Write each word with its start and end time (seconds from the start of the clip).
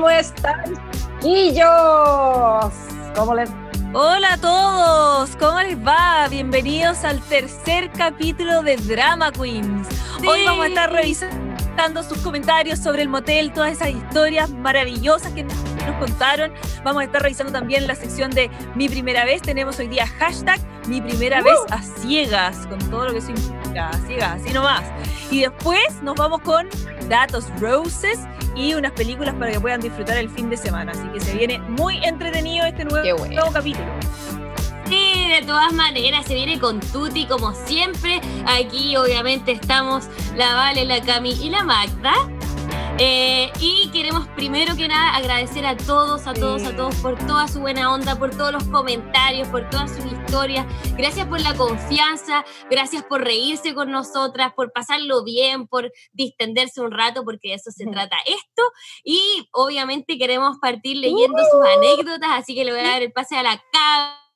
¿Cómo 0.00 0.08
están, 0.08 0.64
chiquillos? 1.20 2.72
¿Cómo 3.14 3.34
les 3.34 3.50
Hola 3.92 4.32
a 4.32 4.38
todos, 4.38 5.36
¿cómo 5.36 5.60
les 5.60 5.76
va? 5.76 6.26
Bienvenidos 6.30 7.04
al 7.04 7.20
tercer 7.20 7.90
capítulo 7.90 8.62
de 8.62 8.76
Drama 8.76 9.30
Queens. 9.30 9.86
Hoy 10.26 10.46
vamos 10.46 10.64
a 10.64 10.68
estar 10.68 10.90
revisando 10.90 12.02
sus 12.02 12.16
comentarios 12.20 12.78
sobre 12.78 13.02
el 13.02 13.10
motel, 13.10 13.52
todas 13.52 13.72
esas 13.72 13.90
historias 13.90 14.48
maravillosas 14.48 15.34
que 15.34 15.44
nos 15.44 15.54
contaron. 15.98 16.50
Vamos 16.82 17.02
a 17.02 17.04
estar 17.04 17.20
revisando 17.20 17.52
también 17.52 17.86
la 17.86 17.94
sección 17.94 18.30
de 18.30 18.50
Mi 18.74 18.88
Primera 18.88 19.26
Vez. 19.26 19.42
Tenemos 19.42 19.78
hoy 19.80 19.88
día 19.88 20.06
hashtag 20.06 20.60
Mi 20.90 21.00
Primera 21.00 21.40
Vez 21.40 21.54
a 21.70 21.80
Ciegas, 21.80 22.66
con 22.66 22.80
todo 22.90 23.06
lo 23.06 23.12
que 23.12 23.18
eso 23.18 23.30
implica, 23.30 23.92
ciegas, 24.08 24.42
así 24.42 24.52
nomás. 24.52 24.82
Y 25.30 25.42
después 25.42 26.02
nos 26.02 26.16
vamos 26.16 26.40
con 26.40 26.68
Datos 27.08 27.46
Roses 27.60 28.18
y 28.56 28.74
unas 28.74 28.90
películas 28.90 29.36
para 29.36 29.52
que 29.52 29.60
puedan 29.60 29.80
disfrutar 29.80 30.16
el 30.16 30.28
fin 30.28 30.50
de 30.50 30.56
semana. 30.56 30.90
Así 30.90 31.06
que 31.12 31.20
se 31.20 31.36
viene 31.36 31.60
muy 31.60 32.04
entretenido 32.04 32.66
este 32.66 32.84
nuevo, 32.84 33.18
bueno. 33.18 33.34
nuevo 33.36 33.52
capítulo. 33.52 33.86
Sí, 34.86 35.28
de 35.28 35.42
todas 35.46 35.72
maneras, 35.72 36.26
se 36.26 36.34
viene 36.34 36.58
con 36.58 36.80
Tuti 36.80 37.24
como 37.26 37.54
siempre. 37.54 38.20
Aquí 38.48 38.96
obviamente 38.96 39.52
estamos 39.52 40.08
la 40.34 40.54
Vale, 40.54 40.86
la 40.86 41.00
Cami 41.02 41.30
y 41.40 41.50
la 41.50 41.62
Magda. 41.62 42.14
Eh, 43.02 43.50
y 43.60 43.90
queremos 43.92 44.28
primero 44.36 44.76
que 44.76 44.86
nada 44.86 45.16
agradecer 45.16 45.64
a 45.64 45.74
todos, 45.74 46.26
a 46.26 46.34
todos, 46.34 46.64
a 46.64 46.76
todos 46.76 46.94
por 46.96 47.16
toda 47.26 47.48
su 47.48 47.60
buena 47.60 47.94
onda, 47.94 48.18
por 48.18 48.28
todos 48.28 48.52
los 48.52 48.64
comentarios, 48.64 49.48
por 49.48 49.70
todas 49.70 49.96
sus 49.96 50.04
historias. 50.04 50.66
Gracias 50.98 51.26
por 51.26 51.40
la 51.40 51.54
confianza, 51.54 52.44
gracias 52.70 53.02
por 53.04 53.24
reírse 53.24 53.74
con 53.74 53.90
nosotras, 53.90 54.52
por 54.52 54.70
pasarlo 54.72 55.24
bien, 55.24 55.66
por 55.66 55.90
distenderse 56.12 56.82
un 56.82 56.90
rato, 56.90 57.24
porque 57.24 57.48
de 57.48 57.54
eso 57.54 57.70
se 57.70 57.86
trata 57.86 58.18
esto. 58.26 58.62
Y 59.02 59.48
obviamente 59.52 60.18
queremos 60.18 60.58
partir 60.58 60.98
leyendo 60.98 61.42
sus 61.50 61.64
anécdotas, 61.78 62.32
así 62.32 62.54
que 62.54 62.66
le 62.66 62.72
voy 62.72 62.80
a 62.80 62.84
dar 62.84 63.02
el 63.02 63.12
pase 63.12 63.34
a 63.34 63.42
la 63.42 63.62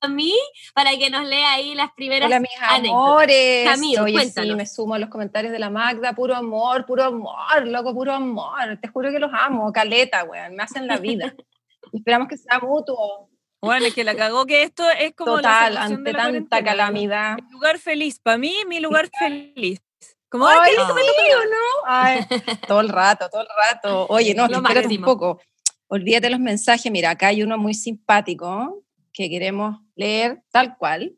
Cami 0.08 0.34
para 0.74 0.90
que 0.96 1.10
nos 1.10 1.24
lea 1.26 1.52
ahí 1.52 1.74
las 1.74 1.90
primeras 1.92 2.26
Hola, 2.28 2.40
mis 2.40 2.50
anécdotas. 2.60 2.90
amores. 2.90 3.68
Camilo, 3.70 4.02
Oye, 4.04 4.12
sí, 4.12 4.16
cuéntanos. 4.18 4.56
me 4.56 4.66
sumo 4.66 4.94
a 4.94 4.98
los 4.98 5.08
comentarios 5.10 5.52
de 5.52 5.58
la 5.58 5.70
Magda. 5.70 6.12
Puro 6.14 6.34
amor, 6.34 6.84
puro 6.86 7.04
amor, 7.04 7.66
loco, 7.66 7.94
puro 7.94 8.12
amor. 8.12 8.78
Te 8.80 8.88
juro 8.88 9.10
que 9.10 9.18
los 9.18 9.30
amo. 9.32 9.72
Caleta, 9.72 10.24
weón. 10.24 10.54
Me 10.56 10.62
hacen 10.62 10.86
la 10.86 10.98
vida. 10.98 11.34
Esperamos 11.92 12.28
que 12.28 12.36
sea 12.36 12.58
mutuo. 12.60 13.28
Bueno, 13.60 13.86
es 13.86 13.94
que 13.94 14.04
la 14.04 14.14
cagó 14.14 14.44
que 14.44 14.62
esto 14.62 14.84
es 14.90 15.14
como 15.14 15.36
la 15.36 15.42
Total, 15.42 15.72
salvación 15.74 15.98
ante 15.98 16.10
de 16.10 16.12
la 16.12 16.18
tanta 16.18 16.30
cuarentena. 16.32 16.64
calamidad. 16.70 17.36
Mi 17.36 17.50
lugar 17.52 17.78
feliz, 17.78 18.18
para 18.20 18.36
mí, 18.36 18.54
mi 18.68 18.80
lugar 18.80 19.08
feliz. 19.18 19.80
Como, 20.28 20.46
Ay, 20.46 20.56
ay, 20.64 20.70
qué 20.76 20.82
sí, 20.82 21.22
lindo, 21.22 21.38
¿o 21.38 21.44
no? 21.44 21.86
Ay, 21.86 22.26
todo 22.68 22.80
el 22.80 22.88
rato, 22.90 23.28
todo 23.30 23.40
el 23.42 23.48
rato. 23.56 24.06
Oye, 24.10 24.34
no, 24.34 24.48
Lo 24.48 24.56
espérate 24.58 24.88
un 24.98 25.02
poco. 25.04 25.40
Olvídate 25.86 26.28
los 26.28 26.40
mensajes. 26.40 26.90
Mira, 26.92 27.10
acá 27.10 27.28
hay 27.28 27.42
uno 27.42 27.56
muy 27.56 27.72
simpático 27.72 28.82
que 29.14 29.30
queremos 29.30 29.80
leer 29.94 30.42
tal 30.50 30.76
cual. 30.76 31.16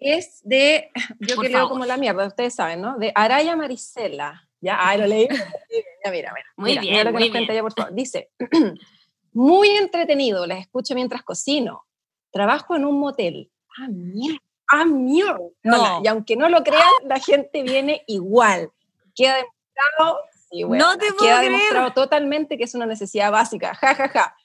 Es 0.00 0.40
de, 0.42 0.90
yo 1.20 1.36
Por 1.36 1.44
que 1.44 1.52
leo 1.52 1.68
como 1.68 1.84
la 1.86 1.96
mierda, 1.96 2.26
ustedes 2.26 2.54
saben, 2.56 2.80
¿no? 2.80 2.98
De 2.98 3.12
Araya 3.14 3.54
Marisela. 3.54 4.48
Ya, 4.60 4.76
ay, 4.80 4.98
lo 4.98 5.06
leí. 5.06 5.28
Ya, 6.04 6.10
mira, 6.10 6.32
mira. 6.32 6.46
Muy 6.56 6.70
mira, 6.70 6.80
bien, 6.82 6.92
mira 6.94 7.04
lo 7.04 7.10
que 7.10 7.12
muy 7.12 7.22
nos 7.22 7.30
cuenta 7.30 7.52
bien. 7.52 7.52
ella, 7.52 7.62
por 7.62 7.72
favor. 7.74 7.94
Dice, 7.94 8.30
muy 9.32 9.68
entretenido, 9.70 10.46
las 10.46 10.58
escucho 10.60 10.94
mientras 10.94 11.22
cocino. 11.22 11.84
Trabajo 12.32 12.74
en 12.76 12.84
un 12.84 12.98
motel. 12.98 13.50
Ah, 13.78 13.88
mierda. 13.88 14.38
Ah, 14.68 14.84
mierda. 14.84 15.38
No. 15.62 16.00
Y 16.02 16.06
aunque 16.08 16.36
no 16.36 16.48
lo 16.48 16.62
crean, 16.62 16.88
la 17.04 17.18
gente 17.18 17.62
viene 17.62 18.02
igual. 18.06 18.70
Queda 19.14 19.36
demostrado, 19.36 20.20
sí, 20.50 20.62
bueno, 20.64 20.86
No 20.86 20.98
te 20.98 21.06
puedo 21.12 21.18
queda 21.18 21.38
creer. 21.38 21.52
demostrado 21.52 21.92
totalmente 21.92 22.56
que 22.56 22.64
es 22.64 22.74
una 22.74 22.86
necesidad 22.86 23.30
básica. 23.32 23.74
Ja, 23.74 23.94
ja, 23.94 24.08
ja. 24.08 24.36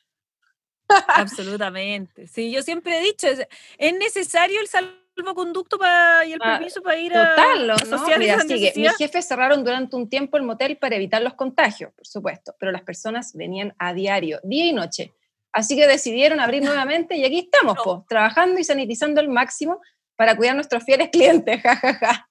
Absolutamente. 1.08 2.28
Sí, 2.28 2.52
yo 2.52 2.62
siempre 2.62 2.98
he 2.98 3.02
dicho, 3.02 3.28
es, 3.28 3.48
es 3.78 3.94
necesario 3.98 4.60
el 4.62 4.68
salvoconducto 4.68 5.78
para, 5.78 6.26
y 6.26 6.34
el 6.34 6.40
Ah, 6.42 6.58
permiso 6.58 6.82
para 6.82 6.98
ir 6.98 7.16
a, 7.16 7.36
Total, 7.36 7.68
¿no? 7.68 7.74
a 7.74 8.18
Mira, 8.18 8.36
esa 8.36 8.48
sigue. 8.48 8.74
Mis 8.76 8.96
jefes 8.98 9.28
cerraron 9.28 9.64
durante 9.64 9.96
un 9.96 10.10
tiempo 10.10 10.38
el 10.38 10.44
motel 10.44 10.78
para 10.78 10.96
evitar 10.96 11.22
los 11.22 11.34
contagios, 11.34 11.92
por 11.94 12.08
supuesto, 12.08 12.56
pero 12.60 12.72
las 12.72 12.82
personas 12.84 13.34
venían 13.34 13.74
a 13.80 13.94
diario, 13.94 14.40
día 14.44 14.66
y 14.66 14.74
noche. 14.74 15.14
Así 15.52 15.76
que 15.76 15.88
decidieron 15.88 16.40
abrir 16.40 16.62
nuevamente 16.64 17.16
y 17.18 17.26
aquí 17.26 17.40
estamos, 17.40 17.76
No. 17.78 17.84
po, 17.84 18.06
trabajando 18.08 18.60
y 18.60 18.64
sanitizando 18.64 19.20
al 19.22 19.30
máximo 19.30 19.82
para 20.16 20.36
cuidar 20.36 20.52
a 20.54 20.56
nuestros 20.56 20.84
fieles 20.84 21.10
clientes. 21.10 21.62
Ja, 21.64 21.76
ja, 21.76 21.94
ja. 21.96 22.30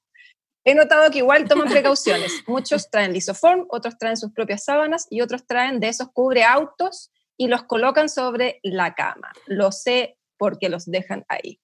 He 0.65 0.75
notado 0.75 1.11
que 1.12 1.19
igual 1.19 1.47
toman 1.47 1.69
precauciones. 1.69 2.43
Muchos 2.49 2.91
traen 2.91 3.12
lisoform, 3.12 3.67
otros 3.69 3.97
traen 3.99 4.17
sus 4.17 4.33
propias 4.33 4.65
sábanas 4.65 5.06
y 5.11 5.21
otros 5.21 5.47
traen 5.47 5.78
de 5.78 5.88
esos 5.88 6.09
cubre 6.12 6.43
autos 6.43 7.12
y 7.36 7.48
los 7.48 7.62
colocan 7.64 8.08
sobre 8.08 8.60
la 8.62 8.94
cama. 8.94 9.32
Lo 9.47 9.72
sé 9.72 10.19
porque 10.38 10.69
los 10.69 10.86
dejan 10.86 11.24
ahí. 11.28 11.60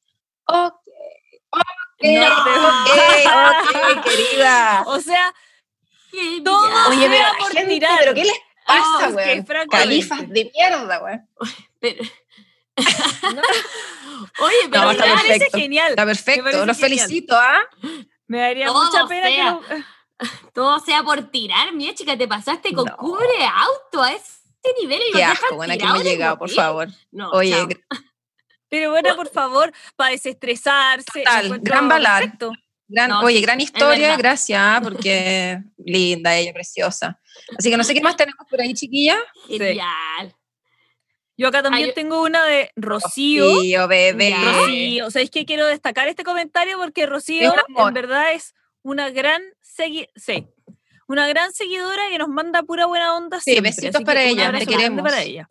Ok. 0.47 0.75
Ok, 1.51 1.61
No 2.03 2.45
te- 2.45 3.29
ok, 3.29 3.99
ok, 3.99 4.05
querida. 4.05 4.83
O 4.87 5.01
sea, 5.01 5.33
Qué 6.11 6.41
Todo. 6.45 6.89
Oye, 6.91 7.09
pero, 7.09 7.25
por 7.39 7.53
gente, 7.53 7.69
tirar. 7.73 7.99
pero 8.01 8.15
¿qué 8.15 8.25
les 8.25 8.39
pasa, 8.67 9.09
es 9.09 9.17
que 9.17 9.33
weón? 9.33 9.47
francamente. 9.47 9.77
Califas 9.79 10.29
de 10.29 10.53
mierda. 10.55 11.01
Pero- 11.81 12.05
no, 13.35 13.43
Oye, 14.45 14.57
pero 14.71 14.83
No, 14.85 14.89
me 14.93 14.95
parece 14.99 15.27
perfecto. 15.29 15.59
genial. 15.59 15.91
Está 15.91 16.05
perfecto, 16.05 16.43
los 16.67 16.77
genial. 16.77 16.77
felicito, 16.77 17.35
¿ah? 17.37 17.61
Me 18.27 18.39
daría 18.41 18.67
Todo 18.67 18.85
mucha 18.85 19.07
pena 19.07 19.27
que 19.29 19.35
sea. 19.35 19.51
lo- 19.53 19.63
todo 20.53 20.79
sea 20.81 21.03
por 21.03 21.31
tirar, 21.31 21.73
mía 21.73 21.95
chica, 21.95 22.17
te 22.17 22.29
pasaste 22.29 22.73
con 22.73 22.85
No. 22.87 22.97
cubre 22.97 23.45
auto 23.45 24.03
a 24.03 24.13
ese 24.63 24.75
nivel 24.81 25.01
y 25.09 25.13
Qué 25.13 25.25
asco, 25.25 25.57
bueno, 25.57 25.75
que 25.77 25.85
el 25.85 26.03
llegado, 26.05 26.39
por 26.39 26.51
favor. 26.51 26.89
No, 27.11 27.31
Oye, 27.31 27.53
chao. 27.53 27.69
Pero 28.69 28.91
bueno, 28.91 29.15
por 29.17 29.29
favor, 29.29 29.71
para 29.97 30.13
desestresarse. 30.13 31.25
Total, 31.25 31.59
gran 31.61 31.89
balar. 31.89 32.23
perfecto. 32.23 32.53
gran, 32.89 33.11
No, 33.11 33.21
oye, 33.21 33.43
gran 33.43 33.61
historia, 33.61 34.17
gracias, 34.17 34.81
porque 34.83 35.59
linda, 35.77 36.35
ella, 36.37 36.55
preciosa. 36.55 37.21
Así 37.59 37.69
que 37.71 37.77
no 37.77 37.85
sé 37.85 37.93
qué 37.93 38.01
más 38.01 38.17
tenemos 38.17 38.47
por 38.49 38.63
ahí, 38.63 38.73
chiquilla. 38.73 39.19
Genial. 39.47 40.35
Yo 41.37 41.49
acá 41.49 41.63
también 41.63 41.93
tengo 41.95 42.23
una 42.23 42.47
de 42.47 42.71
Rocío. 42.77 43.57
Rocío, 43.57 43.89
bebé. 43.89 44.35
Rocío, 44.35 45.11
¿sabéis 45.11 45.31
qué? 45.31 45.45
Quiero 45.45 45.67
destacar 45.67 46.09
este 46.09 46.25
comentario 46.25 46.79
porque 46.79 47.05
Rocío 47.05 47.55
en 47.77 47.95
verdad 47.95 48.33
es 48.33 48.55
una 48.83 49.11
gran 49.11 49.43
segui 49.61 50.09
sí, 50.17 50.49
una 51.09 51.27
gran 51.29 51.53
seguidora 51.53 52.03
que 52.11 52.19
nos 52.19 52.29
manda 52.29 52.63
pura 52.63 52.87
buena 52.87 53.15
onda 53.17 53.39
Sí, 53.41 53.53
siempre. 53.53 53.71
besitos 53.71 53.95
así 53.97 54.05
para 54.05 54.23
ella, 54.23 54.53
te 54.59 54.67
queremos. 54.67 55.03
para 55.03 55.23
ella. 55.23 55.51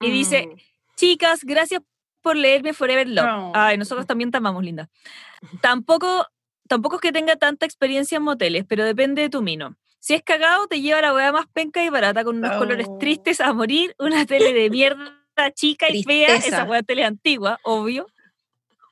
Y 0.00 0.10
dice, 0.10 0.46
Mm. 0.46 0.56
chicas, 0.96 1.40
gracias 1.44 1.82
por 2.20 2.36
leerme 2.36 2.72
Forever 2.74 3.08
Love. 3.08 3.24
No. 3.26 3.52
Ay, 3.54 3.78
nosotros 3.78 4.06
también 4.06 4.30
te 4.30 4.36
amamos, 4.38 4.62
linda. 4.64 4.88
Tampoco, 5.60 6.26
tampoco 6.68 6.96
es 6.96 7.02
que 7.02 7.12
tenga 7.12 7.36
tanta 7.36 7.66
experiencia 7.66 8.16
en 8.16 8.22
moteles, 8.22 8.64
pero 8.68 8.84
depende 8.84 9.22
de 9.22 9.30
tu 9.30 9.42
mino. 9.42 9.76
Si 9.98 10.14
es 10.14 10.22
cagado, 10.22 10.66
te 10.68 10.80
lleva 10.80 11.00
la 11.00 11.14
weá 11.14 11.32
más 11.32 11.46
penca 11.52 11.82
y 11.84 11.88
barata 11.88 12.24
con 12.24 12.36
unos 12.38 12.56
colores 12.58 12.88
No. 12.88 12.98
tristes 12.98 13.40
a 13.40 13.52
morir, 13.52 13.94
una 13.98 14.24
tele 14.26 14.52
de 14.52 14.70
mierda 14.70 15.12
chica 15.54 15.88
y 15.88 16.02
fea, 16.04 16.36
esa 16.36 16.64
weá 16.64 16.82
tele 16.82 17.04
antigua, 17.04 17.58
obvio. 17.62 18.06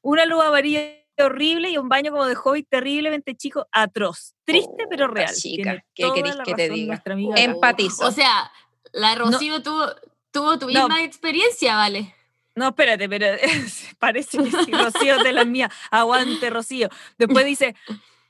Una 0.03 0.27
luz 0.27 0.43
amarilla 0.45 0.81
horrible 1.23 1.71
y 1.71 1.79
un 1.79 1.89
baño 1.89 2.11
como 2.11 2.27
de 2.27 2.35
hobbit 2.37 2.67
terriblemente 2.69 3.35
chico, 3.37 3.67
atroz. 3.71 4.35
Triste 4.45 4.87
pero 4.91 5.07
Puta 5.09 5.21
real. 5.21 5.35
chica, 5.35 5.85
Tiene 5.95 6.23
¿qué 6.23 6.35
la 6.35 6.43
que 6.45 6.55
te 6.55 6.69
diga? 6.69 7.03
Em-. 7.07 7.37
Empatizo. 7.53 8.07
O 8.07 8.11
sea, 8.11 8.51
la 8.93 9.15
Rocío 9.15 9.63
tuvo, 9.63 9.87
tuvo 10.33 10.59
tu 10.59 10.67
No. 10.71 10.89
misma 10.89 11.03
experiencia, 11.05 11.77
¿vale? 11.77 12.15
No, 12.57 12.69
espérate, 12.69 13.09
pero 13.09 13.27
parece 13.99 14.39
que 14.39 14.51
sí, 14.65 14.73
Rocío 14.73 15.19
de 15.23 15.33
las 15.33 15.47
mías. 15.47 15.73
Aguante, 15.91 16.51
Rocío. 16.51 16.89
Después 17.19 17.45
dice, 17.45 17.75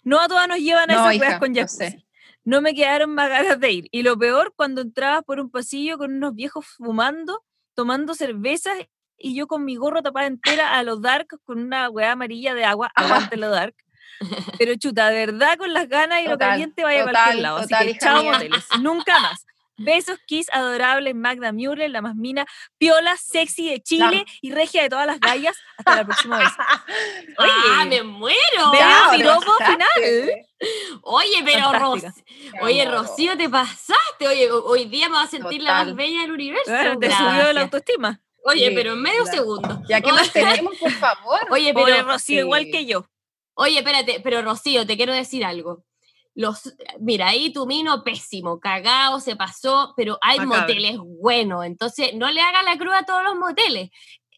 no 0.02 0.18
a 0.20 0.28
todas 0.28 0.48
nos 0.48 0.58
llevan 0.58 0.90
a 0.90 0.94
No, 0.94 1.00
esas 1.02 1.14
hija, 1.14 1.26
weas 1.28 1.38
con 1.40 1.54
jacuzzi. 1.54 1.76
sé. 1.76 2.04
No 2.44 2.60
me 2.60 2.74
quedaron 2.74 3.14
más 3.14 3.30
ganas 3.30 3.58
de 3.58 3.72
ir. 3.72 3.88
Y 3.90 4.02
lo 4.02 4.18
peor, 4.18 4.52
cuando 4.54 4.82
entrabas 4.82 5.24
por 5.24 5.40
un 5.40 5.50
pasillo 5.50 5.96
con 5.96 6.12
unos 6.14 6.34
viejos 6.34 6.66
fumando, 6.66 7.42
tomando 7.74 8.14
cervezas, 8.14 8.76
y 9.18 9.34
yo 9.34 9.46
con 9.46 9.64
mi 9.64 9.76
gorro 9.76 10.02
tapada 10.02 10.26
entera 10.26 10.74
a 10.76 10.82
los 10.82 11.00
dark 11.02 11.28
con 11.44 11.58
una 11.60 11.88
weá 11.90 12.12
amarilla 12.12 12.54
de 12.54 12.64
agua, 12.64 12.90
aguante 12.94 13.36
lo 13.36 13.50
dark. 13.50 13.74
Pero 14.58 14.74
chuta, 14.76 15.08
de 15.10 15.26
verdad, 15.26 15.56
con 15.58 15.72
las 15.72 15.88
ganas 15.88 16.20
y 16.22 16.28
lo 16.28 16.38
caliente 16.38 16.84
vaya 16.84 17.02
a 17.02 17.06
total, 17.06 17.14
cualquier 17.22 17.42
lado. 17.42 17.60
total, 17.62 17.78
Así 17.82 17.92
que 17.92 17.98
chao 17.98 18.22
moteles. 18.24 18.64
Nunca 18.80 19.18
más. 19.20 19.46
Besos, 19.76 20.20
kiss, 20.28 20.46
adorables, 20.52 21.16
Magda 21.16 21.52
Mueller, 21.52 21.90
la 21.90 22.00
más 22.00 22.14
mina, 22.14 22.46
piola, 22.78 23.16
sexy 23.16 23.68
de 23.70 23.80
Chile 23.82 24.24
y 24.40 24.52
regia 24.52 24.82
de 24.84 24.88
todas 24.88 25.04
las 25.04 25.18
gallas. 25.18 25.56
Hasta 25.78 25.96
la 25.96 26.04
próxima 26.04 26.38
vez. 26.38 26.48
Oye, 27.38 27.50
¡Ah, 27.72 27.84
me 27.84 28.04
muero! 28.04 28.70
Veo 28.70 29.40
final. 29.40 30.44
Oye, 31.02 31.42
pero. 31.44 31.72
Ros- 31.72 32.04
Oye. 32.62 32.84
Rocío, 32.84 33.36
te 33.36 33.48
pasaste. 33.48 34.28
Oye, 34.28 34.48
ho- 34.50 34.64
hoy 34.64 34.84
día 34.84 35.08
me 35.08 35.16
vas 35.16 35.26
a 35.26 35.30
sentir 35.38 35.60
la 35.62 35.84
más 35.84 35.94
bella 35.96 36.20
del 36.20 36.30
universo. 36.30 36.70
Bueno, 36.70 36.98
te 36.98 37.08
Gracias. 37.08 37.30
subió 37.32 37.52
la 37.52 37.60
autoestima. 37.62 38.20
Oye, 38.44 38.68
Sí, 38.68 38.74
pero 38.74 38.92
en 38.92 39.02
medio 39.02 39.24
segundo. 39.26 39.80
Ya, 39.88 40.00
¿qué 40.00 40.10
Oye, 40.12 40.16
más 40.20 40.32
tenemos, 40.32 40.76
por 40.78 40.92
favor? 40.92 41.40
Oye, 41.50 41.72
Pobre 41.72 41.94
pero, 41.94 42.06
Rocío, 42.08 42.40
igual 42.40 42.66
que 42.70 42.84
yo. 42.86 43.06
oye, 43.54 43.78
espérate, 43.78 44.20
pero 44.22 44.42
Rocío, 44.42 44.86
te 44.86 44.96
quiero 44.96 45.12
decir 45.14 45.44
algo. 45.44 45.84
los, 46.34 46.74
mira, 47.00 47.28
ahí 47.28 47.52
tu 47.52 47.64
mino 47.66 48.02
pésimo, 48.04 48.58
cagado, 48.60 49.20
se 49.20 49.36
pasó, 49.36 49.94
pero 49.96 50.18
hay 50.20 50.40
moteles 50.40 50.96
buenos, 50.98 51.64
entonces 51.64 52.12
no 52.14 52.30
le 52.30 52.40
haga 52.40 52.62
la 52.64 52.76
cruz 52.76 52.94
a 52.94 53.04
todos 53.04 53.22
los 53.22 53.36
moteles. 53.36 53.90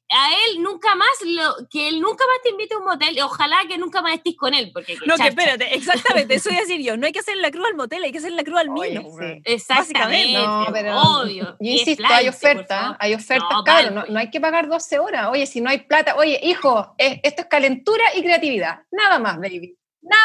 A 0.09 0.31
él 0.33 0.63
nunca 0.63 0.95
más, 0.95 1.09
lo, 1.25 1.67
que 1.69 1.89
él 1.89 2.01
nunca 2.01 2.25
más 2.27 2.37
te 2.45 2.51
invite 2.51 2.75
a 2.75 2.79
un 2.79 2.85
motel, 2.85 3.19
ojalá 3.23 3.57
que 3.69 3.77
nunca 3.77 4.03
más 4.03 4.15
estés 4.15 4.37
con 4.37 4.55
él, 4.55 4.71
porque 4.73 4.95
No, 5.05 5.15
que 5.15 5.19
chacha. 5.19 5.29
espérate, 5.31 5.75
exactamente, 5.75 6.35
eso 6.37 6.49
iba 6.51 6.59
a 6.59 6.61
decir 6.63 6.81
yo. 6.81 6.97
No 6.97 7.07
hay 7.07 7.13
que 7.13 7.19
hacer 7.19 7.37
la 7.39 7.51
cruz 7.51 7.67
al 7.67 7.75
motel, 7.75 8.05
hay 8.05 8.13
que 8.13 8.19
hacer 8.19 8.31
la 8.33 8.45
cruz 8.45 8.59
al 8.61 8.69
Oye, 8.71 8.91
mino. 9.01 9.03
sí. 9.19 9.43
Exactamente, 9.45 10.33
No, 10.39 10.67
pero 10.73 11.01
obvio. 11.01 11.45
yo 11.45 11.57
es 11.59 11.81
insisto, 11.81 12.05
flight, 12.07 12.29
hay 12.29 12.33
favor. 12.33 12.97
hay 13.01 13.15
ofertas, 13.15 13.49
No, 13.51 13.65
claro, 13.65 13.91
no, 13.91 14.05
no 14.09 14.19
hay 14.21 14.31
que 14.31 14.41
pagar 14.41 14.69
12 14.69 14.99
horas. 15.01 15.29
Oye, 15.33 15.45
si 15.47 15.61
no 15.61 15.71
hay 15.71 15.79
plata, 15.81 16.15
oye, 16.17 16.39
hijo, 16.43 16.95
es- 16.99 17.19
esto 17.25 17.43
es 17.43 17.49
calentura 17.49 18.05
y 18.15 18.23
creatividad. 18.23 18.83
Nada 18.93 19.19
más, 19.19 19.37
baby. 19.39 19.77
Nada, 20.03 20.23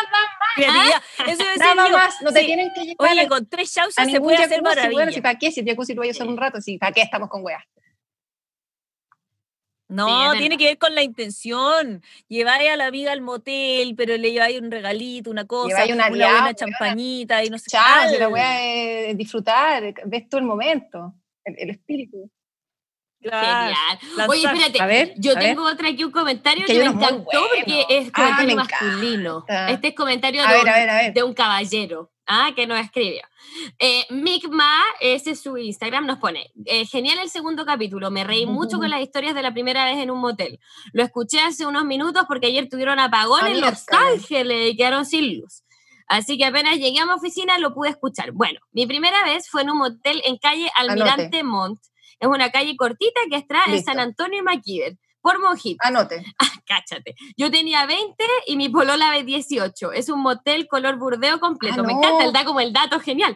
Creatividad. 0.55 1.01
Eso 1.27 1.41
iba 1.41 1.49
a 1.49 1.53
decir 1.53 1.75
nada 1.75 1.87
yo. 1.89 1.97
más. 1.97 2.21
No 2.21 2.31
te 2.31 2.41
Sí. 2.41 2.45
tienen 2.45 2.71
que 2.75 2.81
llevar 2.81 3.11
Oye, 3.13 3.27
con 3.27 3.49
tres 3.49 3.73
chausas 3.73 4.11
se 4.11 4.19
puede 4.21 4.37
hacer 4.37 4.49
jacuzzi. 4.59 4.61
maravilla. 4.75 4.91
Bueno, 4.93 5.11
si 5.11 5.21
para 5.21 5.39
qué, 5.39 5.51
si 5.51 5.61
el 5.61 5.65
jacuzzi 5.65 5.95
lo 5.95 6.01
voy 6.01 6.09
a 6.09 6.11
usar 6.11 6.27
un 6.27 6.37
rato, 6.37 6.61
si 6.61 6.77
para 6.77 6.91
qué 6.91 7.01
estamos 7.01 7.29
con 7.29 7.43
weas. 7.43 7.63
No, 9.91 10.31
Sí, 10.31 10.38
tiene 10.39 10.57
que 10.57 10.65
ver 10.65 10.77
con 10.77 10.95
la 10.95 11.03
intención. 11.03 12.01
Lleváis 12.29 12.69
a 12.69 12.77
la 12.77 12.85
amiga 12.85 13.11
al 13.11 13.21
motel, 13.21 13.93
pero 13.97 14.15
le 14.17 14.31
lleváis 14.31 14.59
un 14.59 14.71
regalito, 14.71 15.29
una 15.29 15.45
cosa, 15.45 15.83
una 15.85 16.07
una 16.07 16.09
buena 16.09 16.53
champañita 16.53 17.43
y 17.43 17.49
no 17.49 17.57
sé 17.57 17.69
Chao, 17.69 18.09
si 18.09 18.17
la 18.17 18.25
Al. 18.27 18.31
wea 18.33 18.63
es 19.09 19.17
disfrutar, 19.17 19.93
ves 20.05 20.29
tú 20.29 20.38
el 20.38 20.43
momento, 20.45 21.13
el, 21.43 21.55
el 21.59 21.69
espíritu. 21.71 22.31
Claro, 23.21 23.75
Genial. 24.07 24.29
Oye, 24.29 24.45
espérate, 24.45 24.81
A 24.81 24.85
ver, 24.88 25.13
yo 25.17 25.31
a 25.31 25.35
ver. 25.35 25.43
tengo 25.43 25.63
otra 25.67 25.89
aquí, 25.89 26.03
un 26.03 26.11
comentario 26.11 26.65
Que 26.65 26.73
me 26.79 26.85
encantó 26.85 27.47
porque 27.55 27.85
es 27.89 28.07
Ah, 28.07 28.11
comentario 28.15 28.47
me 28.47 28.55
masculino. 28.55 29.38
encanta. 29.43 29.71
Este 29.71 29.88
es 29.89 29.93
comentario 29.95 30.41
A 30.43 30.47
de, 30.47 30.53
ver, 30.53 30.63
un, 30.63 30.69
a 30.69 30.73
ver, 30.73 30.89
a 30.89 30.95
ver. 30.95 31.13
de 31.13 31.23
un 31.23 31.33
caballero 31.35 32.10
ah, 32.27 32.51
que 32.56 32.68
nos 32.68 32.79
escribió. 32.79 33.21
Eh, 33.79 34.06
Micma, 34.09 34.81
ese 35.00 35.31
es 35.31 35.41
su 35.41 35.57
Instagram, 35.57 36.06
nos 36.06 36.19
pone, 36.19 36.51
eh, 36.65 36.85
genial 36.85 37.19
el 37.19 37.29
segundo 37.29 37.65
capítulo, 37.65 38.12
me 38.12 38.23
reí 38.23 38.45
mucho 38.45 38.77
con 38.77 38.89
las 38.89 39.01
historias 39.01 39.35
de 39.35 39.41
la 39.41 39.53
primera 39.53 39.85
vez 39.85 39.97
en 39.97 40.12
un 40.12 40.19
motel. 40.19 40.59
Lo 40.94 41.03
escuché 41.03 41.39
hace 41.39 41.65
unos 41.65 41.85
minutos 41.85 42.25
porque 42.27 42.47
ayer 42.47 42.69
tuvieron 42.69 43.00
apagón 43.00 43.47
en 43.47 43.62
Los. 43.62 43.85
Ángeles 43.89 44.71
y 44.71 44.77
quedaron 44.77 45.06
sin 45.06 45.41
luz. 45.41 45.63
Así 46.07 46.38
que 46.38 46.44
apenas 46.45 46.77
llegué 46.77 47.00
a 47.00 47.06
mi 47.06 47.13
oficina 47.13 47.57
lo 47.57 47.73
pude 47.73 47.89
escuchar. 47.89 48.33
Bueno, 48.33 48.59
mi 48.74 48.85
primera 48.85 49.24
vez 49.24 49.50
fue 49.50 49.62
en 49.62 49.69
un 49.69 49.77
motel 49.77 50.21
en 50.25 50.38
calle 50.38 50.69
Almirante 50.75 51.41
Montt. 51.41 51.79
Es 52.19 52.27
una 52.27 52.51
calle 52.51 52.75
cortita 52.75 53.21
que 53.29 53.38
está 53.38 53.63
en. 53.67 53.81
San 53.81 54.00
Antonio 54.00 54.39
y 54.39 54.41
McKeever, 54.41 54.97
por 55.21 55.39
Monjito. 55.39 55.79
Anote. 55.85 56.23
Cáchate. 56.68 57.15
Yo 57.38 57.51
tenía 57.51 57.85
20 57.85 58.23
y 58.47 58.57
mi 58.57 58.69
polola 58.69 59.12
de 59.12 59.23
18. 59.23 59.91
Es 59.91 60.09
un 60.09 60.21
motel 60.21 60.68
color 60.68 60.97
burdeo 60.97 61.39
completo. 61.39 61.81
Ah, 61.81 61.83
Me 61.83 61.94
no. 61.94 62.00
encanta, 62.00 62.25
él 62.25 62.33
da 62.33 62.45
como 62.45 62.59
el 62.59 62.73
dato 62.73 63.00
genial. 63.00 63.35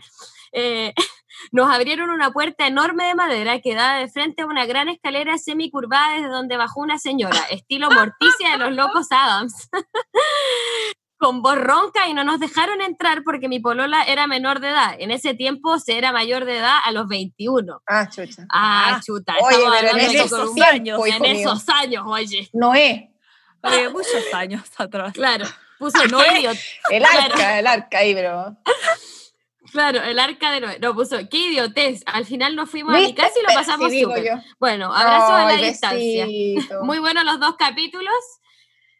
Eh, 0.51 0.93
nos 1.51 1.69
abrieron 1.71 2.09
una 2.09 2.31
puerta 2.31 2.65
enorme 2.67 3.05
de 3.05 3.15
madera 3.15 3.59
que 3.59 3.75
daba 3.75 3.97
de 3.97 4.07
frente 4.07 4.43
a 4.43 4.45
una 4.45 4.65
gran 4.65 4.89
escalera 4.89 5.37
semicurvada 5.37 6.13
desde 6.13 6.29
donde 6.29 6.57
bajó 6.57 6.79
una 6.81 6.97
señora, 6.97 7.39
estilo 7.49 7.89
Morticia 7.91 8.51
de 8.51 8.57
los 8.57 8.73
Locos 8.73 9.07
Adams. 9.11 9.69
Con 11.17 11.41
voz 11.41 11.55
ronca 11.57 12.07
y 12.09 12.13
no 12.13 12.23
nos 12.25 12.39
dejaron 12.41 12.81
entrar 12.81 13.23
porque 13.23 13.47
mi 13.47 13.59
polola 13.59 14.03
era 14.03 14.27
menor 14.27 14.59
de 14.59 14.69
edad. 14.69 14.95
En 14.99 15.11
ese 15.11 15.33
tiempo 15.33 15.79
se 15.79 15.97
era 15.97 16.11
mayor 16.11 16.43
de 16.45 16.57
edad 16.57 16.77
a 16.83 16.91
los 16.91 17.07
21. 17.07 17.81
Ah, 17.87 18.09
chucha. 18.09 18.43
Ah, 18.51 18.95
Ah, 18.97 19.01
chuta. 19.05 19.33
Oye, 19.41 19.55
estamos 19.55 19.57
pero 19.77 19.79
en 19.79 19.87
hablando 19.89 20.11
de 20.11 20.17
esos 20.25 20.49
un- 20.49 20.63
años, 20.63 21.01
en 21.07 21.21
mío. 21.21 21.31
esos 21.31 21.69
años, 21.69 22.03
oye. 22.05 22.49
Noé, 22.53 23.11
Oye, 23.63 23.89
muchos 23.89 24.33
años 24.33 24.61
atrás. 24.77 25.13
Claro, 25.13 25.45
puso 25.79 25.97
No 26.11 26.21
es- 26.21 26.33
idiot- 26.33 26.59
el 26.91 27.01
Claro. 27.03 27.19
arca, 27.33 27.59
el 27.59 27.67
arca 27.67 27.97
ahí, 27.99 28.13
pero. 28.13 28.57
Claro, 29.71 30.01
el 30.03 30.19
arca 30.19 30.51
de 30.51 30.61
Noé. 30.61 30.79
No, 30.79 30.93
puso 30.93 31.17
qué 31.29 31.37
idiotez. 31.37 32.03
Al 32.05 32.25
final 32.25 32.55
nos 32.55 32.69
fuimos 32.69 32.93
a 32.93 32.97
mi 32.99 33.15
casa 33.15 33.31
y 33.39 33.43
lo 33.43 33.49
Sí, 33.49 33.55
pasamos 33.55 33.91
súper. 33.91 34.23
yo. 34.23 34.33
Bueno, 34.59 34.93
abrazos 34.93 35.31
a 35.31 35.45
la 35.45 35.55
distancia. 35.57 36.27
Muy 36.83 36.99
buenos 36.99 37.23
los 37.25 37.39
dos 37.39 37.55
capítulos. 37.57 38.13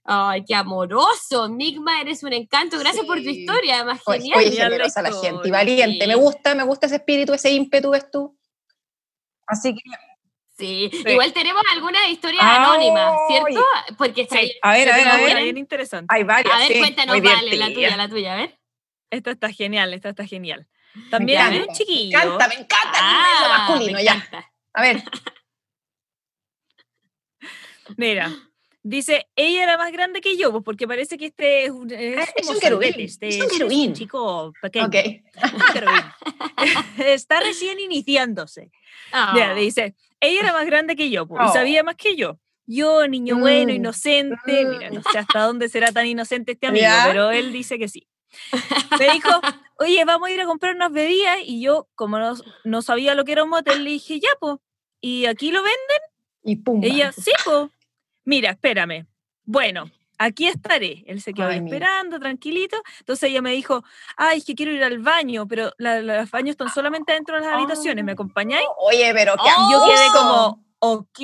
Ay, 0.08 0.44
qué 0.46 0.54
amoroso. 0.54 1.50
Migma, 1.50 2.00
eres 2.00 2.22
un 2.24 2.32
encanto. 2.34 2.78
Gracias 2.78 3.06
por 3.06 3.18
tu 3.24 3.30
historia, 3.30 3.78
además 3.78 4.02
genial. 4.06 4.38
oye, 4.38 4.50
la 4.52 4.66
generosa 4.66 5.02
la 5.02 5.12
gente 5.12 5.48
y 5.48 5.52
valiente. 5.52 6.02
sí. 6.06 6.08
Me 6.08 6.16
gusta, 6.16 6.54
me 6.54 6.64
gusta 6.64 6.86
ese 6.86 6.98
espíritu, 6.98 7.34
ese 7.34 7.52
ímpetu, 7.52 7.90
ves 7.90 8.10
tú. 8.12 8.38
Así 9.48 9.74
que, 9.74 9.82
Sí. 10.58 10.90
Sí. 10.94 11.04
igual 11.10 11.34
tenemos 11.34 11.62
algunas 11.74 12.08
historias 12.08 12.42
Ay. 12.46 12.56
anónimas, 12.58 13.14
¿cierto? 13.28 13.62
Porque 13.98 14.22
está 14.22 14.38
Sí. 14.40 14.54
a 14.62 14.72
ver, 14.74 14.90
a 14.90 14.96
ver, 14.96 15.08
a 15.08 15.18
ver. 15.18 15.44
bien 15.44 15.58
interesante. 15.58 16.06
Hay 16.16 16.24
varias. 16.24 16.56
A 16.56 16.60
ver, 16.60 16.68
sí, 16.72 16.80
cuéntanos, 16.80 17.18
muy 17.18 17.28
vale, 17.28 17.58
la 17.58 17.74
tuya, 17.74 17.98
la 17.98 18.08
tuya, 18.08 18.34
a 18.34 18.38
ver. 18.38 18.60
Esta 19.10 19.32
está 19.32 19.52
genial, 19.52 19.94
esta 19.94 20.10
está 20.10 20.26
genial. 20.26 20.68
También, 21.12 21.40
encanta, 21.42 21.58
¿eh, 21.58 21.66
Me 21.68 21.74
chiquillo? 21.74 22.18
encanta, 22.20 22.48
me 22.48 22.54
encanta 22.56 23.00
el 23.00 23.04
Ah, 23.04 23.56
masculino, 23.68 23.98
me 23.98 24.04
ya. 24.06 24.14
encanta. 24.14 24.52
A 24.74 24.82
ver, 24.82 25.04
Mira, 27.98 28.32
dice, 28.88 29.28
ella 29.36 29.64
era 29.64 29.78
más 29.78 29.92
grande 29.92 30.22
que 30.22 30.38
yo, 30.38 30.52
pues 30.52 30.64
porque 30.64 30.88
parece 30.88 31.18
que 31.18 31.26
este 31.28 31.66
es 31.66 31.72
un, 31.72 31.92
es 31.92 32.18
Ah, 32.18 32.32
es 32.36 32.46
como 32.46 32.56
un 32.56 32.60
querubín, 32.62 32.88
sorbete, 32.92 33.04
este 33.04 33.28
es 33.30 33.42
un 33.42 33.50
querubín. 33.50 33.94
chico 33.94 34.54
pequeño. 34.62 34.86
ok. 34.86 34.96
un 35.54 35.74
querubín. 35.74 36.04
Está 37.06 37.40
recién 37.40 37.80
iniciándose. 37.80 38.72
Mira, 39.34 39.52
Ah. 39.52 39.56
dice, 39.56 39.96
ella 40.20 40.40
era 40.42 40.54
más 40.54 40.66
grande 40.66 40.96
que 40.96 41.10
yo, 41.10 41.28
pues, 41.28 41.42
y 41.44 41.50
Oh. 41.50 41.54
sabía 41.54 41.84
más 41.84 41.96
que 41.96 42.16
yo. 42.16 42.40
Yo, 42.68 43.08
niño 43.08 43.38
bueno, 43.38 43.72
Mm, 43.72 43.76
inocente, 43.76 44.66
mira, 44.66 44.90
no 44.90 45.02
sé 45.04 45.20
hasta 45.20 45.42
dónde 45.42 45.70
será 45.70 45.92
tan 45.92 46.08
inocente 46.08 46.54
este 46.54 46.68
amigo, 46.68 46.82
Ya. 46.84 47.04
pero 47.08 47.30
él 47.32 47.52
dice 47.54 47.78
que 47.78 47.88
sí. 47.88 48.08
Me 49.00 49.12
dijo, 49.14 49.30
oye, 49.78 50.04
vamos 50.04 50.30
a 50.30 50.32
ir 50.32 50.42
a 50.42 50.46
comprar 50.46 50.76
unas 50.76 50.92
bebidas, 50.92 51.38
y 51.44 51.62
yo, 51.62 51.88
como 51.96 52.18
no, 52.18 52.34
no 52.64 52.82
sabía 52.82 53.14
lo 53.16 53.24
que 53.24 53.34
era 53.34 53.44
un 53.44 53.50
motel, 53.52 53.84
le 53.84 53.92
dije, 53.92 54.20
ya, 54.20 54.30
pues, 54.40 54.58
¿y 55.00 55.26
aquí 55.28 55.52
lo 55.52 55.62
ven? 55.64 55.74
Y 56.44 56.56
pum. 56.58 56.84
Ella, 56.84 57.12
sí, 57.12 57.32
pues, 57.44 57.70
mira, 58.26 58.52
espérame. 58.52 59.06
Bueno, 59.46 59.90
aquí 60.18 60.48
estaré. 60.48 61.04
Él 61.08 61.22
se 61.22 61.34
quedó 61.34 61.48
mira. 61.50 61.64
esperando, 61.64 62.20
tranquilito. 62.20 62.78
Entonces 63.00 63.30
ella 63.30 63.42
me 63.42 63.52
dijo, 63.52 63.84
ay, 64.18 64.40
es 64.40 64.46
que 64.46 64.56
quiero 64.56 64.72
ir 64.72 64.84
al 64.84 65.00
baño, 65.00 65.48
pero 65.48 65.72
la- 65.78 66.02
la- 66.02 66.18
los 66.22 66.32
baños 66.32 66.52
están 66.52 66.70
solamente 66.70 67.14
dentro 67.14 67.36
de 67.36 67.42
las 67.42 67.54
habitaciones, 67.54 68.04
¿me 68.04 68.14
acompañáis? 68.14 68.66
Oye, 68.80 69.12
pero 69.14 69.36
qué 69.36 69.50
Oh, 69.58 69.70
Y 69.70 69.72
yo 69.74 69.86
quedé 69.96 70.08
como, 70.14 70.66
ok. 70.80 71.20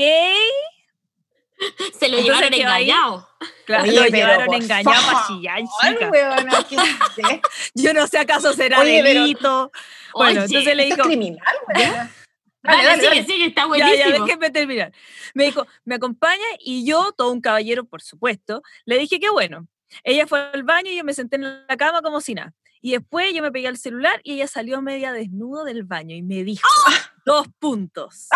Se 1.99 2.09
lo 2.09 2.17
Entonces 2.17 2.23
llevaron 2.23 2.53
engañado. 2.55 3.29
Claro, 3.65 3.83
Oye, 3.83 3.91
lo 3.93 4.05
llevaron 4.07 4.53
engañado 4.53 5.05
para 5.13 5.27
chillar, 5.27 5.59
Ay, 5.59 5.65
chica. 5.93 6.09
Yo 7.75 7.93
no 7.93 8.07
sé 8.07 8.17
acaso 8.17 8.53
será 8.53 8.79
Oye, 8.79 9.01
pero- 9.03 9.21
delito. 9.21 9.71
Bueno, 10.15 10.41
Oye, 10.41 10.45
entonces 10.47 10.75
le 10.75 10.85
dijo, 10.85 11.01
es 11.01 11.07
criminal. 11.07 11.39
Dale, 12.63 12.83
Dale, 12.83 12.95
sigue, 13.01 13.09
dale. 13.09 13.25
sigue, 13.25 13.45
está 13.47 13.61
ya, 13.61 13.67
buenísimo. 13.67 13.97
ya, 13.97 14.23
déjeme 14.23 14.49
terminar. 14.51 14.91
Me 15.33 15.45
dijo, 15.45 15.65
¿me 15.83 15.95
acompaña? 15.95 16.45
Y 16.59 16.85
yo, 16.85 17.11
todo 17.13 17.31
un 17.31 17.41
caballero, 17.41 17.85
por 17.85 18.01
supuesto, 18.01 18.61
le 18.85 18.97
dije 18.99 19.19
que 19.19 19.29
bueno. 19.29 19.67
Ella 20.03 20.25
fue 20.25 20.39
al 20.53 20.63
baño 20.63 20.89
y 20.91 20.97
yo 20.97 21.03
me 21.03 21.13
senté 21.13 21.35
en 21.35 21.65
la 21.67 21.77
cama 21.77 22.01
como 22.01 22.21
si 22.21 22.33
nada. 22.33 22.53
Y 22.81 22.91
después 22.93 23.33
yo 23.33 23.41
me 23.43 23.51
pegué 23.51 23.67
al 23.67 23.77
celular 23.77 24.21
y 24.23 24.33
ella 24.35 24.47
salió 24.47 24.81
media 24.81 25.11
desnuda 25.11 25.63
del 25.65 25.83
baño 25.83 26.15
y 26.15 26.21
me 26.23 26.43
dijo, 26.43 26.67
dos 27.25 27.47
puntos. 27.59 28.27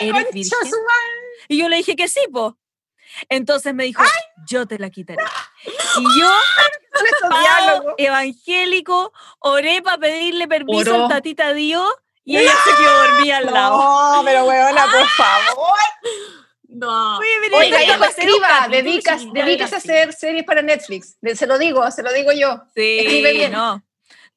¿Eres 0.00 0.24
Concha 0.24 0.32
virgen? 0.34 0.72
Y 1.48 1.58
yo 1.58 1.68
le 1.68 1.76
dije 1.76 1.96
que 1.96 2.08
sí, 2.08 2.20
po. 2.32 2.56
Entonces 3.28 3.74
me 3.74 3.84
dijo, 3.84 4.02
yo 4.48 4.66
te 4.66 4.78
la 4.78 4.88
quitaré. 4.90 5.22
Y 5.98 6.20
yo, 6.20 6.30
pao, 7.20 7.40
diálogos. 7.40 7.94
evangélico, 7.98 9.12
oré 9.40 9.82
para 9.82 9.98
pedirle 9.98 10.48
permiso 10.48 10.92
Oró. 10.94 11.02
al 11.04 11.08
tatita 11.10 11.52
Dios 11.52 11.90
y 12.24 12.36
ella 12.36 12.52
se 12.64 12.70
quedó 12.82 13.06
dormida 13.08 13.36
al 13.38 13.46
lado. 13.46 13.78
No, 14.16 14.24
pero 14.24 14.44
weona, 14.44 14.84
por 14.86 15.06
favor. 15.08 15.78
No. 16.68 17.18
Oiga, 17.18 17.82
hijo, 17.84 18.04
escriba, 18.04 18.68
dedicas, 18.70 19.22
dedicas 19.32 19.72
a 19.72 19.76
hacer 19.76 20.12
series 20.14 20.44
para 20.44 20.62
Netflix. 20.62 21.18
Se 21.34 21.46
lo 21.46 21.58
digo, 21.58 21.90
se 21.90 22.02
lo 22.02 22.12
digo 22.12 22.32
yo. 22.32 22.62
escribe 22.74 23.30
Sí, 23.30 23.36
bien. 23.36 23.52
no. 23.52 23.82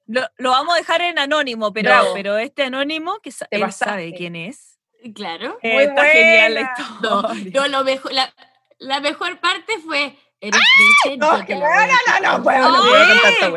Lo, 0.08 0.22
lo 0.38 0.52
vamos 0.52 0.76
a 0.76 0.78
dejar 0.78 1.02
en 1.02 1.18
anónimo, 1.18 1.74
pero, 1.74 1.90
Bravo. 1.90 2.14
pero 2.14 2.38
este 2.38 2.64
anónimo, 2.64 3.20
que 3.24 3.32
sa- 3.32 3.46
Te 3.46 3.56
él 3.56 3.62
pasaste. 3.64 3.86
sabe 3.86 4.14
quién 4.16 4.36
es. 4.36 4.78
Claro. 5.16 5.58
Muy 5.64 5.84
Está 5.84 6.04
genial 6.06 6.54
la. 6.56 6.74
No, 7.02 7.34
historia. 7.34 7.62
no, 7.62 7.68
lo 7.70 7.84
mejor, 7.84 8.14
la, 8.14 8.34
la 8.80 9.00
mejor 9.00 9.40
parte 9.40 9.80
fue, 9.80 10.16
eres 10.42 10.60
No, 11.18 11.32
no, 11.32 11.38
no, 11.38 12.44
puedo, 12.44 12.70
no 12.70 12.82
puedo 12.84 13.22
tanta 13.22 13.50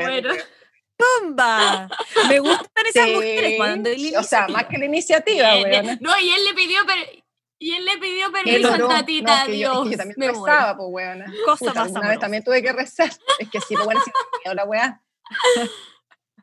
¡Tumba! 0.99 1.89
Me 2.29 2.41
gustan 2.41 2.87
esas 2.87 3.07
Sí. 3.07 3.15
mujeres 3.15 3.55
cuando 3.57 3.89
él 3.89 4.13
O 4.19 4.23
sea, 4.23 4.49
más 4.49 4.67
que 4.67 4.79
la 4.79 4.87
iniciativa, 4.87 5.55
weona. 5.57 5.97
No, 6.01 6.19
y 6.19 6.31
él 6.31 6.45
le 6.45 6.55
pidió, 6.55 6.85
per- 6.87 7.23
y 7.61 7.73
él 7.73 7.85
le 7.85 7.99
pidió 7.99 8.31
permiso 8.33 8.69
al 8.73 8.83
oró. 8.83 8.89
tatita, 8.89 9.41
No, 9.41 9.47
que 9.47 9.59
yo, 9.59 9.67
es 9.69 9.73
Dios. 9.73 9.85
que 9.85 9.91
yo 9.93 9.97
también 9.99 10.15
me 10.19 10.29
rezaba, 10.29 10.77
pues, 10.77 10.89
weona. 10.91 11.33
Cosa 11.45 11.59
Puta, 11.67 11.75
más 11.75 11.87
alguna 11.87 12.09
vez 12.09 12.19
también 12.19 12.43
tuve 12.45 12.63
que 12.63 12.73
rezar. 12.73 13.11
Es 13.39 13.49
que 13.49 13.61
sí, 13.61 13.75
pues 13.75 13.85
bueno, 13.85 14.01
sí, 14.05 14.11
la 14.55 14.65
weá. 14.65 15.03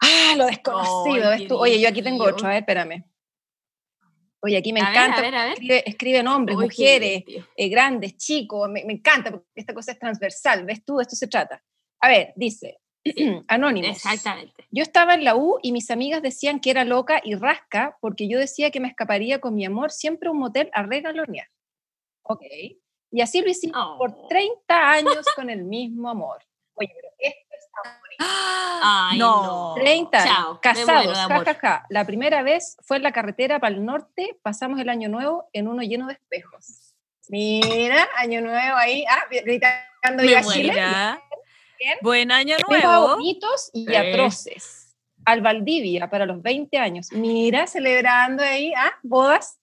Ah, 0.02 0.34
lo 0.38 0.46
desconocido, 0.46 1.30
Ay, 1.32 1.40
¿ves 1.40 1.48
tú? 1.48 1.58
Oye, 1.58 1.80
yo 1.80 1.90
aquí 1.90 2.02
tengo 2.02 2.24
otro, 2.26 2.46
a 2.48 2.50
ver, 2.52 2.60
espérame. 2.60 3.04
Oye, 4.42 4.58
aquí 4.58 4.72
me 4.74 4.82
A 4.82 4.90
ver, 4.90 4.92
encanta. 4.94 5.18
a 5.18 5.22
ver, 5.22 5.36
a 5.36 5.44
ver. 5.46 5.54
Escribe, 5.54 5.84
escriben 5.90 6.28
hombres, 6.28 6.56
Uy, 6.58 6.68
qué 6.70 6.84
mujeres, 6.84 7.24
eh, 7.58 7.70
grandes, 7.70 8.16
chicos, 8.18 8.70
me, 8.70 8.84
me 8.86 8.94
encanta 8.94 9.32
porque 9.32 9.48
esta 9.56 9.74
cosa 9.74 9.94
es 9.94 10.00
transversal, 10.00 10.66
¿ves 10.66 10.86
tú? 10.86 10.98
De 10.98 11.04
esto 11.04 11.16
se 11.16 11.28
trata. 11.28 11.64
A 12.02 12.10
ver, 12.10 12.34
dice, 12.36 12.78
Anónimos. 13.48 13.98
Exactamente. 13.98 14.66
Yo 14.72 14.84
estaba 14.84 15.14
en 15.14 15.24
la 15.24 15.36
U 15.36 15.60
y 15.62 15.72
mis 15.72 15.92
amigas 15.92 16.22
decían 16.22 16.60
que 16.60 16.72
era 16.72 16.84
loca 16.84 17.22
y 17.24 17.36
rasca 17.36 17.98
porque 18.02 18.28
yo 18.28 18.40
decía 18.40 18.72
que 18.72 18.80
me 18.80 18.88
escaparía 18.88 19.40
con 19.40 19.56
mi 19.56 19.66
amor 19.66 19.92
siempre 19.92 20.28
a 20.30 20.32
un 20.32 20.40
motel 20.40 20.70
a 20.74 20.84
regalonear. 20.84 21.48
Ok. 22.24 22.42
Y 23.12 23.22
así 23.22 23.42
lo 23.42 23.50
hicimos 23.50 23.78
Oh. 23.80 23.98
por 23.98 24.28
30 24.28 24.92
años 24.92 25.26
con 25.36 25.50
el 25.50 25.64
mismo 25.64 26.10
amor. 26.10 26.44
Oye, 26.74 26.92
pero 26.94 27.08
esto 27.20 27.56
está 27.58 28.00
bonito. 28.02 28.26
Ay, 28.84 29.18
no. 29.20 29.76
no. 29.76 29.76
30 29.76 30.18
años, 30.18 30.36
Chao, 30.36 30.60
casados, 30.62 31.06
muero 31.06 31.12
de 31.14 31.20
amor. 31.22 31.46
jajaja. 31.46 31.86
La 31.90 32.06
primera 32.06 32.42
vez 32.44 32.76
fue 32.84 32.98
en 32.98 33.04
la 33.04 33.12
carretera 33.12 33.60
para 33.60 33.74
el 33.76 33.86
norte, 33.86 34.38
pasamos 34.42 34.80
el 34.80 34.90
año 34.90 35.08
nuevo 35.10 35.48
en 35.54 35.68
uno 35.68 35.82
lleno 35.84 36.08
de 36.08 36.14
espejos. 36.14 36.94
Mira, 37.30 38.08
año 38.18 38.42
nuevo 38.42 38.78
ahí, 38.78 39.06
ah, 39.10 39.24
gritando 39.30 40.22
Me 40.24 40.28
viva. 40.28 40.42
Chile. 40.44 40.74
Bien. 41.80 41.98
Buen 42.02 42.32
año 42.32 42.56
nuevo. 42.70 43.16
bonitos 43.16 43.70
y 43.74 43.86
Sí. 43.86 43.96
atroces. 43.96 44.96
Al 45.26 45.42
Valdivia 45.42 46.10
para 46.10 46.26
los 46.26 46.42
20 46.42 46.78
años. 46.78 47.12
Mira, 47.12 47.66
celebrando 47.68 48.44
ahí, 48.44 48.74
ah, 48.78 48.92
bodas, 49.02 49.60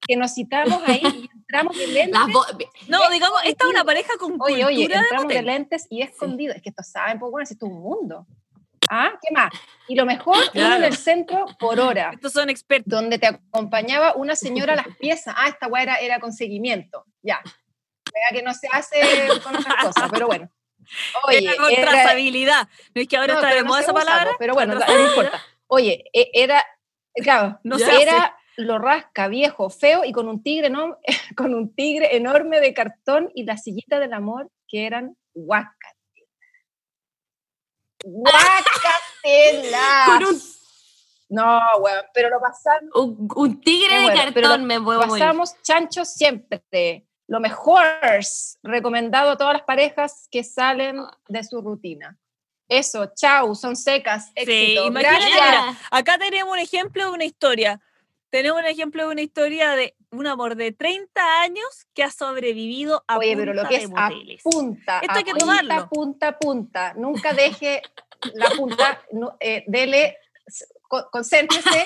que 0.00 0.16
nos 0.16 0.34
citamos 0.34 0.82
ahí 0.86 1.00
y 1.02 1.30
entramos 1.36 1.76
de 1.76 1.86
lentes. 1.86 2.18
No, 2.88 3.10
digamos, 3.10 3.40
esta 3.44 3.64
es 3.64 3.70
una 3.70 3.84
pareja 3.84 4.12
con 4.18 4.40
Oye, 4.40 4.64
oye, 4.64 4.76
cultura 4.76 4.96
de 5.00 5.02
entramos 5.04 5.28
de 5.28 5.34
motel. 5.34 5.46
lentes 5.46 5.86
y 5.90 6.02
escondidos. 6.02 6.56
Es 6.56 6.62
que 6.62 6.70
estos 6.70 6.88
saben, 6.88 7.18
pues 7.18 7.30
bueno, 7.30 7.46
si 7.46 7.54
esto 7.54 7.66
es 7.66 7.72
un 7.72 7.80
mundo. 7.82 8.26
¿Ah? 8.90 9.12
¿Qué 9.22 9.32
más? 9.32 9.50
Y 9.86 9.94
lo 9.94 10.04
mejor, 10.06 10.36
uno 10.36 10.44
en 10.46 10.50
Claro. 10.52 10.84
el 10.86 10.96
centro 10.96 11.46
por 11.58 11.78
hora, 11.78 12.10
Estos 12.14 12.32
son 12.32 12.50
expertos. 12.50 12.90
donde 12.90 13.18
te 13.18 13.26
acompañaba 13.26 14.14
una 14.16 14.34
señora 14.34 14.72
a 14.72 14.76
las 14.76 14.96
piezas. 14.98 15.34
Ah, 15.38 15.48
esta 15.48 15.68
weá 15.68 15.82
era, 15.84 15.96
era 15.98 16.18
con 16.20 16.32
seguimiento. 16.32 17.04
Ya. 17.22 17.40
Vea 18.12 18.28
que 18.32 18.42
no 18.42 18.52
se 18.54 18.66
hace 18.72 19.00
con 19.42 19.56
otras 19.56 19.74
cosas, 19.84 20.10
pero 20.10 20.26
bueno. 20.26 20.50
Oye, 21.28 21.38
Era 21.38 21.56
con 21.56 21.70
era- 21.70 21.90
trazabilidad. 21.90 22.68
¿No 22.94 23.02
es 23.02 23.08
que 23.08 23.16
ahora 23.16 23.34
no, 23.34 23.40
está 23.40 23.54
de 23.54 23.62
no 23.62 23.68
moda 23.68 23.78
se 23.78 23.84
esa 23.84 23.92
palabra? 23.94 24.30
po, 24.32 24.36
Pero 24.38 24.54
bueno, 24.54 24.74
no 24.74 25.06
importa. 25.08 25.42
Oye, 25.68 26.04
e- 26.12 26.30
era, 26.34 26.64
claro, 27.22 27.58
No 27.64 27.78
se 27.78 28.02
era 28.02 28.36
lo 28.56 28.78
rasca, 28.78 29.28
viejo, 29.28 29.70
feo 29.70 30.04
y 30.04 30.12
con 30.12 30.28
un 30.28 30.42
tigre, 30.42 30.68
¿no? 30.70 30.98
con 31.36 31.54
un 31.54 31.74
tigre 31.74 32.16
enorme 32.16 32.60
de 32.60 32.74
cartón 32.74 33.30
y 33.34 33.44
la 33.44 33.56
sillita 33.56 33.98
del 33.98 34.12
amor 34.12 34.50
que 34.68 34.86
eran 34.86 35.16
guacatela. 35.34 35.92
¡Guacatela! 38.04 40.04
Con 40.06 40.24
un, 40.24 40.42
No, 41.28 41.60
weón, 41.80 42.04
pero 42.12 42.28
lo 42.30 42.40
pasamos, 42.40 42.90
un- 42.94 43.28
un 43.34 43.60
tigre 43.60 44.00
Me 44.00 44.10
de 44.10 44.32
cartón 44.32 44.64
me 44.66 44.78
morir. 44.78 45.08
pasamos 45.08 45.54
chanchos 45.62 46.12
siempre. 46.12 47.06
Lo 47.32 47.40
mejor, 47.40 47.82
recomendado 48.62 49.30
a 49.30 49.36
todas 49.38 49.54
las 49.54 49.62
parejas 49.62 50.28
que 50.30 50.44
salen 50.44 51.00
de 51.28 51.42
su 51.42 51.62
rutina. 51.62 52.18
Eso, 52.68 53.10
chau, 53.16 53.54
son 53.54 53.74
secas, 53.74 54.30
éxito. 54.34 54.88
imagínate, 54.88 55.16
Gracias. 55.18 55.64
mira, 55.66 55.78
Acá 55.90 56.18
tenemos 56.18 56.52
un 56.52 56.58
ejemplo 56.58 57.06
de 57.06 57.10
una 57.10 57.24
historia. 57.24 57.80
Tenemos 58.28 58.60
un 58.60 58.66
ejemplo 58.66 59.06
de 59.06 59.12
una 59.12 59.22
historia 59.22 59.70
de 59.70 59.96
un 60.10 60.26
amor 60.26 60.56
de 60.56 60.72
30 60.72 61.40
años 61.40 61.86
que 61.94 62.02
ha 62.04 62.10
sobrevivido 62.10 63.02
a 63.08 63.16
Oye, 63.16 63.34
pero 63.34 63.54
lo 63.54 63.62
punta 63.62 63.68
que 63.70 63.78
de 63.78 63.84
es 63.84 63.90
a 63.96 64.10
punta, 64.42 64.98
Esto 64.98 65.12
a 65.14 65.16
hay 65.16 65.24
que 65.24 65.30
punta, 65.30 65.38
tomarlo. 65.46 65.88
punta, 65.88 66.38
punta. 66.38 66.94
Nunca 66.98 67.32
deje 67.32 67.80
la 68.34 68.50
punta, 68.50 69.00
no, 69.12 69.38
eh, 69.40 69.64
dele, 69.66 70.18
concéntrese 71.10 71.82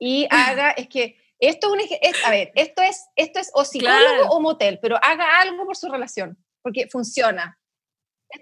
y 0.00 0.26
haga, 0.30 0.72
es 0.72 0.88
que 0.88 1.16
esto 1.40 1.66
es 1.68 1.72
un, 1.72 1.80
es- 2.00 2.24
a 2.24 2.30
ver, 2.30 2.52
esto 2.54 2.82
es, 2.82 3.04
esto 3.16 3.38
es 3.40 3.50
o 3.54 3.64
psicólogo 3.64 3.98
Claro. 3.98 4.28
o 4.28 4.40
motel, 4.40 4.78
pero 4.80 4.96
haga 5.02 5.40
algo 5.40 5.64
por 5.66 5.76
su 5.76 5.88
relación, 5.88 6.36
porque 6.62 6.88
funciona. 6.90 7.56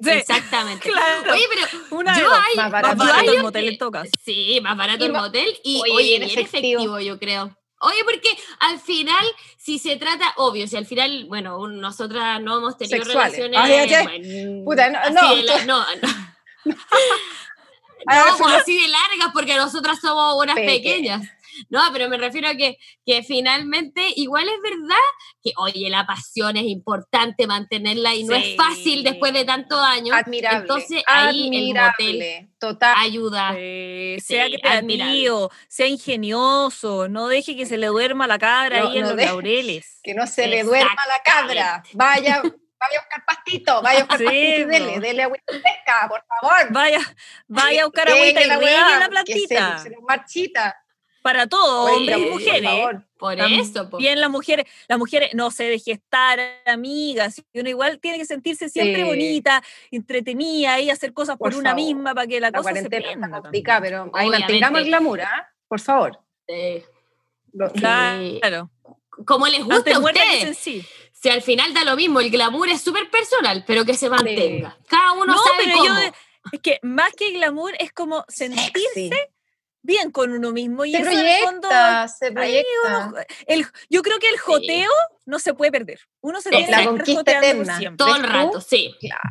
Sí, 0.02 0.11
Exactamente. 0.11 0.90
claro. 0.90 1.33
Oye, 1.33 1.45
pero 1.49 1.85
Una 1.93 2.19
yo 2.19 2.31
hay, 2.31 2.57
Más 2.57 2.64
Más 2.64 2.73
barato. 2.73 2.97
yo 3.05 3.11
barato 3.11 3.33
el 3.33 3.43
motel 3.43 3.69
en 3.69 3.78
todo 3.78 3.90
caso. 3.90 4.11
Sí, 4.23 4.59
más 4.62 4.76
barato 4.76 5.02
Y 5.02 5.07
el 5.07 5.12
motel 5.14 5.59
y 5.64 5.81
Oye, 5.81 5.93
oye, 5.93 6.05
bien 6.19 6.21
bien 6.26 6.38
efectivo. 6.40 6.81
efectivo. 6.83 7.00
yo 7.00 7.19
creo. 7.19 7.57
Oye, 7.81 7.99
porque 8.05 8.28
al 8.61 8.81
final, 8.81 9.25
si 9.57 9.78
se 9.78 9.97
trata, 9.97 10.35
obvio, 10.37 10.67
si 10.67 10.76
al 10.76 10.85
final, 10.85 11.25
bueno, 11.28 11.59
un- 11.59 11.81
nosotras 11.81 12.38
no 12.43 12.59
hemos 12.59 12.76
tenido 12.76 13.02
Sexuales. 13.05 13.33
relaciones. 13.38 13.61
Ay, 13.62 13.73
ay, 13.73 13.95
ay. 13.95 14.05
bueno, 14.05 14.64
Puta, 14.64 14.90
no, 14.90 14.99
así 14.99 15.14
no. 15.14 15.37
de 15.37 15.43
la- 15.45 15.64
no, 15.64 15.78
no. 15.78 16.09
Ah, 18.07 18.25
No, 18.31 18.37
pues 18.38 18.55
así 18.57 18.81
de 18.81 18.88
largas, 18.88 19.31
porque 19.33 19.57
nosotras 19.57 19.99
somos 20.00 20.43
unas 20.43 20.55
Pequeñas. 20.57 20.83
pequeñas. 20.83 21.28
No, 21.71 21.81
pero 21.93 22.09
me 22.09 22.17
refiero 22.17 22.49
a 22.49 22.55
que, 22.55 22.77
que 23.05 23.23
finalmente 23.23 24.03
igual 24.17 24.49
es 24.49 24.61
verdad 24.62 24.97
que, 25.43 25.53
oye, 25.57 25.88
la 25.91 26.07
pasión 26.07 26.57
es 26.57 26.65
importante 26.65 27.47
mantenerla 27.47 28.15
y 28.15 28.25
no 28.25 28.35
es 28.35 28.57
fácil 28.57 29.03
después 29.05 29.33
de 29.33 29.45
tantos 29.45 29.79
años. 29.81 30.17
Admirable. 30.17 30.59
Entonces, 30.61 31.03
ahí 31.07 31.50
el 31.53 31.75
motel. 31.75 32.49
Total. 32.59 32.95
ayuda. 32.99 33.53
Sí, 33.55 34.17
sea 34.21 34.45
admirable. 34.45 34.95
creativo, 34.97 35.50
sea 35.69 35.87
ingenioso, 35.87 37.09
no 37.09 37.29
deje 37.29 37.57
que 37.57 37.67
se 37.67 37.79
le 37.79 37.87
duerma 37.88 38.27
la 38.27 38.38
cabra 38.38 38.81
No, 38.81 38.88
ahí 38.91 38.97
en 38.99 39.03
no 39.03 39.09
los 39.11 39.17
deje- 39.17 39.27
laureles. 39.27 40.00
Que 40.03 40.15
no 40.15 40.27
se 40.27 40.47
le 40.49 40.62
duerma 40.65 40.97
la 41.09 41.21
cabra. 41.25 41.83
Vaya, 41.93 42.43
vaya 42.43 42.99
a 42.99 43.00
buscar 43.03 43.25
pastito, 43.27 43.83
vaya 43.83 44.00
a 44.00 44.03
buscar 44.03 44.19
Sí, 44.19 44.25
pastito 44.25 44.61
y 44.61 44.65
dele, 44.65 45.00
dele 45.00 45.23
agüita 45.25 45.45
fresca, 45.53 46.09
por 46.09 46.25
favor. 46.27 46.73
Vaya, 46.73 46.99
vaya 47.47 47.83
a 47.83 47.85
buscar 47.87 48.07
Que 48.07 48.12
agüita 48.12 48.43
y 48.43 48.47
la 48.49 48.59
que 48.59 48.67
se- 48.67 49.09
plantita. 49.09 49.79
Se, 49.79 49.91
nos 49.91 50.03
marchita. 50.03 50.77
Para 51.29 51.47
todos, 51.47 51.91
Oye, 51.91 51.97
hombres 51.99 52.17
y 52.19 52.23
por 52.23 52.31
mujeres. 52.33 52.63
favor. 52.71 53.03
Por 53.19 53.37
También 53.37 53.61
eso, 53.61 53.91
po. 53.91 53.99
las 54.01 54.31
mujeres, 54.31 54.65
las 54.89 54.99
mujeres 54.99 55.35
no 55.35 55.51
se 55.51 55.65
deje 55.65 55.93
estar, 55.93 56.41
amigas. 56.65 57.43
y 57.53 57.61
Uno 57.61 57.69
igual 57.69 57.99
tiene 58.01 58.17
que 58.17 58.25
sentirse 58.25 58.71
siempre 58.71 59.03
Sí. 59.03 59.07
bonita, 59.07 59.63
entretenida 59.91 60.81
y 60.81 60.89
hacer 60.89 61.13
cosas 61.13 61.37
por, 61.37 61.51
Por 61.51 61.59
una 61.61 61.71
favor. 61.73 61.85
misma 61.85 62.15
para 62.15 62.27
que 62.27 62.41
la, 62.41 62.47
La 62.51 62.53
cosa 62.59 62.71
se 62.71 62.73
cuarentena 62.77 63.03
prenda. 63.09 63.27
también. 63.27 63.43
complicada, 63.43 63.81
pero 63.83 64.11
ahí 64.15 64.31
mantengamos 64.31 64.81
el 64.81 64.87
glamour, 64.87 65.21
¿ah? 65.21 65.53
Por 65.69 65.81
favor. 65.81 66.19
Lo- 67.53 67.71
Claro. 67.73 68.71
como 69.27 69.47
les 69.49 69.65
gusta 69.65 69.95
a 69.95 69.99
ustedes. 69.99 70.41
sencilla. 70.45 70.85
Si 71.13 71.29
al 71.29 71.43
final 71.43 71.75
da 71.75 71.85
lo 71.85 71.95
mismo, 71.95 72.21
el 72.21 72.31
glamour 72.31 72.69
es 72.71 72.81
súper 72.81 73.11
personal, 73.11 73.65
pero 73.67 73.85
que 73.85 73.93
se 73.95 74.09
mantenga. 74.09 74.79
Cada 74.89 75.13
uno 75.13 75.27
No, 75.27 75.39
sabe 75.43 75.65
pero 75.65 75.77
cómo. 75.79 75.85
yo 75.87 75.95
es 76.53 76.61
que 76.63 76.79
más 76.83 77.13
que 77.13 77.33
glamour 77.33 77.75
es 77.79 77.93
como 77.93 78.25
sentirse 78.29 78.71
Sexy. 78.95 79.11
Bien 79.83 80.11
con 80.11 80.33
uno 80.33 80.53
mismo 80.53 80.85
y 80.85 80.93
Se 80.93 80.99
eso 81.03 81.11
en 81.11 81.19
el 81.27 81.43
fondo 81.45 81.69
proyecta, 81.69 82.09
se 82.09 82.27
ahí 82.27 82.33
proyecta. 82.35 83.07
uno- 83.09 83.17
el, 83.47 83.67
yo 83.89 84.03
creo 84.03 84.19
que 84.19 84.29
el 84.29 84.39
joteo 84.39 84.91
no 85.27 85.39
se 85.39 85.55
puede 85.55 85.73
perder. 85.73 86.01
Uno 86.21 86.41
se 86.41 86.51
La 86.51 86.59
tiene 86.59 86.73
que 86.73 86.79
estar 86.79 86.89
conquista 86.97 87.39
eterna. 87.39 87.81
Todo 87.97 88.17
el 88.17 88.23
rato, 88.25 88.61
sí. 88.61 88.95
Claro. 89.01 89.23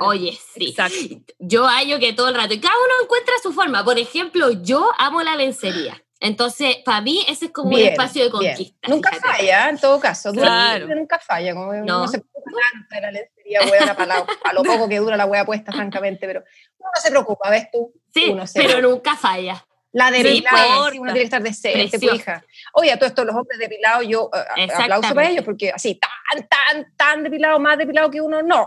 Oye, 0.00 0.38
sí. 0.54 0.70
Exacto. 0.70 0.96
Yo 1.38 1.66
hallo 1.66 1.98
que 1.98 2.12
todo 2.12 2.28
el 2.28 2.34
rato. 2.34 2.52
Y 2.52 2.60
cada 2.60 2.74
uno 2.74 3.04
encuentra 3.04 3.32
su 3.42 3.52
forma. 3.52 3.82
Por 3.84 3.98
ejemplo, 3.98 4.50
yo 4.50 4.90
amo 4.98 5.22
la 5.22 5.36
lencería. 5.36 6.02
Entonces, 6.20 6.76
para 6.84 7.00
mí, 7.00 7.24
ese 7.28 7.46
es 7.46 7.50
como 7.50 7.70
un 7.70 7.76
Bien, 7.76 7.92
espacio 7.92 8.24
de 8.24 8.30
bien. 8.38 8.50
conquista. 8.54 8.88
Nunca 8.88 9.10
fíjate. 9.10 9.28
falla, 9.38 9.68
en 9.70 9.78
todo 9.78 9.98
caso. 10.00 10.32
Claro. 10.32 10.86
nunca 10.88 11.18
falla. 11.18 11.54
Como 11.54 11.72
No. 11.74 11.84
No 11.84 12.08
se 12.08 12.18
preocupa 12.20 12.60
tanto 12.72 12.94
de 12.94 13.00
la 13.00 13.10
lencería, 13.10 13.60
weona, 13.70 13.94
para, 13.96 14.16
la- 14.18 14.26
para 14.26 14.52
lo 14.54 14.62
poco 14.62 14.88
que 14.88 14.98
dura 14.98 15.16
la 15.16 15.26
wea 15.26 15.44
puesta, 15.46 15.72
francamente. 15.72 16.26
Pero 16.26 16.40
uno 16.78 16.90
no 16.94 17.00
se 17.02 17.10
preocupa, 17.10 17.48
¿ves 17.50 17.68
tú? 17.72 17.92
Sí, 18.12 18.30
Uno 18.30 18.46
se- 18.46 18.60
pero 18.62 18.80
nunca 18.82 19.14
falla. 19.16 19.64
La 19.96 20.10
depilada, 20.10 20.90
sí, 20.90 20.98
uno 20.98 21.12
tiene 21.12 21.20
que 21.20 21.24
estar 21.24 21.42
decente, 21.42 21.98
hija. 22.14 22.44
Oye, 22.74 22.92
a 22.92 22.98
todos 22.98 23.10
estos 23.12 23.24
los 23.24 23.34
hombres 23.34 23.58
depilados, 23.58 24.04
yo 24.06 24.28
eh, 24.56 24.68
aplauso 24.70 25.14
para 25.14 25.30
ellos, 25.30 25.42
porque 25.42 25.70
así, 25.70 25.94
tan, 25.98 26.46
tan, 26.48 26.94
tan 26.96 27.22
depilado, 27.22 27.58
más 27.58 27.78
depilado 27.78 28.10
que 28.10 28.20
uno, 28.20 28.42
no. 28.42 28.66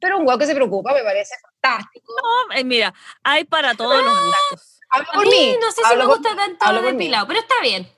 Pero 0.00 0.18
un 0.18 0.24
guau 0.24 0.38
que 0.38 0.46
se 0.46 0.54
preocupa 0.54 0.94
me 0.94 1.02
parece 1.02 1.34
fantástico. 1.42 2.12
No, 2.48 2.54
eh, 2.54 2.62
mira, 2.62 2.94
hay 3.24 3.42
para 3.44 3.74
todos 3.74 4.04
los 4.04 4.14
gustos. 4.24 4.78
Hablo 4.90 5.08
A 5.10 5.14
por 5.14 5.24
mí 5.26 5.30
mí. 5.30 5.56
no 5.60 5.70
sé 5.72 5.82
si 5.88 5.96
me 5.96 6.04
por- 6.04 6.16
gusta 6.16 6.36
tanto 6.36 6.64
hablo 6.64 6.78
el 6.78 6.84
por 6.84 6.92
mí. 6.94 6.98
depilado, 6.98 7.26
pero 7.26 7.40
está 7.40 7.54
bien. 7.60 7.88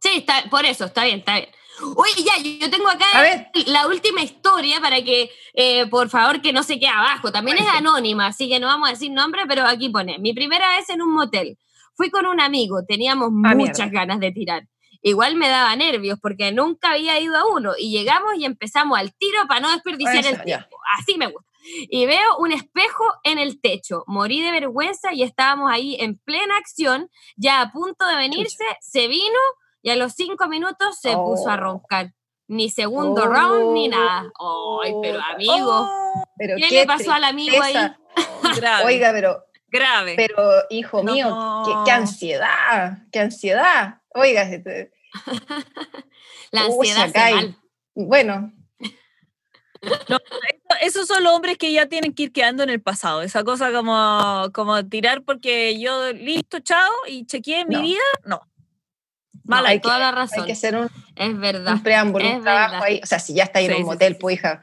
Sí, 0.00 0.10
está, 0.18 0.44
por 0.50 0.64
eso, 0.66 0.84
está 0.84 1.04
bien, 1.04 1.20
está 1.20 1.36
bien. 1.36 1.48
Oye, 1.96 2.22
ya, 2.22 2.36
yo 2.60 2.70
tengo 2.70 2.88
acá 2.88 3.06
la 3.66 3.86
última 3.86 4.20
historia 4.22 4.78
para 4.80 5.02
que, 5.02 5.30
eh, 5.54 5.86
por 5.86 6.08
favor, 6.10 6.40
que 6.42 6.52
no 6.52 6.62
se 6.62 6.78
quede 6.78 6.88
abajo. 6.90 7.32
También 7.32 7.56
es 7.58 7.66
anónima, 7.66 8.26
así 8.26 8.48
que 8.48 8.60
no 8.60 8.66
vamos 8.66 8.88
a 8.88 8.92
decir 8.92 9.10
nombre, 9.10 9.42
pero 9.48 9.66
aquí 9.66 9.88
pone. 9.88 10.18
Mi 10.18 10.34
primera 10.34 10.68
vez 10.76 10.88
en 10.90 11.00
un 11.02 11.12
motel. 11.14 11.56
Fui 11.96 12.10
con 12.10 12.26
un 12.26 12.40
amigo, 12.40 12.84
teníamos 12.86 13.28
Ah, 13.44 13.54
muchas 13.54 13.90
mierda. 13.90 14.00
ganas 14.00 14.20
de 14.20 14.32
tirar. 14.32 14.62
Igual 15.02 15.36
me 15.36 15.48
daba 15.48 15.76
nervios 15.76 16.18
porque 16.20 16.50
nunca 16.50 16.92
había 16.92 17.20
ido 17.20 17.36
a 17.36 17.44
uno 17.46 17.72
y 17.78 17.90
llegamos 17.90 18.34
y 18.38 18.44
empezamos 18.46 18.98
al 18.98 19.14
tiro 19.14 19.46
para 19.46 19.60
no 19.60 19.70
desperdiciar 19.70 20.18
Eso, 20.18 20.28
el 20.30 20.36
ya. 20.38 20.44
tiempo. 20.44 20.76
Así 20.98 21.18
me 21.18 21.26
gusta. 21.26 21.48
Y 21.90 22.06
veo 22.06 22.38
un 22.38 22.52
espejo 22.52 23.04
en 23.22 23.38
el 23.38 23.60
techo. 23.60 24.04
Morí 24.06 24.40
de 24.42 24.50
vergüenza 24.50 25.12
y 25.12 25.22
estábamos 25.22 25.70
ahí 25.70 25.96
en 26.00 26.18
plena 26.18 26.56
acción, 26.56 27.10
ya 27.36 27.60
a 27.60 27.70
punto 27.72 28.06
de 28.06 28.16
venirse, 28.16 28.64
se 28.80 29.08
vino 29.08 29.38
y 29.82 29.90
a 29.90 29.96
los 29.96 30.12
cinco 30.14 30.48
minutos 30.48 30.98
se 31.00 31.12
puso 31.14 31.48
a 31.50 31.54
Oh. 31.54 31.58
roncar. 31.58 32.12
Ni 32.48 32.68
segundo 32.70 33.22
Oh. 33.24 33.26
round 33.26 33.72
ni 33.72 33.88
nada. 33.88 34.30
Ay, 34.82 34.94
pero 35.02 35.20
amigo, 35.22 35.88
Oh, 35.90 36.24
Pero 36.38 36.56
¿qué 36.56 36.70
le 36.70 36.86
pasó 36.86 37.12
al 37.12 37.24
amigo 37.24 37.62
ahí? 37.62 37.74
grave. 38.56 38.84
Oiga, 38.84 39.10
pero, 39.12 39.42
grave. 39.74 40.14
pero 40.16 40.50
hijo 40.70 41.02
mío, 41.02 41.26
qué, 41.66 41.72
No. 41.74 41.82
qué 41.84 41.90
ansiedad, 41.90 42.98
qué 43.12 43.20
ansiedad. 43.20 44.00
Oiga, 44.14 44.42
este, 44.50 44.92
La 46.50 46.62
ansiedad 46.66 47.04
hace 47.04 47.18
hay- 47.18 47.34
mal. 47.34 47.56
bueno, 47.94 48.52
esto, 49.82 50.18
esos 50.80 51.06
son 51.06 51.22
los 51.24 51.32
hombres 51.34 51.58
que 51.58 51.72
ya 51.72 51.86
tienen 51.86 52.14
que 52.14 52.24
ir 52.24 52.32
quedando 52.32 52.62
en 52.62 52.70
el 52.70 52.80
pasado. 52.80 53.22
Esa 53.22 53.44
cosa 53.44 53.70
como, 53.72 54.48
como 54.54 54.84
tirar 54.86 55.22
porque 55.22 55.78
yo 55.78 56.12
listo, 56.12 56.58
chao, 56.60 56.90
y 57.06 57.26
chequeé 57.26 57.64
mi 57.66 57.74
No. 57.76 57.82
vida, 57.82 58.00
no. 58.24 58.40
Mala, 59.44 59.68
hay 59.68 59.74
hay 59.74 59.80
toda 59.80 59.96
que- 59.96 60.00
la 60.00 60.08
Hay 60.08 60.14
razón. 60.14 60.46
que 60.46 60.52
hacer 60.52 60.76
un, 60.76 60.88
Es 61.16 61.38
verdad. 61.38 61.74
un 61.74 61.82
preámbulo, 61.82 62.24
es 62.24 62.36
un 62.36 62.42
trabajo 62.42 62.72
verdad. 62.72 62.86
ahí. 62.86 63.00
O 63.02 63.06
sea, 63.06 63.18
si 63.18 63.34
ya 63.34 63.44
está 63.44 63.58
ahí 63.58 63.66
en 63.66 63.74
un 63.74 63.82
motel, 63.82 64.14
sí, 64.14 64.18
pues 64.20 64.36
hija, 64.36 64.62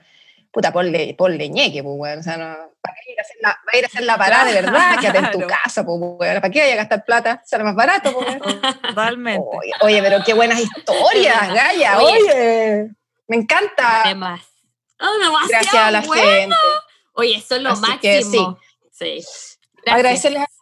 puta, 0.51 0.73
ponle, 0.73 1.13
ponle 1.15 1.49
ñeque, 1.49 1.83
pues, 1.83 1.95
weón. 1.97 2.19
O 2.19 2.23
sea, 2.23 2.37
no, 2.37 2.70
¿para 2.81 2.95
qué 2.95 3.11
ir 3.11 3.19
a 3.19 3.21
hacer 3.21 3.37
la, 3.41 3.49
va 3.49 3.71
a 3.73 3.77
ir 3.77 3.83
a 3.83 3.87
hacer 3.87 4.03
la 4.03 4.17
parada 4.17 4.45
de 4.45 4.53
verdad? 4.53 4.99
Quédate 4.99 5.19
en 5.19 5.31
tu 5.31 5.47
casa, 5.47 5.85
pues. 5.85 6.17
¿Para 6.17 6.49
qué 6.49 6.61
vaya 6.61 6.73
a 6.73 6.77
gastar 6.77 7.05
plata? 7.05 7.41
Sale 7.45 7.63
más 7.63 7.75
barato, 7.75 8.13
pues. 8.13 8.39
Totalmente. 8.81 9.45
Oye, 9.51 9.71
oye, 9.81 10.01
pero 10.01 10.23
qué 10.25 10.33
buenas 10.33 10.59
historias, 10.59 11.53
Gaya. 11.53 11.99
Oye. 11.99 12.17
Oye, 12.23 12.91
me 13.27 13.37
encanta. 13.37 14.03
Además. 14.03 14.41
Oh, 14.99 15.47
Gracias 15.49 15.73
a 15.73 15.91
la 15.91 16.01
bueno. 16.01 16.23
gente. 16.23 16.55
Oye, 17.13 17.35
eso 17.35 17.55
es 17.55 17.61
lo 17.61 17.69
Así 17.71 17.97
que 17.99 18.21
máximo. 18.21 18.59
Sí. 18.91 19.15
Gracias. 19.15 19.59
Agradecerles 19.85 20.43
a 20.43 20.60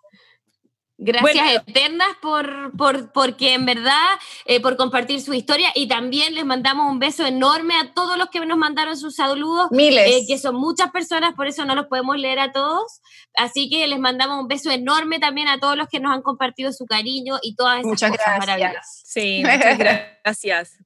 Gracias 1.02 1.34
Bueno. 1.34 1.64
eternas 1.66 2.10
por, 2.22 2.76
por, 2.76 3.14
porque 3.14 3.54
en 3.54 3.66
verdad, 3.66 4.06
eh, 4.44 4.60
por 4.60 4.76
compartir 4.76 5.22
su 5.22 5.34
historia 5.34 5.72
y 5.74 5.88
también 5.88 6.36
les 6.36 6.44
mandamos 6.46 6.92
un 6.92 7.00
beso 7.00 7.26
enorme 7.26 7.76
a 7.78 7.94
todos 7.94 8.18
los 8.18 8.30
que 8.30 8.46
nos 8.46 8.58
mandaron 8.58 8.98
sus 8.98 9.16
saludos, 9.16 9.70
miles. 9.72 10.06
eh, 10.12 10.26
que 10.28 10.38
son 10.38 10.56
muchas 10.56 10.92
personas, 10.92 11.36
por 11.36 11.48
eso 11.48 11.64
no 11.64 11.74
los 11.74 11.88
podemos 11.88 12.18
leer 12.18 12.40
a 12.40 12.52
todos. 12.52 13.00
Así 13.38 13.70
que 13.70 13.88
les 13.88 13.98
mandamos 13.98 14.42
un 14.42 14.50
beso 14.50 14.72
enorme 14.72 15.20
también 15.20 15.48
a 15.48 15.58
todos 15.58 15.78
los 15.78 15.88
que 15.88 16.02
nos 16.02 16.14
han 16.14 16.22
compartido 16.22 16.74
su 16.74 16.86
cariño 16.86 17.38
y 17.42 17.56
todas 17.56 17.76
esas 17.80 17.86
Muchas 17.88 18.12
cosas 18.12 18.38
maravillosas. 18.40 18.74
gracias. 18.74 19.02
Sí, 19.06 19.42
muchas 19.46 19.78
gracias. 20.24 20.78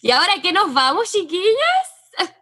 Y 0.00 0.12
ahora 0.12 0.34
que 0.40 0.52
nos 0.52 0.72
vamos, 0.72 1.10
chiquillas, 1.10 2.34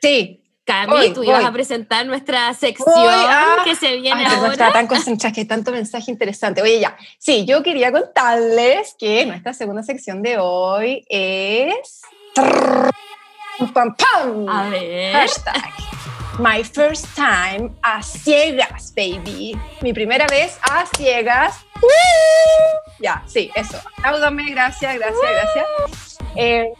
Sí. 0.00 0.41
Cami, 0.64 1.12
tú 1.12 1.24
ibas 1.24 1.44
a 1.44 1.50
presentar 1.52 2.06
nuestra 2.06 2.54
sección 2.54 2.94
Voy 2.94 3.04
a- 3.28 3.62
que 3.64 3.74
se 3.74 3.96
viene 3.96 4.24
Ay, 4.24 4.34
ahora. 4.36 4.52
estaba 4.52 4.72
tan 4.72 4.86
concentrada 4.86 5.34
que 5.34 5.44
tanto 5.44 5.72
mensaje 5.72 6.10
interesante. 6.10 6.62
Oye, 6.62 6.78
ya. 6.78 6.96
Sí, 7.18 7.44
yo 7.44 7.62
quería 7.64 7.90
contarles 7.90 8.94
que 8.98 9.26
nuestra 9.26 9.54
segunda 9.54 9.82
sección 9.82 10.22
de 10.22 10.38
hoy 10.38 11.04
es. 11.08 12.02
¡Pam, 13.74 13.94
pam! 13.96 14.48
A 14.48 14.68
ver. 14.68 15.14
Hashtag. 15.14 15.62
My 16.38 16.64
first 16.64 17.06
time 17.14 17.70
a 17.82 18.02
ciegas, 18.02 18.92
baby. 18.96 19.58
Mi 19.82 19.92
primera 19.92 20.26
vez 20.28 20.58
a 20.62 20.86
ciegas. 20.96 21.56
¡Woo! 21.80 21.88
Ya, 23.00 23.22
sí, 23.26 23.50
eso. 23.54 23.78
Apláudame, 23.98 24.50
gracias, 24.50 24.94
gracias, 24.96 25.20
gracias. 25.30 26.11
Eh, 26.34 26.72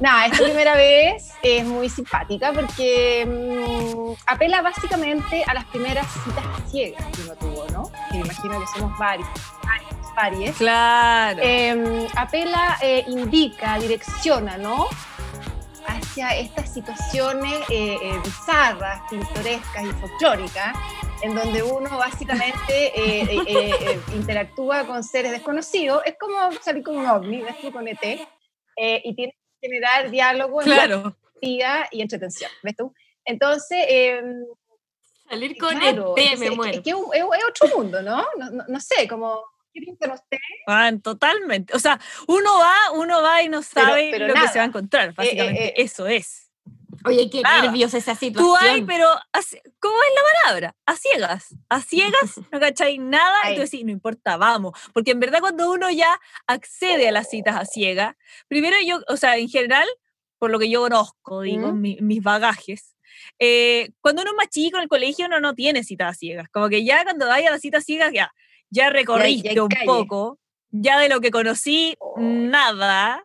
nada, 0.00 0.26
esta 0.26 0.44
primera 0.44 0.74
vez 0.74 1.32
es 1.42 1.64
muy 1.64 1.88
simpática 1.88 2.52
porque 2.52 3.26
mm, 3.26 4.12
apela 4.26 4.62
básicamente 4.62 5.44
a 5.46 5.54
las 5.54 5.64
primeras 5.66 6.06
citas 6.24 6.44
ciegas 6.70 7.04
que 7.12 7.22
uno 7.22 7.34
tuvo, 7.36 7.66
¿no? 7.70 7.90
Que 8.10 8.18
me 8.18 8.24
imagino 8.24 8.60
que 8.60 8.66
somos 8.78 8.98
varios, 8.98 9.28
varios, 9.64 10.14
varios. 10.14 10.56
Claro. 10.56 11.40
Eh, 11.42 12.08
apela, 12.16 12.78
eh, 12.80 13.04
indica, 13.08 13.78
direcciona, 13.78 14.56
¿no? 14.56 14.86
Hacia 15.86 16.34
estas 16.36 16.72
situaciones 16.72 17.60
eh, 17.68 17.98
eh, 18.00 18.20
bizarras, 18.24 19.02
pintorescas 19.10 19.84
y 19.84 19.92
folclóricas, 19.92 20.74
en 21.20 21.34
donde 21.34 21.62
uno 21.62 21.96
básicamente 21.96 22.54
eh, 22.70 23.22
eh, 23.22 23.42
eh, 23.46 23.74
eh, 23.80 24.00
interactúa 24.14 24.84
con 24.84 25.02
seres 25.02 25.32
desconocidos. 25.32 26.02
Es 26.04 26.16
como 26.18 26.36
salir 26.60 26.82
con 26.82 26.96
un 26.96 27.06
ovni. 27.06 27.42
Con 27.72 27.88
ET, 27.88 28.28
eh, 28.76 29.00
y 29.04 29.14
tienes 29.14 29.34
que 29.60 29.68
generar 29.68 30.10
diálogo, 30.10 30.58
claro. 30.60 31.16
empatía 31.34 31.88
y 31.90 32.02
entretención, 32.02 32.50
¿ves 32.62 32.76
tú? 32.76 32.92
Entonces, 33.24 33.78
eh, 33.88 34.20
Salir 35.28 35.56
con 35.56 35.78
claro, 35.78 36.14
ET, 36.16 36.32
es, 36.34 36.38
me 36.38 36.46
es 36.46 36.50
que- 36.50 36.56
muero. 36.56 36.72
es 36.74 36.80
que 36.82 36.90
es, 36.90 36.96
es 36.96 37.44
otro 37.48 37.76
mundo, 37.78 38.02
¿no? 38.02 38.26
No, 38.36 38.50
no- 38.50 38.64
no 38.68 38.80
sé, 38.80 39.08
como, 39.08 39.42
¿qué 39.72 39.80
piensan 39.80 40.10
ustedes? 40.12 40.42
Ah, 40.66 40.92
totalmente. 41.02 41.74
O 41.74 41.78
sea, 41.78 41.98
uno 42.28 42.58
va, 42.58 42.74
uno 42.92 43.22
va 43.22 43.42
y 43.42 43.48
no 43.48 43.60
Pero- 43.72 43.86
sabe 43.86 44.08
pero 44.12 44.26
lo 44.28 44.34
que 44.34 44.40
nada. 44.40 44.52
se 44.52 44.58
va 44.58 44.64
a 44.64 44.68
encontrar. 44.68 45.14
Básicamente, 45.14 45.68
eh, 45.68 45.74
eso 45.78 46.06
es. 46.06 46.43
Oye, 47.06 47.28
qué 47.30 47.42
Nada. 47.42 47.62
nervios 47.62 47.92
esa 47.94 48.12
Tú 48.14 48.18
situación. 48.20 48.56
hay, 48.74 48.82
pero 48.84 49.08
¿cómo 49.80 49.94
es 50.02 50.14
la 50.14 50.22
palabra? 50.42 50.76
A 50.86 50.96
ciegas. 50.96 51.54
A 51.68 51.80
ciegas, 51.82 52.40
no 52.52 52.60
cacháis 52.60 53.00
nada 53.00 53.50
y 53.50 53.54
tú 53.56 53.60
decís, 53.62 53.84
no 53.84 53.90
importa, 53.92 54.36
vamos. 54.36 54.72
Porque 54.92 55.10
en 55.12 55.20
verdad 55.20 55.40
cuando 55.40 55.70
uno 55.70 55.90
ya 55.90 56.18
accede 56.46 57.08
a 57.08 57.12
las 57.12 57.28
citas 57.28 57.56
a 57.56 57.64
ciegas, 57.66 58.14
primero 58.48 58.76
yo, 58.84 59.00
o 59.08 59.16
sea, 59.16 59.36
en 59.36 59.48
general, 59.48 59.86
por 60.38 60.50
lo 60.50 60.58
que 60.58 60.68
yo 60.70 60.80
conozco, 60.82 61.42
digo, 61.42 61.72
¿Mm? 61.72 61.80
mi- 61.80 61.98
mis 62.00 62.22
bagajes, 62.22 62.94
eh, 63.38 63.90
cuando 64.00 64.22
uno 64.22 64.32
es 64.32 64.36
más 64.36 64.48
chico 64.48 64.76
en 64.78 64.84
el 64.84 64.88
colegio 64.88 65.26
uno 65.26 65.40
no 65.40 65.54
tiene 65.54 65.84
citas 65.84 66.10
a 66.10 66.14
ciegas. 66.14 66.48
Como 66.50 66.68
que 66.68 66.84
ya 66.84 67.04
cuando 67.04 67.26
vaya 67.26 67.48
a 67.48 67.52
las 67.52 67.60
citas 67.60 67.84
ciegas, 67.84 68.12
ya, 68.12 68.32
ya 68.70 68.90
recorriste 68.90 69.60
un 69.60 69.68
calle. 69.68 69.84
poco, 69.86 70.38
ya 70.70 70.98
de 70.98 71.08
lo 71.08 71.20
que 71.20 71.30
conocí, 71.30 71.96
Oh. 72.00 72.16
nada. 72.18 73.24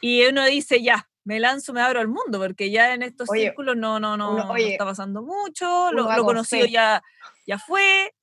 Y 0.00 0.24
uno 0.26 0.44
dice, 0.44 0.82
ya, 0.82 1.08
me 1.26 1.38
lanzo, 1.40 1.72
me 1.72 1.82
abro 1.82 2.00
al 2.00 2.08
mundo, 2.08 2.38
porque 2.38 2.70
ya 2.70 2.94
en 2.94 3.02
estos 3.02 3.28
Oye, 3.28 3.42
círculos 3.42 3.76
no, 3.76 4.00
no, 4.00 4.16
no, 4.16 4.30
uno- 4.32 4.44
no 4.46 4.56
está 4.56 4.84
pasando 4.84 5.22
mucho, 5.22 5.90
lo, 5.92 6.06
conocido 6.24 6.64
fe. 6.66 6.70
ya, 6.70 7.02
ya 7.46 7.58
fue, 7.58 8.14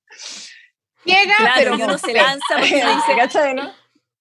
Llega, 1.06 1.36
Claro, 1.38 1.54
pero 1.58 1.76
y 1.78 1.82
uno 1.84 1.98
se 1.98 2.08
fe. 2.08 2.14
lanza 2.14 2.46
porque 2.58 2.76
dice, 2.76 3.16
¿Cachai, 3.18 3.54
no? 3.56 3.74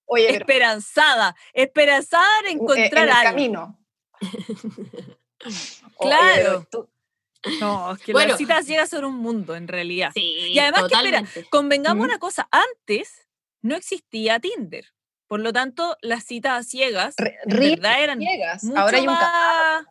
Oye, 0.07 0.27
pero 0.27 0.38
esperanzada, 0.40 1.37
esperanzada 1.53 2.27
en 2.45 2.59
encontrar 2.61 3.05
en 3.05 3.09
el 3.09 3.11
algo. 3.11 3.23
camino. 3.31 3.79
Claro. 5.99 6.59
Oye, 6.59 6.66
tú- 6.71 6.88
No, 7.61 7.92
es 7.92 8.01
que 8.03 8.12
Bueno. 8.12 8.37
las 8.37 8.38
citas 8.66 8.88
son 8.88 9.05
un 9.05 9.16
mundo, 9.16 9.57
en 9.57 9.66
realidad. 9.68 10.11
Sí, 10.14 10.21
Y 10.53 10.59
además 10.61 10.85
que, 10.88 10.95
espera. 10.95 11.25
Convengamos 11.51 12.05
una 12.05 12.18
cosa, 12.18 12.49
antes 12.51 13.27
no 13.62 13.75
existía 13.75 14.38
Tinder. 14.38 14.87
Por 15.33 15.40
lo 15.40 15.51
tanto, 15.51 15.97
las 16.03 16.25
citas 16.25 16.61
a 16.61 16.62
ciegas, 16.62 17.14
re- 17.16 17.38
en 17.47 17.51
ríe 17.57 17.71
verdad, 17.77 18.03
eran 18.03 18.18
ciegas. 18.18 18.64
mucho 18.64 18.79
Ahora 18.79 18.99
hay 18.99 19.07
un 19.09 19.14
más... 19.14 19.87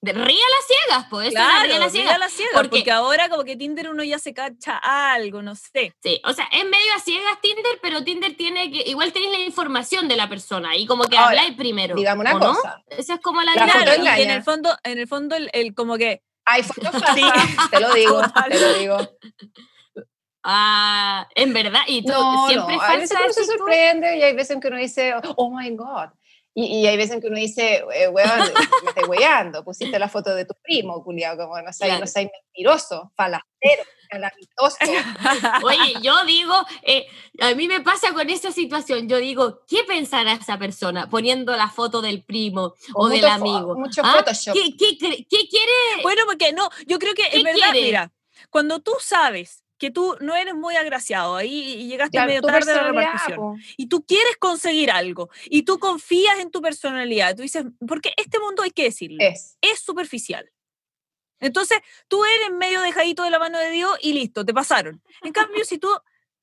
De 0.00 0.12
ría 0.12 0.24
las 0.24 0.66
ciegas, 0.66 1.06
pues. 1.08 1.30
Claro, 1.30 1.58
la 1.60 1.62
ría 1.62 1.78
las 1.78 1.92
ciegas. 1.92 2.18
las 2.18 2.32
ciegas, 2.32 2.54
porque- 2.54 2.68
porque 2.70 2.90
ahora 2.90 3.28
como 3.28 3.44
que 3.44 3.54
Tinder 3.54 3.88
uno 3.88 4.02
ya 4.02 4.18
se 4.18 4.34
cacha 4.34 4.78
algo, 4.82 5.42
no 5.42 5.54
sé. 5.54 5.94
Sí, 6.02 6.20
o 6.24 6.32
sea, 6.32 6.46
es 6.50 6.64
medio 6.64 6.92
a 6.96 6.98
ciegas 6.98 7.40
Tinder, 7.40 7.78
pero 7.80 8.02
Tinder 8.02 8.36
tiene 8.36 8.68
que. 8.72 8.82
Igual 8.90 9.12
tenéis 9.12 9.30
la 9.30 9.44
información 9.44 10.08
de 10.08 10.16
la 10.16 10.28
persona 10.28 10.74
y 10.76 10.86
como 10.86 11.04
que 11.04 11.16
Ahora, 11.16 11.28
habláis 11.42 11.56
primero. 11.56 11.94
Digamos 11.94 12.22
una 12.22 12.36
cosa. 12.40 12.82
Esa 12.88 13.14
es 13.14 13.20
como 13.20 13.42
la, 13.42 13.54
La 13.54 13.64
Claro, 13.70 13.92
y 14.18 14.22
en 14.22 14.30
el 14.30 14.42
fondo, 14.42 14.76
en 14.82 14.98
el 14.98 15.06
fondo 15.06 15.36
el, 15.36 15.50
el 15.52 15.72
como 15.72 15.96
que 15.96 16.20
Hay 16.46 16.64
fotos 16.64 16.90
falsas, 17.00 17.70
te 17.70 17.78
lo 17.80 17.94
digo, 17.94 18.20
te 18.50 18.60
lo 18.60 18.72
digo. 18.74 18.98
Ah, 20.44 21.26
en 21.34 21.52
verdad. 21.54 21.80
Y 21.88 22.02
tú 22.02 22.12
No, 22.12 22.46
siempre 22.48 22.76
no, 22.76 22.82
hay 22.82 22.98
veces 23.00 23.18
uno 23.18 23.32
se 23.32 23.44
sorprende 23.46 24.18
y 24.18 24.22
hay 24.22 24.34
veces 24.34 24.50
en 24.50 24.60
que 24.60 24.68
uno 24.68 24.76
dice, 24.76 25.14
oh 25.36 25.50
my 25.50 25.70
God. 25.70 26.10
Y, 26.56 26.66
y 26.82 26.86
hay 26.86 26.96
veces 26.96 27.16
en 27.16 27.20
que 27.22 27.26
uno 27.28 27.36
dice, 27.36 27.82
eh, 27.94 28.08
weón, 28.08 28.28
me 28.84 28.88
estoy 28.90 29.04
weando, 29.04 29.64
pusiste 29.64 29.98
la 29.98 30.08
foto 30.08 30.34
de 30.34 30.44
tu 30.44 30.54
primo, 30.62 31.02
culiado, 31.02 31.48
como 31.48 31.60
no 31.60 31.72
seas, 31.72 31.88
Claro. 31.88 32.00
no 32.00 32.06
seas 32.06 32.30
mentiroso, 32.30 33.10
falacero, 33.16 33.82
calamitoso. 34.08 34.76
Oye, 35.64 35.94
yo 36.00 36.24
digo, 36.26 36.54
eh, 36.82 37.06
a 37.40 37.54
mí 37.54 37.66
me 37.66 37.80
pasa 37.80 38.12
con 38.12 38.28
esa 38.30 38.52
situación, 38.52 39.08
yo 39.08 39.16
digo, 39.16 39.62
¿qué 39.66 39.82
pensará 39.82 40.34
esa 40.34 40.58
persona 40.58 41.08
poniendo 41.10 41.56
la 41.56 41.68
foto 41.70 42.02
del 42.02 42.22
primo 42.22 42.74
o, 42.94 43.08
del 43.08 43.22
mucho 43.22 43.28
fo- 43.28 43.34
amigo? 43.34 43.74
Mucho 43.76 44.02
¿Ah? 44.04 44.16
Photoshop. 44.18 44.52
¿Qué, 44.54 44.76
qué, 44.76 44.96
qué 44.98 45.48
quiere? 45.48 46.02
Bueno, 46.02 46.22
porque 46.26 46.52
no, 46.52 46.68
yo 46.86 46.98
creo 47.00 47.14
que 47.14 47.28
¿Qué 47.30 47.38
en 47.38 47.42
verdad, 47.44 47.70
quiere? 47.72 47.86
mira, 47.86 48.12
cuando 48.50 48.78
tú 48.80 48.92
sabes 49.00 49.63
que 49.86 49.90
tú 49.90 50.16
no 50.20 50.34
eres 50.34 50.54
muy 50.54 50.76
agraciado 50.76 51.36
ahí 51.36 51.74
y 51.74 51.86
llegaste 51.88 52.16
Claro, 52.16 52.28
medio 52.28 52.42
tarde 52.42 52.72
a 52.72 52.76
la 52.76 52.82
repartición 52.92 53.36
po. 53.36 53.56
y 53.76 53.86
tú 53.88 54.04
quieres 54.04 54.36
conseguir 54.38 54.90
algo 54.90 55.28
y 55.46 55.62
tú 55.62 55.78
confías 55.78 56.38
en 56.38 56.50
tu 56.50 56.62
personalidad, 56.62 57.36
tú 57.36 57.42
dices, 57.42 57.64
porque 57.86 58.12
este 58.16 58.38
mundo 58.38 58.62
hay 58.62 58.70
que 58.70 58.84
decirlo, 58.84 59.18
Es. 59.20 59.56
es 59.60 59.80
superficial. 59.80 60.50
Entonces, 61.40 61.78
tú 62.08 62.24
eres 62.24 62.56
medio 62.56 62.80
dejadito 62.80 63.22
de 63.22 63.30
la 63.30 63.38
mano 63.38 63.58
de 63.58 63.70
Dios 63.70 63.90
y 64.00 64.12
listo, 64.14 64.44
te 64.44 64.54
pasaron. 64.54 65.02
En 65.22 65.32
cambio, 65.32 65.64
si 65.64 65.78
tú 65.78 65.88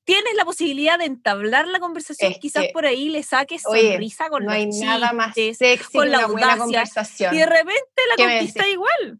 tienes 0.04 0.34
la 0.34 0.44
posibilidad 0.44 0.98
de 0.98 1.06
entablar 1.06 1.66
la 1.66 1.80
conversación, 1.80 2.32
Es 2.32 2.38
quizás 2.38 2.64
que, 2.66 2.72
por 2.72 2.86
ahí 2.86 3.08
le 3.08 3.22
saques 3.22 3.62
oye, 3.66 3.92
sonrisa 3.92 4.28
con 4.28 4.44
No 4.44 4.50
los 4.50 4.54
hay 4.54 4.66
nada 4.66 5.12
más 5.12 5.34
chistes, 5.34 5.58
sexy 5.58 5.98
con 5.98 6.10
la 6.10 6.18
una 6.18 6.26
buena 6.28 6.46
audacia, 6.52 6.62
conversación. 6.64 7.34
y 7.34 7.38
de 7.38 7.46
repente 7.46 8.02
la 8.10 8.16
¿Qué 8.16 8.26
me 8.26 8.36
conquista 8.38 8.68
igual. 8.68 9.18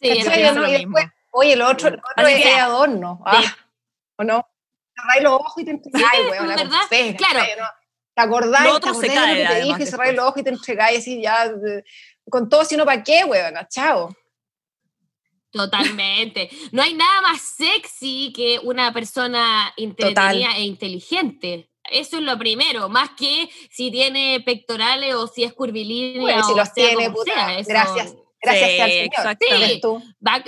Sí, 0.00 0.08
Y 0.08 0.14
mismo. 0.18 0.66
después, 0.66 1.04
oye, 1.30 1.56
lo 1.56 1.70
otro, 1.70 1.90
lo 1.90 1.96
otro 2.16 2.26
es 2.26 2.42
que- 2.42 2.54
adorno. 2.54 3.22
Ah, 3.24 3.42
¿O 4.16 4.24
no? 4.24 4.46
Cerráis 4.94 5.22
los 5.22 5.32
ojos 5.32 5.62
y 5.62 5.64
te 5.64 5.70
entregáis, 5.70 6.20
Sí, 6.20 6.30
weón, 6.30 6.48
la 6.48 6.56
¿verdad? 6.56 7.16
Claro. 7.16 7.44
Te 8.14 8.20
acordáis, 8.20 8.64
Lo 8.70 8.76
otro 8.76 8.92
te 8.92 9.06
se 9.06 9.12
de 9.12 9.20
lo 9.20 9.26
que 9.26 9.54
te 9.54 9.62
dije, 9.62 9.86
cerráis 9.86 10.14
los 10.14 10.24
ojos 10.26 10.40
y 10.40 10.44
te 10.44 10.50
entregáis 10.50 10.98
así 10.98 11.22
ya, 11.22 11.50
con 12.28 12.48
todo, 12.48 12.64
sino 12.64 12.84
para 12.84 13.02
qué, 13.02 13.24
weón, 13.24 13.54
chao. 13.70 14.14
Totalmente. 15.50 16.50
No 16.72 16.82
hay 16.82 16.94
nada 16.94 17.20
más 17.20 17.42
sexy 17.42 18.32
que 18.34 18.58
una 18.62 18.92
persona 18.92 19.72
entretenida 19.76 20.56
e 20.56 20.62
inteligente. 20.62 21.70
Eso 21.90 22.16
es 22.18 22.22
lo 22.22 22.38
primero, 22.38 22.88
más 22.88 23.10
que 23.10 23.50
si 23.70 23.90
tiene 23.90 24.40
pectorales 24.44 25.14
o 25.14 25.26
si 25.26 25.44
es 25.44 25.52
curvilínea 25.52 26.22
Bueno, 26.22 26.44
si 26.44 26.52
o 26.52 26.56
los 26.56 26.68
sea 26.68 26.74
tiene, 26.74 27.10
puta, 27.10 27.34
sea, 27.34 27.62
gracias. 27.66 28.14
Gracias 28.40 28.70
Sí, 28.70 28.80
al 28.80 28.90
Señor. 28.90 29.62
Eres 29.62 29.80
tú. 29.80 30.02
Va 30.26 30.42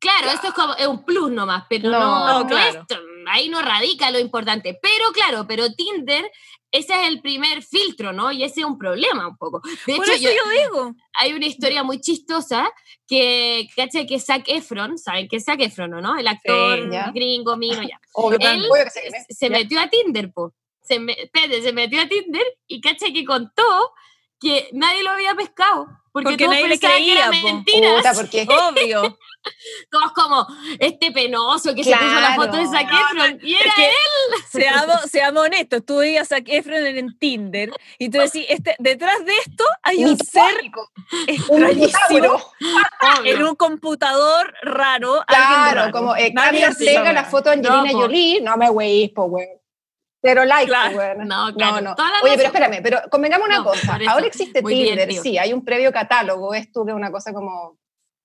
que- 0.00 0.08
claro, 0.08 0.30
eso 0.30 0.48
es 0.48 0.54
como 0.54 0.74
es 0.74 0.86
un 0.86 1.04
plus 1.04 1.30
nomás, 1.30 1.64
pero 1.68 1.90
No, 1.90 1.98
no, 2.00 2.26
no, 2.26 2.40
no 2.40 2.46
claro. 2.46 2.86
es- 2.88 2.98
ahí 3.28 3.48
no 3.48 3.60
radica 3.62 4.10
lo 4.10 4.18
importante. 4.18 4.78
Pero 4.82 5.12
claro, 5.12 5.46
pero 5.46 5.72
Tinder, 5.74 6.30
ese 6.72 6.94
es 7.02 7.08
el 7.08 7.20
primer 7.20 7.62
filtro, 7.62 8.12
¿no? 8.12 8.32
Y 8.32 8.42
ese 8.44 8.60
es 8.60 8.66
un 8.66 8.78
problema 8.78 9.26
un 9.28 9.36
poco. 9.36 9.60
De 9.86 9.96
Por 9.96 10.04
hecho, 10.06 10.14
eso 10.14 10.22
yo- 10.22 10.30
yo 10.30 10.50
digo. 10.62 10.94
hay 11.20 11.32
una 11.32 11.46
historia 11.46 11.82
muy 11.82 12.00
chistosa 12.00 12.72
que, 13.06 13.68
¿cachai? 13.76 14.06
Que 14.06 14.18
Zac 14.20 14.44
Efron, 14.48 14.96
¿saben 14.98 15.28
qué 15.28 15.36
es 15.36 15.44
Zac 15.44 15.60
Efron, 15.60 15.90
no? 15.90 16.16
El 16.16 16.26
actor 16.28 16.90
ya. 16.90 17.10
gringo, 17.12 17.56
mino, 17.56 17.82
ya. 17.82 18.00
Obvio, 18.14 18.38
Él 18.40 18.66
que 18.94 19.34
se 19.34 19.48
Ya. 19.48 19.58
metió 19.58 19.80
a 19.80 19.88
Tinder, 19.88 20.32
po. 20.32 20.54
Se, 20.82 20.98
me, 20.98 21.12
espérate, 21.12 21.60
se 21.62 21.72
metió 21.72 22.00
a 22.00 22.08
Tinder 22.08 22.44
y 22.66 22.80
cacha 22.80 23.06
que 23.12 23.24
contó 23.24 23.92
que 24.40 24.68
nadie 24.72 25.02
lo 25.02 25.10
había 25.10 25.34
pescado. 25.34 25.86
Porque, 26.12 26.30
Porque 26.30 26.44
todos 26.44 26.56
nadie 26.56 26.66
le 26.68 26.78
pensaban 26.78 26.96
que 26.98 27.12
era 27.12 27.28
creía, 27.28 27.40
po. 27.42 27.46
mentira. 27.54 27.94
Puta, 27.96 28.14
porque 28.14 28.42
Obvio. 28.68 29.18
Todos 29.90 30.12
como, 30.12 30.46
este 30.80 31.12
penoso 31.12 31.74
que 31.74 31.82
se 31.84 31.92
puso 31.96 32.20
la 32.20 32.34
foto 32.34 32.56
de 32.56 32.66
Zac 32.66 32.88
Efron. 32.92 33.38
Y 33.42 33.54
era 33.54 33.68
Es 33.68 33.74
que, 33.74 33.86
él. 33.86 33.92
seamos, 34.50 35.00
seamos 35.10 35.44
honestos, 35.46 35.82
tú 35.86 35.98
veías 35.98 36.30
a 36.30 36.36
Zac 36.36 36.44
Efron 36.48 36.84
en, 36.84 36.98
en 36.98 37.18
Tinder 37.18 37.70
y 37.98 38.10
tú 38.10 38.18
decís, 38.18 38.44
este, 38.48 38.74
detrás 38.80 39.24
de 39.24 39.32
esto 39.38 39.64
hay 39.82 40.04
un 40.04 40.18
ser 40.18 40.50
extrañísimo 41.26 42.42
en 43.24 43.42
un 43.42 43.54
computador 43.54 44.52
raro. 44.62 45.22
Claro, 45.26 45.80
raro. 45.80 45.92
como 45.92 46.16
eh, 46.16 46.32
Cami 46.34 46.64
Ortega, 46.64 47.12
la 47.12 47.24
foto 47.24 47.50
de 47.50 47.56
Angelina 47.56 47.92
No. 47.92 47.98
Jolie, 48.00 48.40
no 48.40 48.56
me 48.56 48.68
weís, 48.68 49.10
po, 49.10 49.24
weón. 49.24 49.59
Pero 50.22 50.44
like, 50.44 50.66
Claro. 50.66 50.92
po, 50.92 50.98
weón. 50.98 51.28
No, 51.28 51.52
claro, 51.54 51.80
no, 51.80 51.94
no. 51.94 51.96
Oye, 52.22 52.34
pero 52.36 52.48
espérame, 52.48 52.82
pero 52.82 53.00
convengamos 53.10 53.48
una 53.48 53.58
No, 53.58 53.64
cosa. 53.64 53.98
Ahora 54.08 54.26
existe 54.26 54.60
muy 54.62 54.74
Tinder, 54.74 55.12
sí, 55.14 55.38
hay 55.38 55.52
un 55.52 55.64
previo 55.64 55.92
catálogo, 55.92 56.52
esto 56.54 56.84
que 56.84 56.90
es 56.90 56.96
una 56.96 57.10
cosa 57.10 57.32
como, 57.32 57.78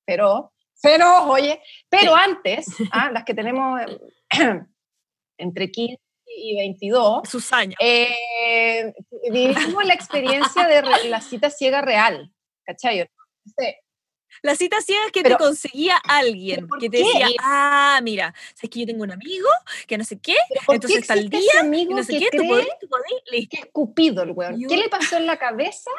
pero, 0.05 0.51
pero, 0.81 1.23
oye, 1.29 1.61
pero 1.89 2.13
Sí. 2.13 2.19
antes, 2.21 2.65
ah, 2.91 3.09
las 3.13 3.23
que 3.23 3.33
tenemos 3.33 3.79
eh, 3.81 3.99
entre 5.37 5.71
15 5.71 6.01
y 6.37 6.55
22, 6.57 7.29
Sus 7.29 7.53
años. 7.53 7.75
eh, 7.79 8.93
vivimos 9.31 9.85
la 9.85 9.93
experiencia 9.93 10.67
de 10.67 10.81
la 11.09 11.21
cita 11.21 11.49
ciega 11.49 11.81
real, 11.81 12.31
¿cachai? 12.65 13.09
Sí. 13.45 13.73
La 14.41 14.55
cita 14.55 14.81
ciega 14.81 15.01
es 15.05 15.11
que 15.11 15.21
Pero- 15.23 15.37
te 15.37 15.43
conseguía 15.43 15.97
alguien 15.97 16.55
¿pero 16.57 16.67
por 16.67 16.79
que 16.79 16.89
te 16.89 16.97
qué? 16.97 17.03
decía, 17.03 17.27
ah, 17.41 17.99
mira, 18.03 18.33
sabes 18.53 18.69
que 18.69 18.79
yo 18.81 18.85
tengo 18.85 19.03
un 19.03 19.11
amigo 19.11 19.47
que 19.87 19.97
no 19.97 20.03
sé 20.03 20.19
qué, 20.19 20.35
Pero 20.49 20.61
¿por 20.65 20.75
entonces 20.75 21.07
tal 21.07 21.29
día, 21.29 21.51
amigo 21.59 21.95
no 21.95 22.03
sé 22.03 22.13
que 22.19 22.27
qué, 22.29 22.37
tú 22.37 22.47
podés, 22.47 22.67
tú 22.79 22.87
podés, 22.87 23.05
listo. 23.31 23.49
que 23.55 23.63
es 23.63 23.71
Cupido 23.71 24.23
el 24.23 24.31
weón? 24.31 24.59
Yo- 24.59 24.67
¿Qué 24.69 24.77
le 24.77 24.89
pasó 24.89 25.17
en 25.17 25.25
la 25.25 25.37
cabeza? 25.37 25.91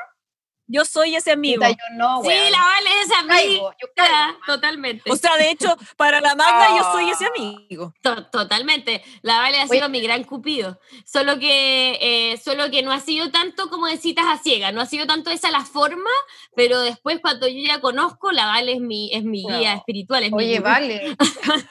Yo 0.69 0.85
soy 0.85 1.15
ese 1.15 1.31
amigo. 1.33 1.63
Puta, 1.63 1.71
yo 1.71 1.97
no, 1.97 2.23
Sí, 2.23 2.29
la 2.51 2.59
Vale 2.59 2.91
es 3.03 3.13
amiga. 3.13 3.35
Caigo, 3.35 3.71
yo 3.81 3.89
caigo. 3.95 4.39
Totalmente. 4.47 5.11
O 5.13 5.17
sea, 5.17 5.37
de 5.37 5.51
hecho, 5.51 5.77
para 5.97 6.21
la 6.21 6.35
Magda 6.35 6.77
yo 6.77 6.83
soy 6.93 7.09
ese 7.11 7.27
amigo. 7.27 7.95
To- 8.03 8.27
Totalmente. 8.27 9.05
La 9.23 9.39
Vale 9.39 9.61
ha 9.61 9.65
Oye. 9.65 9.75
sido 9.77 9.89
mi 9.89 10.01
gran 10.01 10.25
cupido. 10.25 10.81
Solo 11.05 11.39
que, 11.39 11.99
eh, 12.01 12.37
solo 12.39 12.71
que 12.71 12.83
no 12.83 12.91
ha 12.93 13.01
sido 13.01 13.31
tanto 13.31 13.69
como 13.71 13.87
de 13.87 13.97
citas 13.97 14.27
a 14.29 14.39
ciegas. 14.39 14.75
No 14.75 14.81
ha 14.81 14.87
sido 14.87 15.07
tanto 15.07 15.31
esa 15.31 15.51
la 15.51 15.65
forma, 15.65 16.11
pero 16.57 16.81
después 16.81 17.21
cuando 17.21 17.47
yo 17.47 17.61
ya 17.65 17.81
conozco, 17.81 18.33
la 18.33 18.47
Vale 18.47 18.73
es 18.73 18.81
mi, 18.81 19.13
es 19.15 19.23
mi 19.23 19.43
guía 19.47 19.73
No. 19.75 19.79
espiritual. 19.79 20.25
Es 20.25 20.33
mi 20.33 20.39
Oye, 20.39 20.59
gurú. 20.59 20.65
vale. 20.71 21.17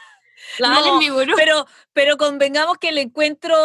No, 0.59 0.99
mi. 0.99 1.09
Pero, 1.35 1.65
pero 1.93 2.17
convengamos 2.17 2.77
que 2.77 2.89
el 2.89 2.97
encuentro 2.97 3.55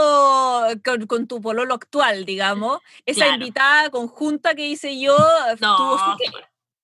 con, 0.85 1.07
con 1.07 1.27
tu 1.27 1.41
pololo 1.41 1.75
actual, 1.75 2.25
digamos, 2.25 2.81
esa 3.07 3.25
Claro. 3.27 3.35
invitada 3.35 3.91
conjunta 3.91 4.55
que 4.55 4.67
hice 4.67 4.99
yo, 4.99 5.17
No, 5.61 5.77
tuvo 5.77 5.99
su 5.99 6.17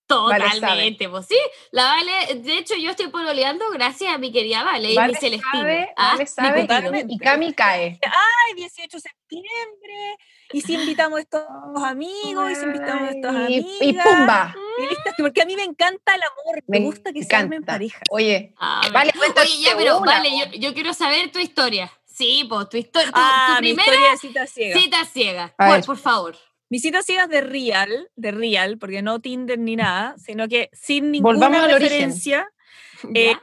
Totalmente, 0.07 1.09
pues 1.09 1.27
sí. 1.27 1.37
La 1.73 1.85
Vale, 1.85 2.35
de 2.37 2.59
hecho, 2.59 2.75
yo 2.77 2.91
estoy 2.91 3.09
pololeando 3.09 3.69
gracias 3.71 4.15
a 4.15 4.19
mi 4.19 4.31
querida 4.33 4.63
Vale, 4.63 4.93
y 4.93 4.97
Vale 4.97 5.13
mi 5.15 5.19
Celestina. 5.19 5.51
sabe, 5.53 5.89
Ah, 5.97 6.07
vale 6.13 6.19
mi 6.23 6.27
sabe, 6.27 6.49
cupido. 6.49 6.67
totalmente. 6.67 7.15
y 7.15 7.19
Cami 7.19 7.53
cae. 7.55 7.99
Ay, 8.05 8.55
18 8.55 8.97
de 8.97 9.01
septiembre, 9.01 10.17
y 10.53 10.61
si 10.61 10.75
invitamos 10.75 11.19
a 11.19 11.23
estos 11.23 11.43
amigos, 11.85 12.51
y 12.53 12.55
si 12.55 12.65
invitamos 12.67 13.09
a 13.09 13.11
estas 13.11 13.35
Ay, 13.35 13.45
amigas. 13.59 13.67
y, 13.81 13.89
y 13.89 13.93
pumba. 13.95 14.55
y 14.79 14.87
listo, 14.87 15.11
porque 15.19 15.43
a 15.43 15.45
mí 15.45 15.57
me 15.57 15.65
encanta 15.65 16.15
el 16.15 16.23
amor, 16.23 16.63
me, 16.69 16.81
gusta 16.81 17.13
que 17.13 17.23
se 17.25 17.35
armen 17.35 17.65
pareja. 17.65 17.99
Oye, 18.11 18.55
Ah, 18.59 18.83
Vale, 18.93 19.13
Oye, 19.19 19.61
ya, 19.61 19.77
pero 19.77 19.99
una, 19.99 20.13
vale, 20.19 20.31
yo, 20.39 20.45
yo 20.59 20.75
quiero 20.75 20.95
saber 20.95 21.33
tu 21.33 21.39
historia. 21.41 21.91
Sí, 22.05 22.47
pues 22.49 22.69
tu 22.71 22.77
historia, 22.79 23.11
tu, 23.11 23.19
Ah, 23.21 23.57
tu 23.59 23.63
mi 23.63 23.75
primera 23.75 23.91
historia 23.93 24.11
de 24.13 24.17
cita 24.19 24.47
ciega. 24.47 24.81
cita 24.81 25.05
ciega. 25.05 25.45
A 25.59 25.67
¿Cuál, 25.67 25.73
ver. 25.81 25.85
por 25.85 25.99
favor? 25.99 26.37
Mi 26.69 26.79
cita 26.81 27.03
ciega 27.03 27.25
es 27.25 27.29
de 27.29 27.41
Real, 27.43 28.11
de 28.17 28.31
Real, 28.33 28.79
porque 28.79 29.03
no 29.03 29.21
Tinder 29.21 29.59
ni 29.59 29.77
nada, 29.77 30.17
sino 30.19 30.49
que 30.49 30.69
sin 30.73 31.11
ninguna 31.13 31.67
referencia. 31.67 32.49
Eh, 33.15 33.33
¿Ya? 33.35 33.43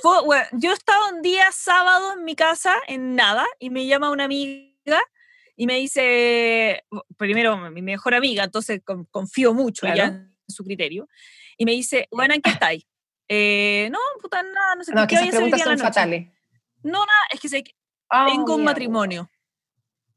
Fue- 0.00 0.22
bueno, 0.24 0.44
yo 0.52 0.72
estaba 0.72 1.08
un 1.08 1.22
día 1.22 1.50
sábado 1.50 2.12
en 2.12 2.24
mi 2.24 2.36
casa, 2.36 2.76
en 2.86 3.16
nada, 3.16 3.44
y 3.58 3.70
me 3.70 3.84
llama 3.86 4.10
una 4.10 4.24
amiga 4.24 5.02
y 5.56 5.66
me 5.66 5.74
dice, 5.76 6.84
primero 7.16 7.56
mi 7.70 7.82
mejor 7.82 8.14
amiga, 8.14 8.44
entonces 8.44 8.80
con- 8.84 9.06
confío 9.06 9.54
mucho 9.54 9.86
ya 9.88 9.94
Claro. 9.94 10.12
en 10.14 10.34
su 10.46 10.62
criterio, 10.62 11.08
y 11.56 11.64
me 11.64 11.72
dice, 11.72 12.06
bueno, 12.12 12.34
¿en 12.34 12.42
qué 12.42 12.50
estáis? 12.50 12.86
"Eh, 13.28 13.88
no, 13.90 13.98
puta, 14.22 14.40
nada, 14.42 14.76
no 14.76 14.84
sé 14.84 14.92
no, 14.92 15.04
qué 15.06 15.16
vaya 15.16 15.26
esas 15.26 15.36
preguntas 15.36 15.60
son 15.62 15.70
la 15.70 15.76
noche". 15.76 15.84
fatales. 15.88 16.28
No, 16.84 16.98
nada, 17.00 17.24
es 17.32 17.40
que 17.40 17.48
sé 17.48 17.64
Ah, 18.10 18.26
tengo 18.28 18.54
un 18.54 18.62
matrimonio. 18.64 19.28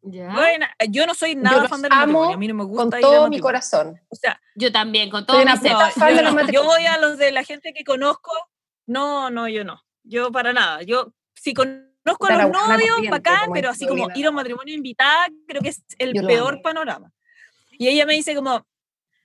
¿Ya? 0.04 0.34
Bueno, 0.34 0.66
yo 0.90 1.06
no 1.06 1.14
soy 1.14 1.36
nada 1.36 1.62
los 1.62 1.70
fan 1.70 1.82
del 1.84 1.92
amo 1.92 2.02
matrimonio, 2.02 2.36
a 2.36 2.38
mí 2.38 2.48
no 2.48 2.56
me 2.56 2.64
gusta 2.64 2.84
Con 2.84 3.00
ir 3.00 3.02
todo 3.02 3.30
mi 3.30 3.40
corazón. 3.40 4.02
O 4.10 4.16
sea, 4.16 4.42
Yo 4.56 4.72
también, 4.72 5.10
con 5.12 5.26
todo 5.26 5.38
mi 5.38 5.46
fan 5.46 6.16
yo, 6.16 6.22
no. 6.24 6.52
Yo 6.52 6.64
voy 6.64 6.86
a 6.86 6.98
los 6.98 7.18
de 7.18 7.32
la 7.32 7.44
gente 7.44 7.74
que 7.74 7.84
conozco. 7.84 8.32
No, 8.88 9.30
no, 9.30 9.48
yo 9.48 9.64
no. 9.64 9.84
Yo 10.04 10.32
para 10.32 10.54
nada. 10.54 10.82
Yo 10.82 11.14
si 11.36 11.54
conozco 11.54 12.28
a 12.28 12.48
los 12.48 12.52
novios, 12.52 13.10
bacán, 13.10 13.52
pero 13.54 13.70
así 13.70 13.86
como 13.86 14.08
ir 14.16 14.26
a 14.26 14.30
un 14.30 14.36
matrimonio 14.36 14.74
invitada, 14.74 15.28
creo 15.48 15.62
que 15.62 15.70
es 15.70 15.84
el 16.00 16.14
Yo 16.14 16.26
peor 16.26 16.62
panorama. 16.62 17.12
Y 17.72 17.88
ella 17.88 18.06
me 18.06 18.14
dice 18.14 18.36
como, 18.36 18.66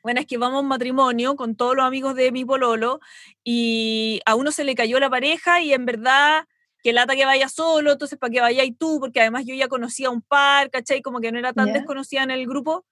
bueno, 0.03 0.21
es 0.21 0.27
que 0.27 0.39
vamos 0.39 0.59
a 0.59 0.61
un 0.61 0.69
matrimonio 0.69 1.37
con 1.37 1.57
todos 1.57 1.75
los 1.75 1.85
amigos 1.85 2.15
de 2.15 2.33
mi 2.33 2.45
pololo 2.45 3.01
y 3.43 4.21
a 4.25 4.35
uno 4.35 4.53
se 4.53 4.65
le 4.65 4.75
cayó 4.75 5.01
la 5.01 5.11
pareja 5.11 5.61
y 5.61 5.73
en 5.73 5.85
verdad 5.85 6.47
que 6.87 6.93
lata 6.93 7.17
que 7.17 7.25
vaya 7.25 7.49
solo, 7.49 7.91
entonces 7.93 8.17
para 8.17 8.31
que 8.33 8.41
vayas 8.41 8.65
tú, 8.79 9.01
porque 9.01 9.21
además 9.21 9.43
yo 9.45 9.57
ya 9.57 9.67
conocía 9.67 10.09
un 10.09 10.23
par, 10.23 10.71
¿cachai? 10.71 11.03
Como 11.03 11.19
que 11.21 11.33
no 11.33 11.39
era 11.41 11.53
tan 11.53 11.67
Ya. 11.67 11.73
desconocida 11.73 12.23
en 12.23 12.31
el 12.31 12.47
grupo 12.47 12.87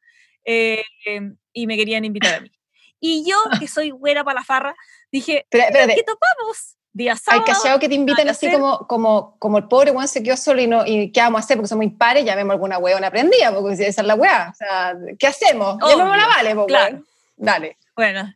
eh, 0.44 0.82
em, 1.06 1.36
y 1.52 1.68
me 1.68 1.76
querían 1.76 2.04
invitar 2.04 2.34
a 2.34 2.40
mí. 2.40 2.50
Y 2.98 3.24
yo, 3.24 3.36
que 3.64 3.68
soy 3.68 3.90
güera 3.90 4.24
para 4.24 4.40
la 4.40 4.44
farra, 4.44 4.74
dije, 5.12 5.46
Pero, 5.48 5.64
espérate, 5.64 5.94
¿qué 5.94 6.02
topamos? 6.02 6.76
Día 6.92 7.12
hay 7.12 7.18
sábado. 7.18 7.44
cachado 7.46 7.78
que 7.78 7.88
te 7.88 7.94
invitan 7.94 8.28
así 8.28 8.46
hacer. 8.46 8.58
como, 8.58 8.78
como, 8.88 9.36
como 9.38 9.58
el 9.58 9.68
pobre 9.68 9.92
weón 9.92 10.08
se 10.08 10.22
quedó 10.24 10.36
solo 10.36 10.60
y, 10.60 10.66
no, 10.66 10.84
y 10.84 11.12
¿qué 11.12 11.20
vamos 11.20 11.40
a 11.40 11.44
hacer? 11.44 11.56
Porque 11.56 11.68
somos 11.68 11.84
impares, 11.84 12.24
llamemos 12.24 12.50
a 12.50 12.54
alguna 12.54 12.78
weona 12.78 13.06
aprendida, 13.06 13.54
porque 13.54 13.76
si 13.76 13.84
esa 13.84 14.00
es 14.02 14.06
la 14.08 14.16
weá. 14.16 14.50
O 14.52 14.54
sea, 14.56 14.94
¿qué 15.20 15.26
hacemos? 15.28 15.76
Obvio, 15.82 16.04
la 16.16 16.26
Vale, 16.26 16.54
claro. 16.66 16.94
weón. 16.96 17.06
Dale. 17.36 17.78
Bueno, 17.96 18.34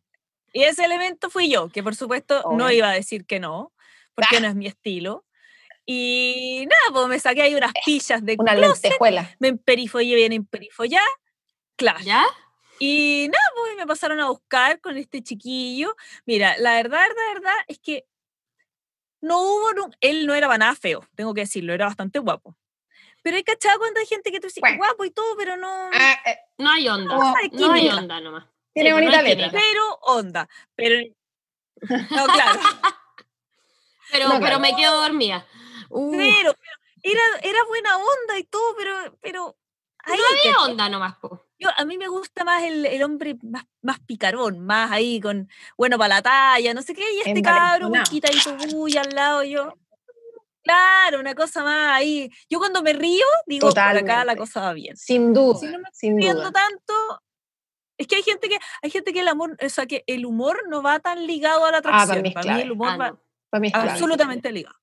y 0.53 0.63
ese 0.63 0.85
elemento 0.85 1.31
fui 1.31 1.51
yo, 1.51 1.69
que 1.69 1.83
por 1.83 1.95
supuesto 1.97 2.43
no 2.57 2.67
Obvio. 2.67 2.71
iba 2.79 2.91
a 2.91 2.95
decir 2.95 3.27
que 3.27 3.39
no, 3.41 3.73
porque 4.15 4.39
Ah. 4.39 4.41
no 4.41 4.49
es 4.49 4.55
mi 4.55 4.67
estilo. 4.69 5.25
Y 5.91 6.67
nada, 6.69 6.83
pues 6.93 7.09
me 7.09 7.19
saqué 7.19 7.41
ahí 7.41 7.55
unas 7.55 7.73
pillas 7.87 8.23
de 8.23 8.37
Una 8.39 8.55
closet, 8.55 8.83
lentejuela. 8.85 9.35
me 9.39 9.49
emperifollé 9.49 10.15
bien 10.17 10.35
emperifollá, 10.35 11.01
claro. 11.77 12.01
¿Ya? 12.03 12.27
Y 12.79 13.27
nada, 13.33 13.45
pues 13.57 13.75
me 13.75 13.87
pasaron 13.87 14.21
a 14.21 14.29
buscar 14.29 14.83
con 14.83 14.99
este 14.99 15.23
chiquillo. 15.23 15.97
Mira, 16.27 16.59
la 16.59 16.75
verdad, 16.75 17.01
la 17.17 17.33
verdad 17.35 17.55
es 17.69 17.79
que 17.79 18.05
no 19.23 19.41
hubo, 19.41 19.73
nun- 19.73 19.97
él 20.03 20.27
no 20.27 20.35
era 20.35 20.47
para 20.47 20.59
nada 20.59 20.75
feo, 20.75 21.07
tengo 21.17 21.33
que 21.33 21.41
decirlo, 21.41 21.73
era 21.73 21.87
bastante 21.87 22.19
guapo. 22.19 22.55
Pero 23.23 23.39
hay 23.39 23.43
cachado 23.43 23.79
cuando 23.79 23.99
hay 23.99 24.07
gente 24.07 24.31
que 24.31 24.41
tú 24.41 24.47
dices 24.49 24.61
Bueno. 24.61 24.77
guapo 24.77 25.07
y 25.07 25.11
todo, 25.11 25.37
pero 25.39 25.57
no. 25.57 25.89
Ah, 25.95 26.19
eh, 26.27 26.39
No 26.59 26.71
hay 26.71 26.87
onda. 26.87 27.15
Hay 27.43 27.49
no 27.51 27.73
hay 27.73 27.89
onda 27.89 28.21
nomás. 28.21 28.45
tiene 28.75 28.91
Sí, 28.91 28.93
pues, 28.93 29.05
no 29.05 29.11
bonita 29.11 29.19
hay 29.21 29.37
letra. 29.37 29.59
Pero 29.59 29.95
onda. 30.03 30.49
Pero. 30.75 31.01
No, 32.11 32.27
claro. 32.27 32.61
Pero, 34.11 34.25
No, 34.25 34.35
pero 34.37 34.59
claro. 34.59 34.61
me 34.61 34.75
quedo 34.75 35.03
dormida. 35.03 35.47
Uh, 35.89 36.11
Pero, 36.17 36.53
pero 36.55 36.77
era, 37.03 37.21
era 37.43 37.65
buena 37.69 37.97
onda 37.97 38.39
y 38.39 38.45
todo, 38.45 38.75
pero, 38.77 39.17
pero 39.21 39.57
¿Qué 40.05 40.13
¿cachai? 40.13 40.71
onda 40.71 40.89
nomás, 40.89 41.17
po? 41.19 41.45
Yo, 41.59 41.69
a 41.77 41.85
mí 41.85 41.99
me 41.99 42.09
gusta 42.09 42.45
más 42.45 42.63
el, 42.63 42.87
el 42.87 43.03
hombre 43.03 43.37
más, 43.43 43.65
más 43.83 43.99
picarón, 44.01 44.61
más 44.61 44.91
ahí 44.93 45.21
con, 45.21 45.49
bueno, 45.77 45.99
para 45.99 46.17
la 46.17 46.23
talla, 46.23 46.73
no 46.75 46.83
sé 46.83 46.95
qué, 46.95 47.03
y 47.15 47.19
este 47.19 47.31
muy 47.33 47.39
Envalentonado. 47.41 48.05
quitadito, 48.11 48.57
uy, 48.77 48.97
al 48.97 49.11
lado 49.15 49.43
yo. 49.45 49.75
Claro, 50.63 51.21
una 51.21 51.35
cosa 51.35 51.65
más 51.65 51.97
ahí. 51.97 52.31
Yo 52.51 52.59
cuando 52.59 52.83
me 52.83 52.93
río, 52.93 53.25
digo, 53.47 53.69
por 53.69 53.79
acá 53.79 53.93
la 53.95 54.01
Totalmente. 54.01 54.39
cosa 54.39 54.61
va 54.61 54.73
bien. 54.75 54.97
Sin 54.97 55.33
duda, 55.33 55.59
Si 55.59 55.67
no 55.67 55.79
me 55.79 56.21
Riendo 56.21 56.53
tanto, 56.53 57.23
es 57.97 58.07
que 58.07 58.17
hay 58.17 58.23
gente 58.23 58.49
que, 58.49 58.59
hay 58.83 58.91
gente 58.91 59.13
que 59.13 59.21
el 59.21 59.29
amor, 59.29 59.57
o 59.65 59.69
sea, 59.69 59.87
que 59.87 60.05
el 60.07 60.27
humor 60.27 60.63
no 60.69 60.83
va 60.83 61.01
tan 61.01 61.27
ligado 61.27 61.65
a 61.65 61.73
la 61.73 61.81
para 61.83 62.03
atracción. 62.03 62.23
mí 62.23 62.29
es 62.29 62.35
para 62.35 62.55
mí 62.55 62.61
el 62.63 62.73
humor 62.73 62.89
Ah, 62.91 62.97
va 62.99 63.11
no. 63.11 63.23
Para 63.51 63.61
mí 63.61 63.69
es 63.69 63.73
clave. 63.73 63.91
absolutamente 63.91 64.53
ligado. 64.53 64.77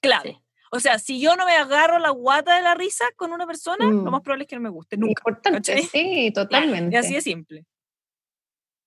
Clave. 0.00 0.32
Sí. 0.32 0.43
O 0.76 0.80
sea, 0.80 0.98
si 0.98 1.20
yo 1.20 1.36
no 1.36 1.46
me 1.46 1.52
agarro 1.52 1.98
la 2.00 2.10
guata 2.10 2.56
de 2.56 2.62
la 2.62 2.74
risa 2.74 3.04
con 3.16 3.32
una 3.32 3.46
persona, 3.46 3.86
Mm. 3.86 4.04
lo 4.04 4.10
más 4.10 4.22
probable 4.22 4.44
es 4.44 4.48
que 4.48 4.56
no 4.56 4.62
me 4.62 4.68
guste 4.70 4.96
nunca. 4.96 5.20
Importante, 5.20 5.72
¿cachai? 5.74 5.82
sí, 5.84 6.32
totalmente. 6.34 6.94
Y 6.96 6.98
así 6.98 7.14
de 7.14 7.20
simple. 7.20 7.64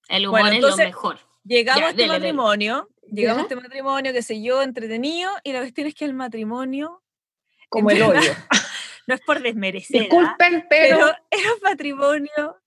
El 0.10 0.28
humor 0.28 0.42
Bueno, 0.42 0.56
es 0.56 0.62
lo 0.62 0.78
mejor. 0.78 1.20
Llegamos 1.44 1.80
Ya, 1.82 1.88
a 1.88 1.90
este 1.92 2.02
dele, 2.02 2.14
dele. 2.16 2.34
matrimonio, 2.34 2.90
llegamos 3.04 3.38
Ya. 3.38 3.40
a 3.40 3.44
este 3.44 3.56
matrimonio, 3.56 4.12
qué 4.14 4.22
sé 4.22 4.42
yo, 4.42 4.62
entretenido, 4.62 5.32
y 5.44 5.54
la 5.54 5.60
cuestión 5.60 5.88
es 5.88 5.96
que 5.96 6.06
el 6.06 6.14
matrimonio 6.14 7.02
Como 7.70 7.90
el 7.92 8.02
hoyo. 8.02 8.20
no 9.08 9.16
es 9.16 9.22
por 9.22 9.42
desmerecer, 9.42 10.02
¿ah? 10.02 10.04
Disculpen, 10.04 10.66
pero, 10.70 10.98
pero 10.98 11.08
era 11.32 11.54
un 11.54 11.60
matrimonio 11.64 12.58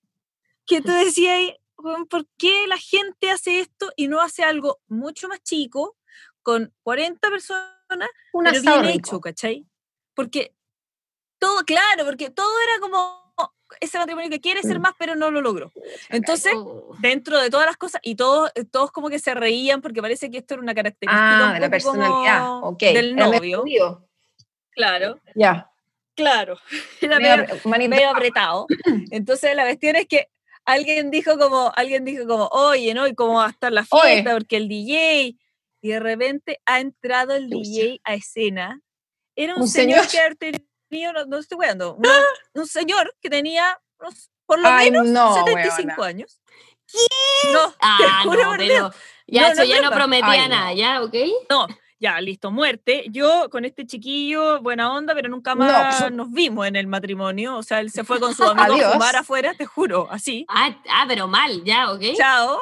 que 0.67 0.81
tú 0.81 0.93
decías, 0.93 1.55
"Weón, 1.77 2.07
¿por 2.07 2.27
qué 2.39 2.67
la 2.67 2.79
gente 2.79 3.31
hace 3.31 3.61
esto 3.61 3.93
y 3.97 4.09
no 4.09 4.21
hace 4.23 4.45
algo 4.45 4.81
mucho 4.89 5.29
más 5.29 5.43
chico, 5.43 5.97
con 6.43 6.73
40 6.83 7.29
personas, 7.31 7.69
un 8.33 8.45
pero 8.45 8.61
bien 8.61 8.83
rico. 8.83 8.99
hecho, 9.11 9.21
¿cachai? 9.21 9.67
Porque 10.15 10.55
todo, 11.39 11.65
claro, 11.65 12.05
porque 12.05 12.31
todo 12.31 12.49
era 12.69 12.81
como 12.81 13.21
ese 13.81 13.99
matrimonio 13.99 14.29
que 14.29 14.41
quiere 14.41 14.63
ser 14.63 14.79
Mm. 14.79 14.83
más, 14.83 14.93
pero 14.99 15.15
no 15.15 15.31
lo 15.31 15.41
logró. 15.41 15.71
Entonces, 16.09 16.53
dentro 16.99 17.39
de 17.41 17.51
todas 17.51 17.67
las 17.67 17.77
cosas, 17.77 18.01
y 18.05 18.17
todos, 18.17 18.51
todos 18.73 18.91
como 18.91 19.09
que 19.09 19.19
se 19.21 19.33
reían 19.35 19.81
porque 19.81 20.03
parece 20.03 20.31
que 20.31 20.39
esto 20.39 20.55
era 20.55 20.63
una 20.63 20.75
característica 20.75 21.39
Ah, 21.39 21.47
un 21.49 21.55
de 21.55 21.61
la 21.61 21.71
personalidad. 21.71 22.63
Ok. 22.65 22.81
del 22.81 23.15
novio. 23.17 23.65
Claro, 24.73 25.21
Ya. 25.35 25.71
claro. 26.15 26.59
Era 27.01 27.19
Medio 27.19 27.89
medio, 27.89 28.11
apretado. 28.11 28.67
Entonces 29.11 29.55
la 29.57 29.65
cuestión 29.65 29.97
es 29.97 30.07
que 30.07 30.29
alguien 30.65 31.11
dijo 31.11 31.39
como, 31.39 31.73
alguien 31.77 32.05
dijo 32.05 32.27
como, 32.27 32.47
oye, 32.49 32.93
¿no? 32.95 33.07
¿Y 33.07 33.15
cómo 33.15 33.35
va 33.35 33.47
a 33.47 33.51
estar 33.51 33.73
la 33.73 33.87
Oye. 33.91 34.13
fiesta? 34.15 34.33
Porque 34.35 34.57
el 34.57 34.69
DJ, 34.69 35.37
y 35.83 35.89
de 35.91 36.01
repente 36.01 36.61
ha 36.67 36.81
entrado 36.81 37.35
el. 37.35 37.49
DJ 37.49 38.01
a 38.05 38.15
escena. 38.15 38.81
Era 39.37 39.55
un, 39.55 39.63
Un 39.63 39.69
señor, 39.69 40.05
señor. 40.07 40.37
que 40.39 40.53
tenido, 40.91 41.13
no, 41.13 41.25
no 41.27 41.39
estoy 41.39 41.57
weando, 41.59 41.95
una- 41.95 42.11
un 42.55 42.67
señor 42.67 43.15
que 43.21 43.31
tenía 43.31 43.81
por 44.47 44.59
lo 44.59 44.69
Ay, 44.69 44.91
menos 44.91 45.07
no, 45.09 45.35
75 45.45 45.89
weona. 46.01 46.05
años. 46.07 46.41
No, 47.53 47.75
Ah, 47.81 48.23
no, 48.25 48.31
pero 48.33 48.57
ya 49.27 49.43
No, 49.43 49.47
eso 49.49 49.63
no, 49.63 49.65
ya 49.65 49.81
no 49.81 49.91
prometía 49.93 50.27
Ay, 50.29 50.41
no. 50.41 50.49
nada, 50.49 50.73
¿ya? 50.75 51.03
¿Ok? 51.03 51.15
ya, 52.01 52.21
listo, 52.21 52.51
muerte. 52.51 53.05
Yo 53.11 53.49
con 53.51 53.65
este 53.65 53.87
chiquillo, 53.87 54.61
buena 54.61 54.93
onda, 54.93 55.15
pero 55.15 55.29
nunca 55.29 55.55
No, 55.55 55.65
más 55.67 56.01
pues- 56.01 56.13
nos 56.13 56.31
vimos 56.33 56.67
en 56.67 56.75
el 56.77 56.87
matrimonio. 56.89 57.57
O 57.57 57.63
sea, 57.63 57.79
él 57.81 57.91
se 57.93 58.03
fue 58.05 58.19
con 58.19 58.35
su 58.35 58.43
amigo 58.51 58.61
a 58.73 58.75
Adiós. 58.75 58.93
fumar 58.95 59.17
afuera, 59.17 59.55
te 59.55 59.67
juro, 59.67 60.09
así. 60.11 60.45
Ah, 60.49 60.77
ah, 60.91 61.05
pero 61.07 61.29
mal, 61.29 61.63
¿ya? 61.63 61.93
¿Ok? 61.93 62.03
Chao. 62.17 62.59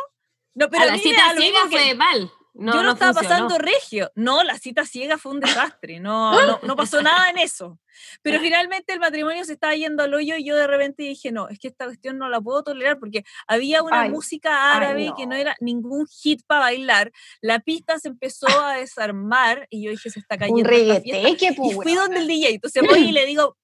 No, 0.54 0.68
pero 0.68 0.82
a 0.82 0.86
a 0.88 0.90
la 0.90 0.98
cita 0.98 1.34
ciega 1.36 1.60
fue 1.70 1.94
mal. 1.94 2.30
No, 2.58 2.72
yo 2.72 2.78
no, 2.78 2.84
no 2.88 2.92
estaba 2.94 3.12
funcionó. 3.14 3.46
pasando 3.48 3.58
regio. 3.58 4.10
No, 4.16 4.42
la 4.42 4.58
cita 4.58 4.84
ciega 4.84 5.16
fue 5.16 5.32
un 5.32 5.40
desastre. 5.40 6.00
No, 6.00 6.32
no, 6.44 6.58
no 6.62 6.74
pasó 6.76 7.00
nada 7.00 7.30
en 7.30 7.38
eso. 7.38 7.78
Pero 8.20 8.38
finalmente 8.40 8.92
el 8.92 8.98
matrimonio 9.00 9.44
se 9.44 9.52
estaba 9.52 9.74
yendo 9.74 10.02
al 10.02 10.12
hoyo 10.12 10.36
y 10.36 10.44
yo 10.44 10.56
de 10.56 10.66
repente 10.66 11.04
dije, 11.04 11.30
no, 11.30 11.48
es 11.48 11.58
que 11.58 11.68
esta 11.68 11.84
cuestión 11.84 12.18
no 12.18 12.28
la 12.28 12.40
puedo 12.40 12.64
tolerar 12.64 12.98
porque 12.98 13.24
había 13.46 13.82
una 13.82 14.02
Ay, 14.02 14.10
música 14.10 14.74
árabe 14.74 15.12
que 15.16 15.26
no 15.26 15.36
era 15.36 15.54
ningún 15.60 16.06
hit 16.08 16.42
para 16.46 16.62
bailar. 16.62 17.12
La 17.40 17.60
pista 17.60 17.98
se 17.98 18.08
empezó 18.08 18.48
a 18.60 18.74
desarmar 18.74 19.66
y 19.70 19.84
yo 19.84 19.90
dije, 19.92 20.10
se 20.10 20.18
está 20.18 20.36
cayendo 20.36 20.58
Un 20.60 20.64
regueteque, 20.64 21.54
Y 21.62 21.72
fui 21.74 21.94
donde 21.94 22.18
el 22.18 22.26
DJ. 22.26 22.50
Entonces 22.54 22.82
voy 22.84 23.00
y 23.08 23.12
le 23.12 23.24
digo, 23.24 23.56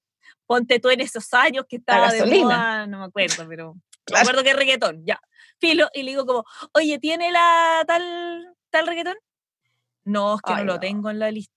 ponte 0.47 0.79
tú 0.79 0.91
en 0.91 1.01
esos 1.01 1.35
años 1.35 1.65
que 1.69 1.77
estaba 1.77 2.13
de 2.13 2.25
moda, 2.25 2.87
no 2.87 2.99
me 3.01 3.05
acuerdo, 3.07 3.45
pero 3.49 3.75
me 3.75 3.81
Claro. 4.05 4.23
acuerdo 4.23 4.43
que 4.45 4.51
es 4.51 4.57
reggaetón, 4.57 5.03
ya. 5.07 5.19
Filo, 5.59 5.89
y 5.95 6.03
le 6.03 6.11
digo 6.11 6.27
como, 6.27 6.45
oye, 6.75 6.99
¿tiene 6.99 7.33
la 7.33 7.83
tal, 7.87 8.55
tal 8.75 8.87
reggaetón? 8.87 9.17
No, 10.05 10.35
es 10.35 10.43
que 10.43 10.53
Ay, 10.53 10.65
no 10.65 10.73
lo 10.75 10.81
tengo 10.81 11.11
en 11.11 11.19
la 11.19 11.31
lista. 11.31 11.55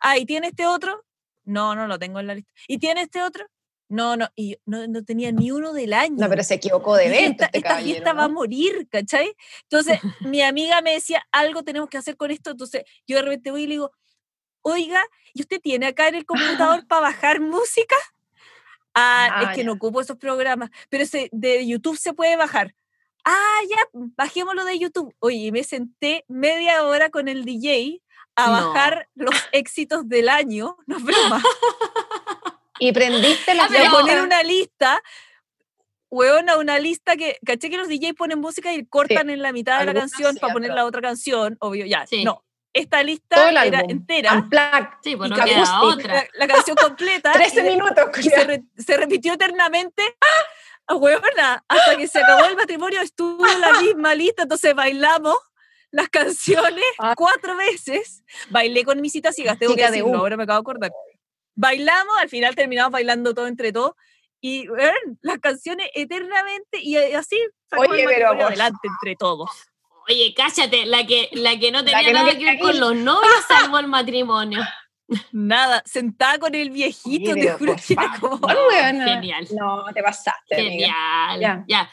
Ah, 0.00 0.18
¿y 0.18 0.24
tiene 0.26 0.48
este 0.48 0.66
otro? 0.66 1.04
No, 1.44 1.74
no 1.74 1.86
lo 1.86 1.98
tengo 1.98 2.20
en 2.20 2.26
la 2.26 2.34
lista. 2.34 2.50
¿Y 2.66 2.78
tiene 2.78 3.02
este 3.02 3.22
otro? 3.22 3.46
No, 3.88 4.16
no, 4.16 4.28
y 4.34 4.56
no, 4.64 4.86
no 4.88 5.04
tenía 5.04 5.30
ni 5.30 5.50
uno 5.50 5.72
del 5.74 5.92
año. 5.92 6.16
No, 6.18 6.28
pero 6.28 6.42
se 6.42 6.54
equivocó 6.54 6.96
de 6.96 7.06
evento 7.06 7.44
esta, 7.44 7.46
este 7.46 7.58
esta 7.58 7.78
fiesta 7.80 8.12
va 8.14 8.24
a 8.24 8.28
morir, 8.28 8.88
¿cachai? 8.90 9.30
Entonces, 9.64 10.00
mi 10.20 10.40
amiga 10.40 10.80
me 10.80 10.92
decía, 10.94 11.22
algo 11.30 11.62
tenemos 11.62 11.88
que 11.90 11.98
hacer 11.98 12.16
con 12.16 12.30
esto. 12.30 12.52
Entonces, 12.52 12.84
yo 13.06 13.16
de 13.16 13.22
repente 13.22 13.50
voy 13.50 13.64
y 13.64 13.66
le 13.66 13.74
digo, 13.74 13.92
oiga, 14.62 15.04
¿y 15.34 15.42
usted 15.42 15.60
tiene 15.60 15.86
acá 15.86 16.08
en 16.08 16.14
el 16.14 16.24
computador 16.24 16.86
para 16.88 17.02
bajar 17.02 17.40
música? 17.40 17.96
Ah, 18.94 19.28
Ah, 19.30 19.42
es 19.44 19.48
que 19.50 19.58
ya. 19.58 19.64
no 19.64 19.72
ocupo 19.72 20.00
esos 20.00 20.16
programas, 20.16 20.70
pero 20.88 21.04
se, 21.04 21.28
de 21.32 21.66
YouTube 21.66 21.98
se 21.98 22.14
puede 22.14 22.36
bajar. 22.36 22.74
Ah, 23.24 23.58
ya, 23.68 23.76
bajémoslo 23.92 24.64
de 24.64 24.78
YouTube. 24.78 25.14
Oye, 25.20 25.50
me 25.52 25.64
senté 25.64 26.24
media 26.28 26.84
hora 26.84 27.10
con 27.10 27.28
el 27.28 27.44
DJ 27.44 28.00
a 28.36 28.46
No. 28.46 28.52
bajar 28.52 29.08
los 29.14 29.30
éxitos 29.52 30.08
del 30.08 30.28
año, 30.28 30.76
no 30.86 30.98
es 30.98 31.04
broma, 31.04 31.42
Y 32.78 32.92
prendiste 32.92 33.54
la 33.54 33.64
Ah, 33.64 33.88
a 33.88 33.90
poner 33.90 34.20
una 34.22 34.42
lista, 34.42 35.00
hueona, 36.10 36.58
una 36.58 36.78
lista 36.78 37.16
que, 37.16 37.38
caché 37.46 37.70
que 37.70 37.76
los 37.78 37.88
DJ 37.88 38.14
ponen 38.14 38.40
música 38.40 38.72
y 38.74 38.84
cortan 38.86 39.30
en 39.30 39.42
la 39.42 39.52
mitad 39.52 39.78
de 39.80 39.86
la 39.86 39.94
canción 39.94 40.36
para 40.36 40.52
poner 40.52 40.72
la 40.72 40.84
otra 40.84 41.00
canción, 41.00 41.56
obvio, 41.60 41.86
ya, 41.86 42.06
Sí. 42.06 42.24
no. 42.24 42.44
Esta 42.72 43.04
lista 43.04 43.50
era 43.50 43.60
álbum. 43.78 43.88
entera. 43.90 44.48
Sí, 45.00 45.14
pues 45.14 45.30
y 45.30 45.34
acústico. 45.40 45.80
otra. 45.86 46.14
la, 46.14 46.26
la 46.34 46.46
canción 46.48 46.76
completa, 46.76 47.30
y 47.34 47.38
13 47.38 47.62
de- 47.62 47.70
minutos. 47.70 48.04
y 48.18 48.22
se, 48.24 48.44
re- 48.44 48.64
se 48.76 48.96
repitió 48.96 49.34
eternamente. 49.34 50.02
¡Ah! 50.86 50.94
huevona, 50.96 51.64
hasta 51.68 51.96
que 51.96 52.06
se 52.08 52.18
acabó 52.18 52.44
el 52.44 52.56
matrimonio 52.56 53.00
estuvo 53.00 53.44
la 53.46 53.72
misma 53.80 54.14
lista, 54.14 54.42
entonces 54.42 54.74
bailamos 54.74 55.36
las 55.90 56.08
canciones 56.08 56.84
Ah. 56.98 57.14
cuatro 57.16 57.56
veces. 57.56 58.22
Bailé 58.50 58.84
con 58.84 59.00
mis 59.00 59.12
citas 59.12 59.34
ciegas, 59.34 59.58
tengo 59.58 59.72
Chica 59.74 59.86
que 59.86 59.92
de 59.92 59.98
decirlo, 59.98 60.18
U. 60.18 60.20
ahora 60.22 60.36
me 60.36 60.42
acabo 60.44 60.58
de 60.58 60.60
acordar. 60.62 60.92
Bailamos, 61.54 62.16
al 62.18 62.28
final 62.28 62.54
terminamos 62.54 62.90
bailando 62.92 63.32
todo 63.34 63.46
entre 63.46 63.72
todos. 63.72 63.92
Y 64.40 64.66
las 65.22 65.38
canciones 65.38 65.88
eternamente 65.94 66.78
y 66.82 66.96
eh, 66.98 67.16
así 67.16 67.38
sacamos 67.70 67.92
Oye, 67.92 68.02
el 68.02 68.08
pero 68.08 68.28
por 68.32 68.42
adelante 68.42 68.78
entre 68.88 69.16
todos. 69.16 69.50
Oye, 70.06 70.34
cállate, 70.36 70.84
la 70.84 71.06
que, 71.06 71.30
la 71.32 71.58
que 71.58 71.70
no 71.72 71.78
La 71.78 71.84
tenía 71.84 72.02
que 72.04 72.12
no 72.12 72.18
nada 72.18 72.38
que 72.38 72.44
ver 72.44 72.58
con 72.58 72.78
los 72.78 72.94
novios 72.94 73.32
salvó 73.48 73.78
el 73.78 73.86
matrimonio. 73.88 74.60
Nada, 75.32 75.82
sentada 75.84 76.38
con 76.38 76.54
el 76.54 76.70
viejito, 76.70 77.32
Oye, 77.32 77.42
te 77.42 77.52
juro 77.52 77.76
que 77.76 77.92
era 77.92 78.16
como... 78.20 78.36
weona. 78.36 79.06
genial. 79.14 79.46
No, 79.58 79.84
te 79.92 80.02
pasaste. 80.02 80.56
Genial. 80.56 81.40
Ya. 81.40 81.64
Ya. 81.68 81.90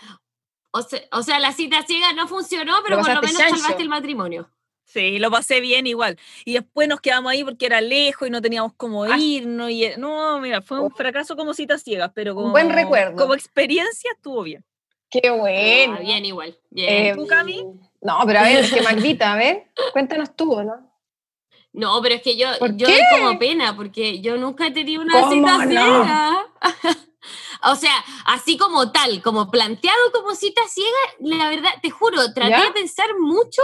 O, 0.71 0.81
sea, 0.81 1.01
o 1.11 1.21
sea, 1.21 1.39
la 1.39 1.51
cita 1.51 1.83
ciega 1.85 2.13
no 2.13 2.27
funcionó, 2.27 2.77
pero 2.83 2.95
Lo 2.97 3.01
por 3.03 3.13
lo 3.15 3.21
menos 3.21 3.37
chancho. 3.37 3.57
salvaste 3.57 3.83
el 3.83 3.89
matrimonio. 3.89 4.49
Sí, 4.85 5.19
lo 5.19 5.29
pasé 5.31 5.59
bien 5.61 5.87
igual. 5.87 6.17
Y 6.45 6.53
después 6.53 6.87
nos 6.87 6.99
quedamos 7.01 7.31
ahí 7.31 7.43
porque 7.43 7.65
era 7.65 7.79
lejos 7.81 8.27
y 8.27 8.31
no 8.31 8.41
teníamos 8.41 8.73
cómo 8.75 9.03
Ah. 9.03 9.17
irnos. 9.17 9.69
Y, 9.71 9.89
no, 9.97 10.39
mira, 10.39 10.61
fue 10.61 10.79
un 10.79 10.87
Oh. 10.91 10.95
fracaso 10.95 11.35
como 11.35 11.53
citas 11.53 11.83
ciegas, 11.83 12.11
pero 12.13 12.35
como, 12.35 12.51
buen 12.51 12.69
recuerdo. 12.69 13.15
como 13.17 13.33
experiencia 13.33 14.11
estuvo 14.15 14.43
bien. 14.43 14.65
Qué 15.09 15.29
bueno. 15.29 15.95
Ah, 15.97 16.01
bien 16.01 16.25
igual. 16.25 16.57
Bien. 16.69 17.05
Eh, 17.07 17.13
¿Tú, 17.15 17.27
Cami? 17.27 17.63
No, 18.01 18.19
pero 18.25 18.39
a 18.39 18.43
ver, 18.43 18.57
es 18.63 18.73
que 18.73 18.81
Magdita, 19.17 19.33
a 19.33 19.35
ver, 19.35 19.71
cuéntanos 19.93 20.35
tú, 20.35 20.61
¿no? 20.63 20.90
No, 21.73 22.01
pero 22.01 22.15
es 22.15 22.21
que 22.21 22.35
yo, 22.35 22.47
¿Por 22.59 22.75
yo 22.75 22.87
qué? 22.87 22.93
doy 22.93 23.01
como 23.19 23.39
pena, 23.39 23.75
porque 23.75 24.19
yo 24.21 24.37
nunca 24.37 24.67
he 24.67 24.71
tenido 24.71 25.01
una 25.01 25.13
¿Cómo 25.21 25.31
cita 25.31 25.65
no? 25.65 25.69
ciega. 25.71 26.47
o 27.63 27.75
sea, 27.75 27.93
así 28.25 28.57
como 28.57 28.91
tal, 28.91 29.21
como 29.21 29.49
planteado 29.49 30.11
como 30.11 30.35
cita 30.35 30.61
ciega, 30.67 30.97
la 31.19 31.49
verdad, 31.49 31.71
te 31.81 31.89
juro, 31.89 32.33
traté 32.33 32.51
¿Ya? 32.51 32.65
de 32.65 32.71
pensar 32.71 33.07
mucho 33.19 33.61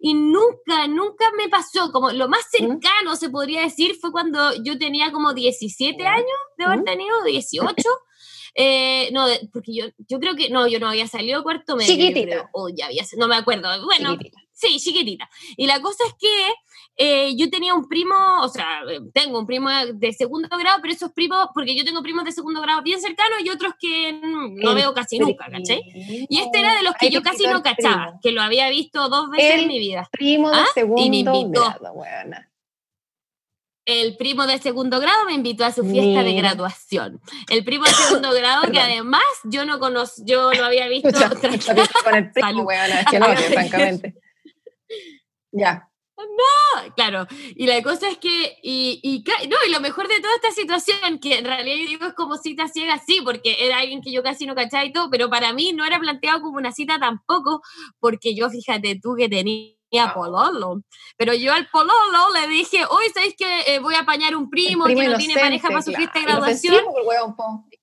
y 0.00 0.14
nunca, 0.14 0.86
nunca 0.88 1.30
me 1.36 1.48
pasó. 1.48 1.92
Como 1.92 2.12
lo 2.12 2.28
más 2.28 2.46
¿Mm? 2.46 2.56
cercano, 2.58 3.16
se 3.16 3.28
podría 3.30 3.60
decir, 3.62 3.96
fue 4.00 4.10
cuando 4.10 4.54
yo 4.62 4.78
tenía 4.78 5.12
como 5.12 5.34
17 5.34 6.02
Ya. 6.02 6.12
años 6.14 6.26
de 6.56 6.64
haber 6.64 6.80
¿Mm? 6.80 6.84
tenido, 6.84 7.22
18. 7.24 7.74
Eh, 8.56 9.10
no, 9.12 9.26
porque 9.52 9.74
yo, 9.74 9.86
yo 10.08 10.20
creo 10.20 10.36
que, 10.36 10.48
no, 10.48 10.66
yo 10.68 10.78
no 10.78 10.88
había 10.88 11.08
salido 11.08 11.42
cuarto 11.42 11.76
medio. 11.76 11.92
Chiquitita. 11.92 12.50
O 12.52 12.68
ya 12.68 12.86
había, 12.86 13.04
no 13.18 13.28
me 13.28 13.36
acuerdo. 13.36 13.68
Bueno, 13.84 14.12
Chiquitita. 14.12 14.40
Sí, 14.52 14.78
chiquitita. 14.78 15.28
Y 15.56 15.66
la 15.66 15.80
cosa 15.82 16.04
es 16.06 16.14
que 16.18 16.52
eh, 16.96 17.34
yo 17.36 17.50
tenía 17.50 17.74
un 17.74 17.88
primo, 17.88 18.14
o 18.40 18.48
sea, 18.48 18.82
eh, 18.88 19.00
tengo 19.12 19.38
un 19.38 19.46
primo 19.46 19.68
de 19.94 20.12
segundo 20.12 20.48
grado, 20.56 20.78
pero 20.80 20.94
esos 20.94 21.12
primos, 21.12 21.48
porque 21.52 21.76
yo 21.76 21.84
tengo 21.84 22.02
primos 22.02 22.24
de 22.24 22.30
segundo 22.32 22.60
grado 22.60 22.82
bien 22.82 23.00
cercanos 23.00 23.40
y 23.44 23.50
otros 23.50 23.72
que 23.80 24.12
no 24.22 24.70
El 24.70 24.74
veo 24.76 24.94
casi 24.94 25.18
nunca, 25.18 25.46
¿cachai? 25.50 25.82
Y 26.28 26.38
este 26.38 26.60
era 26.60 26.76
de 26.76 26.82
los 26.82 26.94
que 26.94 27.10
yo 27.10 27.22
casi 27.22 27.44
no 27.46 27.62
cachaba, 27.62 28.04
primo. 28.06 28.20
que 28.22 28.30
lo 28.32 28.42
había 28.42 28.68
visto 28.68 29.08
dos 29.08 29.28
veces 29.30 29.54
El 29.54 29.60
en 29.62 29.68
mi 29.68 29.78
vida. 29.80 30.08
Primo 30.12 30.50
de 30.50 30.56
Ah, 30.56 30.66
y 30.76 31.10
me 31.10 31.18
segundo 31.22 31.34
invitó. 31.34 31.60
grado, 31.64 31.92
weona. 31.94 32.50
El 33.86 34.16
primo 34.16 34.46
de 34.46 34.56
segundo 34.58 34.98
grado 34.98 35.26
me 35.26 35.34
invitó 35.34 35.64
a 35.66 35.70
su 35.72 35.84
fiesta 35.84 36.22
de 36.22 36.32
graduación. 36.32 37.20
El 37.50 37.64
primo 37.64 37.84
de 37.84 37.90
segundo 37.90 38.30
grado, 38.34 38.70
que 38.72 38.80
además 38.80 39.22
yo 39.44 39.66
no 39.66 39.78
conozco, 39.78 40.22
yo 40.24 40.52
lo 40.52 40.64
había 40.64 40.88
visto. 40.88 41.10
Con 42.04 42.14
el 42.14 42.30
primo, 42.32 42.62
weona, 42.66 43.00
es 43.00 43.06
que 43.06 43.18
no, 43.18 43.26
francamente. 43.26 44.14
Ya. 45.52 45.90
Claro, 46.96 47.26
y 47.54 47.66
la 47.66 47.82
cosa 47.82 48.08
es 48.08 48.18
que, 48.18 48.58
y, 48.62 49.00
y, 49.02 49.24
no, 49.48 49.56
y 49.66 49.70
lo 49.70 49.80
mejor 49.80 50.08
de 50.08 50.20
toda 50.20 50.34
esta 50.36 50.50
situación, 50.50 51.18
que 51.18 51.38
en 51.38 51.44
realidad 51.44 51.76
yo 51.76 51.88
digo 51.88 52.06
es 52.06 52.14
como 52.14 52.36
cita 52.36 52.68
ciega, 52.68 53.00
sí, 53.04 53.20
porque 53.24 53.56
era 53.60 53.78
alguien 53.78 54.00
que 54.00 54.12
yo 54.12 54.22
casi 54.22 54.46
no 54.46 54.54
cachaba 54.54 54.84
y 54.84 54.92
todo, 54.92 55.10
pero 55.10 55.28
para 55.28 55.52
mí 55.52 55.72
no 55.72 55.84
era 55.84 55.98
planteado 55.98 56.40
como 56.40 56.56
una 56.56 56.72
cita 56.72 56.98
tampoco, 56.98 57.62
porque 58.00 58.34
yo, 58.34 58.50
fíjate 58.50 59.00
tú 59.00 59.14
que 59.16 59.28
tenía 59.28 59.74
pololo, 60.14 60.82
pero 61.16 61.34
yo 61.34 61.52
al 61.52 61.68
pololo 61.68 62.32
le 62.34 62.48
dije, 62.48 62.84
hoy 62.88 63.06
¿sabéis 63.12 63.34
que 63.36 63.74
eh, 63.74 63.78
voy 63.78 63.94
a 63.94 64.00
apañar 64.00 64.36
un 64.36 64.50
primo, 64.50 64.84
que 64.86 64.94
no 64.94 65.16
tiene 65.16 65.34
pareja 65.34 65.68
para 65.68 65.82
su 65.82 65.90
claro, 65.90 65.98
fiesta 65.98 66.18
de 66.20 66.26
graduación? 66.26 66.84
weón. 67.04 67.34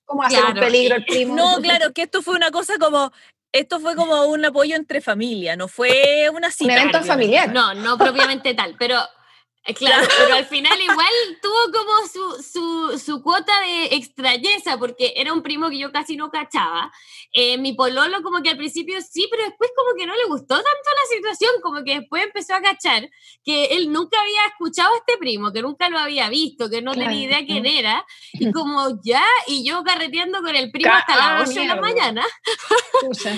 ¿Cómo 0.04 0.22
hacer 0.22 0.44
un 0.44 0.54
peligro 0.54 0.96
el 0.96 1.04
primo? 1.04 1.34
No, 1.34 1.56
claro, 1.62 1.92
que 1.94 2.02
esto 2.02 2.22
fue 2.22 2.34
una 2.34 2.50
cosa 2.50 2.78
como 2.78 3.12
esto 3.52 3.80
fue 3.80 3.94
como 3.94 4.24
un 4.24 4.44
apoyo 4.44 4.76
entre 4.76 5.00
familia, 5.00 5.56
no 5.56 5.68
fue 5.68 6.30
una 6.34 6.50
cita. 6.50 6.72
Un 6.72 6.78
evento 6.78 7.02
familiar. 7.02 7.52
No, 7.52 7.74
no 7.74 7.98
propiamente 7.98 8.54
tal, 8.54 8.74
pero 8.78 8.98
claro, 9.76 10.08
pero 10.18 10.34
al 10.34 10.44
final 10.46 10.80
igual 10.80 11.12
tuvo 11.40 11.72
como 11.72 12.06
su, 12.08 12.42
su, 12.42 12.98
su 12.98 13.22
cuota 13.22 13.52
de 13.60 13.94
extrañeza, 13.96 14.76
porque 14.78 15.12
era 15.16 15.32
un 15.32 15.42
primo 15.42 15.70
que 15.70 15.78
yo 15.78 15.92
casi 15.92 16.16
no 16.16 16.30
cachaba. 16.30 16.92
Eh, 17.32 17.56
mi 17.58 17.72
pololo 17.72 18.22
como 18.22 18.42
que 18.42 18.50
al 18.50 18.56
principio 18.56 19.00
sí, 19.00 19.26
pero 19.30 19.44
después 19.44 19.70
como 19.76 19.94
que 19.96 20.06
no 20.06 20.14
le 20.14 20.24
gustó 20.26 20.54
tanto 20.56 20.66
la 20.66 21.16
situación, 21.16 21.52
como 21.62 21.82
que 21.84 22.00
después 22.00 22.24
empezó 22.24 22.54
a 22.54 22.60
cachar 22.60 23.08
que 23.44 23.66
él 23.76 23.90
nunca 23.92 24.20
había 24.20 24.46
escuchado 24.48 24.92
a 24.92 24.98
este 24.98 25.16
primo, 25.16 25.52
que 25.52 25.62
nunca 25.62 25.88
lo 25.88 25.98
había 25.98 26.28
visto, 26.28 26.68
que 26.68 26.82
no 26.82 26.92
Claro. 26.92 27.08
tenía 27.10 27.24
idea 27.26 27.46
quién 27.46 27.64
era, 27.66 28.04
y 28.34 28.50
como 28.52 29.00
ya, 29.02 29.24
y 29.46 29.64
yo 29.66 29.82
carreteando 29.84 30.42
con 30.42 30.54
el 30.54 30.70
primo 30.70 30.90
Ca- 30.90 30.98
hasta 30.98 31.14
ah, 31.14 31.38
las 31.38 31.48
8 31.50 31.60
de 31.60 31.66
la 31.66 31.76
mañana. 31.76 32.26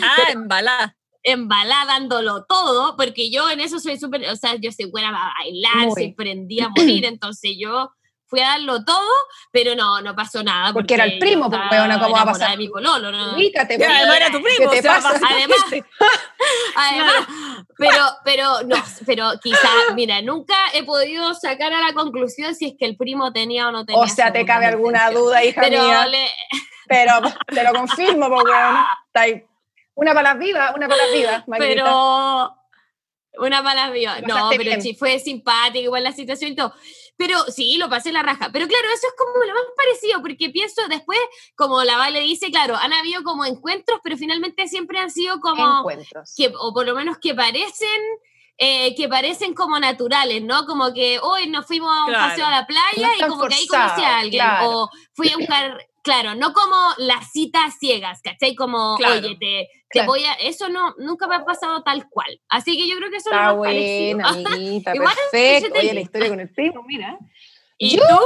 Ah, 0.02 0.16
embalada. 0.32 0.96
Embalada 1.24 1.87
dándolo 1.87 2.44
todo, 2.44 2.96
porque 2.96 3.30
yo 3.30 3.50
en 3.50 3.60
eso 3.60 3.80
soy 3.80 3.98
súper, 3.98 4.28
o 4.30 4.37
sea, 4.37 4.54
yo 4.56 4.70
soy 4.70 4.90
buena 4.90 5.10
para 5.10 5.32
bailar, 5.40 5.87
Muy. 5.88 5.94
soy 5.94 6.12
prendía 6.14 6.66
a 6.66 6.68
morir, 6.76 7.04
entonces 7.06 7.56
yo 7.58 7.90
fui 8.26 8.40
a 8.40 8.48
darlo 8.48 8.84
todo, 8.84 9.08
pero 9.52 9.74
no, 9.76 10.00
no 10.00 10.14
pasó 10.16 10.42
nada. 10.42 10.72
Porque 10.72 10.94
era 10.94 11.04
el 11.04 11.18
primo, 11.18 11.48
pues, 11.48 11.60
weona, 11.70 12.00
¿cómo 12.00 12.14
va 12.14 12.22
a 12.22 12.26
pasar? 12.26 12.50
de 12.52 12.56
mi 12.56 12.68
pololo, 12.68 13.12
¿no? 13.12 13.34
Ubícate, 13.34 13.76
pues. 13.76 13.88
además 13.88 14.16
era 14.16 14.30
tu 14.30 14.38
¿Qué 14.38 14.44
primo. 14.56 14.70
te 14.70 14.78
o 14.78 14.82
sea, 14.82 14.94
pasa? 14.94 15.20
Además, 16.76 17.14
pero, 17.78 18.04
pero, 18.24 18.62
no, 18.66 18.76
pero 19.06 19.30
quizá, 19.42 19.68
mira, 19.94 20.20
nunca 20.22 20.54
he 20.72 20.82
podido 20.82 21.32
sacar 21.34 21.72
a 21.72 21.80
la 21.80 21.92
conclusión 21.92 22.54
si 22.54 22.66
es 22.66 22.74
que 22.78 22.87
el 22.87 22.96
primo 22.96 23.32
tenía 23.32 23.68
o 23.68 23.72
no 23.72 23.84
tenía. 23.84 24.02
O 24.02 24.08
sea, 24.08 24.32
te 24.32 24.44
cabe 24.44 24.66
alguna 24.66 25.10
duda, 25.10 25.44
hija 25.44 25.60
Pero 25.62 25.82
mía. 25.82 26.06
le- 26.06 26.30
Pero 26.88 27.12
te 27.46 27.62
lo 27.62 27.72
confirmo, 27.72 28.28
pues, 28.28 28.44
weón. 28.44 28.76
Está 29.06 29.20
ahí. 29.20 29.44
Una 29.94 30.12
para 30.14 30.30
las 30.30 30.38
vivas, 30.38 30.72
una 30.76 30.88
para 30.88 31.02
las 31.04 31.12
vivas, 31.12 31.44
pero 31.59 32.57
una 33.38 33.90
vida. 33.90 34.20
Lo 34.20 34.26
No, 34.28 34.50
pero 34.50 34.62
bien. 34.62 34.83
sí 34.83 34.94
fue 34.94 35.18
simpática 35.18 35.78
igual 35.78 36.04
la 36.04 36.12
situación 36.12 36.52
y 36.52 36.57
todo. 36.57 36.72
Pero 37.16 37.44
sí, 37.44 37.76
lo 37.78 37.88
pasé 37.88 38.12
la 38.12 38.22
raja. 38.22 38.50
Pero 38.52 38.66
claro, 38.66 38.88
eso 38.94 39.07
es 39.07 39.14
como 39.16 39.44
lo 39.44 39.54
más 39.54 39.62
parecido, 39.76 40.20
porque 40.20 40.50
pienso 40.50 40.83
después, 40.88 41.18
como 41.54 41.83
la 41.85 41.96
Vale 41.96 42.20
dice, 42.20 42.50
claro, 42.50 42.76
han 42.76 42.92
habido 42.92 43.22
como 43.22 43.44
encuentros, 43.44 44.00
pero 44.02 44.16
finalmente 44.16 44.66
siempre 44.68 44.98
han 44.98 45.11
sido 45.11 45.40
como, 45.40 45.78
Encuentros. 45.80 46.35
que, 46.37 46.52
o 46.59 46.72
por 46.72 46.87
lo 46.87 46.94
menos 46.94 47.18
que 47.18 47.35
parecen, 47.35 48.00
eh, 48.59 48.94
que 48.96 49.09
parecen 49.09 49.54
como 49.54 49.78
naturales, 49.78 50.42
¿no? 50.42 50.66
Como 50.66 50.92
que 50.92 51.18
hoy 51.20 51.48
nos 51.48 51.66
fuimos 51.66 51.90
a 51.96 52.04
un 52.04 52.11
Claro. 52.11 52.28
paseo 52.30 52.46
a 52.46 52.50
la 52.50 52.66
playa 52.66 53.09
No 53.09 53.14
y 53.26 53.30
como 53.30 53.46
que 53.46 53.54
ahí 53.54 53.66
conocí 53.66 54.02
a 54.02 54.18
alguien, 54.18 54.44
claro. 54.44 54.70
o 54.70 54.90
fui 55.14 55.28
a 55.30 55.37
un 55.38 55.46
car 55.46 55.87
Claro, 56.04 56.34
no 56.36 56.52
como 56.52 56.76
las 56.98 57.32
citas 57.32 57.74
ciegas, 57.80 58.20
¿cachai? 58.22 58.54
Como, 58.54 58.94
Claro. 58.98 59.14
oye, 59.26 59.30
te, 59.40 59.68
te 59.68 59.70
Claro. 59.88 60.08
voy 60.08 60.24
a... 60.24 60.34
Eso 60.34 60.68
no, 60.68 60.94
nunca 60.98 61.26
me 61.26 61.34
ha 61.36 61.44
pasado 61.44 61.82
tal 61.82 62.08
cual. 62.10 62.40
Así 62.48 62.76
que 62.76 62.86
yo 62.88 62.96
creo 62.98 63.10
que 63.10 63.16
eso 63.16 63.30
es 63.30 63.36
Está 63.36 63.56
parecido. 63.58 64.16
buena, 64.18 64.28
amiguita, 64.28 64.92
perfecto. 64.92 65.78
Oye, 65.78 65.88
te- 65.88 65.94
la 65.94 66.00
historia 66.00 66.28
con 66.28 66.40
el 66.40 66.50
primo, 66.52 66.82
mira. 66.86 67.18
¿Y 67.78 67.96
Yo- 67.96 68.02
tú? 68.06 68.18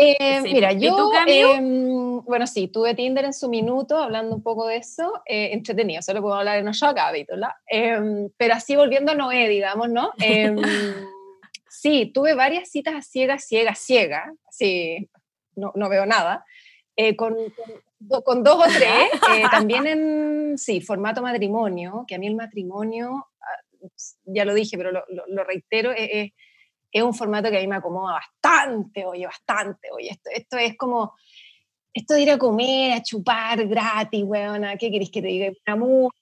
Eh, 0.00 0.40
Sí. 0.44 0.52
Mira, 0.52 0.72
¿Y 0.72 0.80
yo, 0.80 0.94
tú, 0.96 1.10
em, 1.26 2.20
bueno, 2.24 2.46
sí, 2.46 2.68
tuve 2.68 2.94
Tinder 2.94 3.24
en 3.24 3.32
su 3.32 3.48
minuto, 3.48 3.96
hablando 3.96 4.34
un 4.34 4.42
poco 4.44 4.66
de 4.68 4.76
eso, 4.76 5.12
eh, 5.26 5.50
entretenido, 5.52 6.02
solo 6.02 6.20
puedo 6.22 6.34
hablar 6.36 6.58
en 6.58 6.68
otro 6.68 6.94
capítulo, 6.94 7.48
Em, 7.66 8.28
pero 8.36 8.54
así 8.54 8.76
volviendo 8.76 9.10
a 9.12 9.14
Noé, 9.16 9.48
digamos, 9.48 9.88
¿no? 9.88 10.12
Em, 10.20 10.56
sí, 11.68 12.10
tuve 12.14 12.34
varias 12.34 12.70
citas 12.70 12.94
a 12.94 13.02
ciegas, 13.02 13.44
ciegas, 13.46 13.78
ciegas, 13.80 14.32
sí, 14.50 15.08
no, 15.56 15.72
no 15.74 15.88
veo 15.88 16.06
nada, 16.06 16.44
eh, 16.98 17.14
con, 17.16 17.34
con, 17.34 17.82
do- 18.00 18.22
con 18.24 18.42
dos 18.42 18.56
o 18.56 18.62
tres, 18.78 19.08
eh, 19.32 19.44
también 19.50 19.86
en, 19.86 20.58
sí, 20.58 20.80
formato 20.80 21.22
matrimonio, 21.22 22.04
que 22.06 22.16
a 22.16 22.18
mí 22.18 22.26
el 22.26 22.34
matrimonio, 22.34 23.26
ah, 23.40 23.86
ya 24.24 24.44
lo 24.44 24.52
dije, 24.52 24.76
pero 24.76 24.90
lo, 24.90 25.04
lo- 25.08 25.24
lo 25.28 25.44
reitero, 25.44 25.92
eh, 25.92 26.20
eh, 26.20 26.32
es 26.90 27.02
un 27.02 27.14
formato 27.14 27.50
que 27.50 27.58
a 27.58 27.60
mí 27.60 27.68
me 27.68 27.76
acomoda 27.76 28.14
bastante, 28.14 29.04
oye, 29.04 29.26
bastante, 29.26 29.88
oye, 29.92 30.08
esto, 30.10 30.30
esto 30.34 30.56
es 30.58 30.76
como, 30.76 31.14
esto 31.94 32.14
de 32.14 32.22
ir 32.22 32.30
a 32.30 32.38
comer, 32.38 32.92
a 32.94 33.02
chupar 33.02 33.66
gratis, 33.66 34.24
weona, 34.24 34.76
¿qué 34.76 34.90
queréis 34.90 35.10
que 35.10 35.20
te 35.22 35.28
diga? 35.28 35.52
Una 35.66 35.76
multa, 35.76 36.16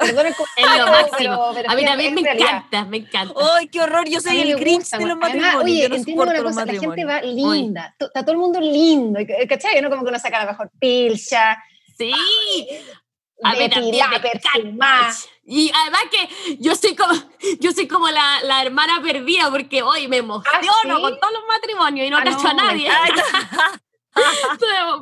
perdón 0.00 0.26
el 0.26 0.32
Es 0.56 0.78
lo 0.78 0.86
máximo. 0.86 1.12
pero, 1.18 1.50
pero 1.54 1.70
A 1.70 1.74
mí 1.76 1.84
también 1.84 2.14
me 2.14 2.22
realidad. 2.22 2.48
encanta, 2.48 2.84
me 2.86 2.96
encanta. 2.96 3.34
¡Ay, 3.56 3.68
qué 3.68 3.80
horror! 3.80 4.08
Yo 4.08 4.18
A 4.18 4.20
soy 4.22 4.40
el 4.40 4.56
Grinch 4.58 4.80
gusta, 4.80 4.98
de 4.98 5.04
los 5.06 5.14
weona. 5.14 5.26
Además, 5.28 5.54
matrimonios. 5.54 5.64
oye, 5.64 5.82
yo 5.82 5.88
no 5.90 5.94
entiendo 5.96 6.22
una 6.22 6.42
cosa, 6.42 6.64
la 6.66 6.72
gente 6.72 6.86
matrimonios. 6.86 7.08
va 7.08 7.22
linda, 7.56 7.94
está 8.00 8.22
todo 8.22 8.32
el 8.32 8.38
mundo 8.38 8.60
lindo, 8.60 9.20
¿cachai? 9.48 9.80
¿no? 9.80 9.90
Como 9.90 10.02
que 10.02 10.08
uno 10.08 10.18
saca 10.18 10.38
la 10.44 10.50
mejor 10.52 10.70
pilcha, 10.80 11.62
Sí. 11.96 12.12
A 13.42 13.52
mí 13.54 13.68
también. 13.70 14.06
Y 15.46 15.72
además 15.74 16.02
que 16.10 16.56
yo 16.58 16.74
soy 16.76 16.94
como, 16.94 17.12
yo 17.60 17.72
soy 17.72 17.88
como 17.88 18.08
la, 18.08 18.40
la 18.44 18.62
hermana 18.62 19.00
perdida 19.02 19.50
porque 19.50 19.82
hoy 19.82 20.06
me 20.08 20.18
emociono 20.18 20.60
¿sí? 20.62 21.00
con 21.00 21.18
todos 21.18 21.32
los 21.32 21.42
matrimonios 21.48 22.06
y 22.06 22.10
no 22.10 22.18
Ah, 22.18 22.24
cacho 22.24 22.46
a 22.48 22.54
no, 22.54 22.64
me 22.64 22.72
nadie. 22.72 22.88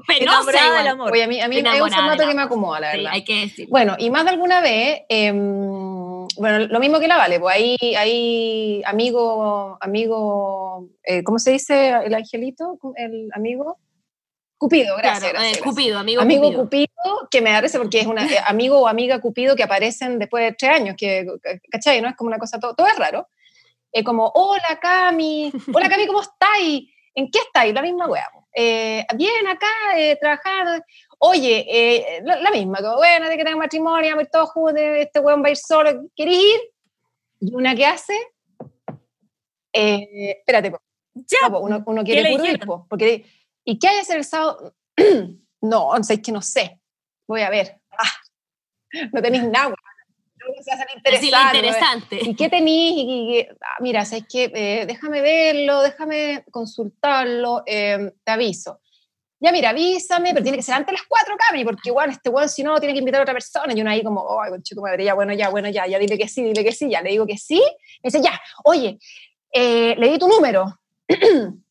Estoy 0.08 0.18
Penosa 0.18 0.74
del 0.76 0.86
amor. 0.88 1.12
Oye, 1.12 1.24
a 1.24 1.26
mí, 1.28 1.40
a 1.40 1.48
mí 1.48 1.58
es 1.58 1.64
un 1.80 1.90
formato 1.90 2.26
que 2.26 2.34
me 2.34 2.42
acomoda, 2.42 2.80
la 2.80 2.90
Sí, 2.92 2.96
verdad. 2.98 3.12
hay 3.14 3.24
que 3.24 3.40
decir. 3.40 3.68
Bueno, 3.68 3.96
y 3.98 4.10
más 4.10 4.24
de 4.24 4.30
alguna 4.30 4.60
vez, 4.60 5.02
em, 5.08 6.26
bueno, 6.36 6.66
lo 6.66 6.80
mismo 6.80 7.00
que 7.00 7.08
la 7.08 7.16
Vale, 7.16 7.40
pues 7.40 7.54
ahí, 7.56 7.76
ahí 7.96 8.82
amigo, 8.86 9.76
amigo, 9.80 10.88
eh, 11.04 11.22
¿cómo 11.24 11.38
se 11.38 11.52
dice 11.52 11.90
el 12.04 12.14
angelito? 12.14 12.78
El 12.96 13.28
amigo 13.34 13.78
Cupido, 14.58 14.96
gracias. 14.96 15.20
Claro, 15.20 15.32
gracias, 15.34 15.56
eh, 15.56 15.60
gracias. 15.60 15.64
Cupido, 15.74 15.98
amigo, 16.00 16.20
Amigo 16.20 16.42
Cupido. 16.42 16.64
Cupido. 16.64 17.28
que 17.30 17.40
me 17.40 17.52
da 17.52 17.60
risa 17.60 17.78
porque 17.78 18.00
es 18.00 18.06
una 18.08 18.26
eh, 18.26 18.38
amigo 18.44 18.80
o 18.80 18.88
amiga 18.88 19.20
Cupido 19.20 19.54
que 19.54 19.62
aparecen 19.62 20.18
después 20.18 20.44
de 20.44 20.52
tres 20.52 20.72
años, 20.72 20.96
que, 20.98 21.24
¿cachai? 21.70 22.00
¿No? 22.02 22.08
Es 22.08 22.16
como 22.16 22.26
una 22.28 22.38
cosa, 22.38 22.58
todo, 22.58 22.74
todo 22.74 22.88
es 22.88 22.96
raro. 22.98 23.28
Es 23.92 24.02
como, 24.04 24.30
hola 24.34 24.78
Cami, 24.82 25.52
hola 25.72 25.88
Cami, 25.88 26.06
¿cómo 26.08 26.20
estáis? 26.22 26.90
¿En 27.14 27.30
qué 27.30 27.38
estáis? 27.38 27.72
La 27.72 27.82
misma 27.82 28.06
wea. 28.08 28.28
Eh, 28.54 29.04
bien, 29.14 29.46
acá, 29.46 29.66
eh, 29.96 30.16
trabajando. 30.20 30.84
Oye, 31.18 31.66
eh, 31.68 32.20
la, 32.24 32.40
la 32.40 32.50
misma, 32.50 32.78
como, 32.78 32.96
bueno, 32.96 33.28
de 33.28 33.36
que 33.36 33.44
tenga 33.44 33.56
matrimonio, 33.56 34.10
vamos 34.14 34.30
todos 34.30 34.50
juntos, 34.50 34.82
este 34.82 35.20
weón 35.20 35.42
va 35.42 35.48
a 35.48 35.50
ir 35.50 35.56
solo, 35.56 35.90
¿querés 36.14 36.38
ir? 36.38 36.60
Y 37.40 37.54
una 37.54 37.74
que 37.74 37.86
hace, 37.86 38.14
eh, 39.72 40.36
espérate, 40.38 40.70
po. 40.70 40.80
Ya, 41.14 41.38
No, 41.42 41.52
po, 41.52 41.58
uno, 41.60 41.82
uno 41.86 42.04
quiere 42.04 42.22
le 42.22 42.30
puro 42.30 42.44
ir, 42.44 42.52
dijeron? 42.52 42.66
po, 42.66 42.86
porque 42.88 43.24
¿y 43.64 43.78
qué 43.78 43.88
hay 43.88 43.94
que 43.96 44.00
hacer 44.02 44.16
el 44.18 44.24
sábado? 44.24 44.74
no, 45.60 45.88
o 45.88 46.02
sea, 46.02 46.14
es 46.16 46.22
que 46.22 46.32
no 46.32 46.42
sé. 46.42 46.80
Voy 47.26 47.42
a 47.42 47.50
ver. 47.50 47.80
Ah, 47.90 49.08
no 49.12 49.20
tenéis 49.20 49.44
nada. 49.44 49.74
No 50.58 50.62
se 50.62 50.70
hacen 50.72 50.86
¿no? 51.52 51.60
interesante. 51.60 52.18
¿Y 52.22 52.34
qué 52.34 52.48
tenéis? 52.48 52.92
Y, 52.96 53.38
y- 53.38 53.46
ah, 53.60 53.76
mira, 53.80 54.02
es 54.02 54.24
que 54.28 54.50
eh, 54.54 54.86
déjame 54.86 55.20
verlo, 55.20 55.80
déjame 55.82 56.44
consultarlo, 56.50 57.62
eh, 57.66 58.12
te 58.24 58.32
aviso. 58.32 58.80
Ya, 59.40 59.52
mira, 59.52 59.70
avísame, 59.70 60.32
pero 60.32 60.42
tiene 60.42 60.58
que 60.58 60.64
ser 60.64 60.74
antes 60.74 60.88
de 60.88 60.98
las 60.98 61.06
4, 61.06 61.36
Cami, 61.38 61.64
porque 61.64 61.90
igual 61.90 62.10
este 62.10 62.28
weón, 62.28 62.48
si 62.48 62.64
no, 62.64 62.80
tiene 62.80 62.92
que 62.92 62.98
invitar 62.98 63.20
a 63.20 63.22
otra 63.22 63.34
persona. 63.34 63.72
Y 63.72 63.80
uno 63.80 63.90
ahí 63.90 64.02
como, 64.02 64.40
ay, 64.40 64.50
chico 64.62 64.82
madre, 64.82 65.04
ya, 65.04 65.14
bueno, 65.14 65.32
ya, 65.32 65.48
bueno, 65.48 65.68
ya, 65.68 65.86
ya, 65.86 65.98
dile 65.98 66.18
que 66.18 66.26
sí, 66.26 66.42
dile 66.42 66.64
que 66.64 66.72
sí, 66.72 66.90
ya, 66.90 67.02
le 67.02 67.10
digo 67.10 67.24
que 67.24 67.38
sí. 67.38 67.62
Me 68.02 68.08
dice, 68.10 68.20
ya, 68.20 68.40
oye, 68.64 68.98
eh, 69.52 69.94
le 69.96 70.10
di 70.10 70.18
tu 70.18 70.26
número. 70.26 70.64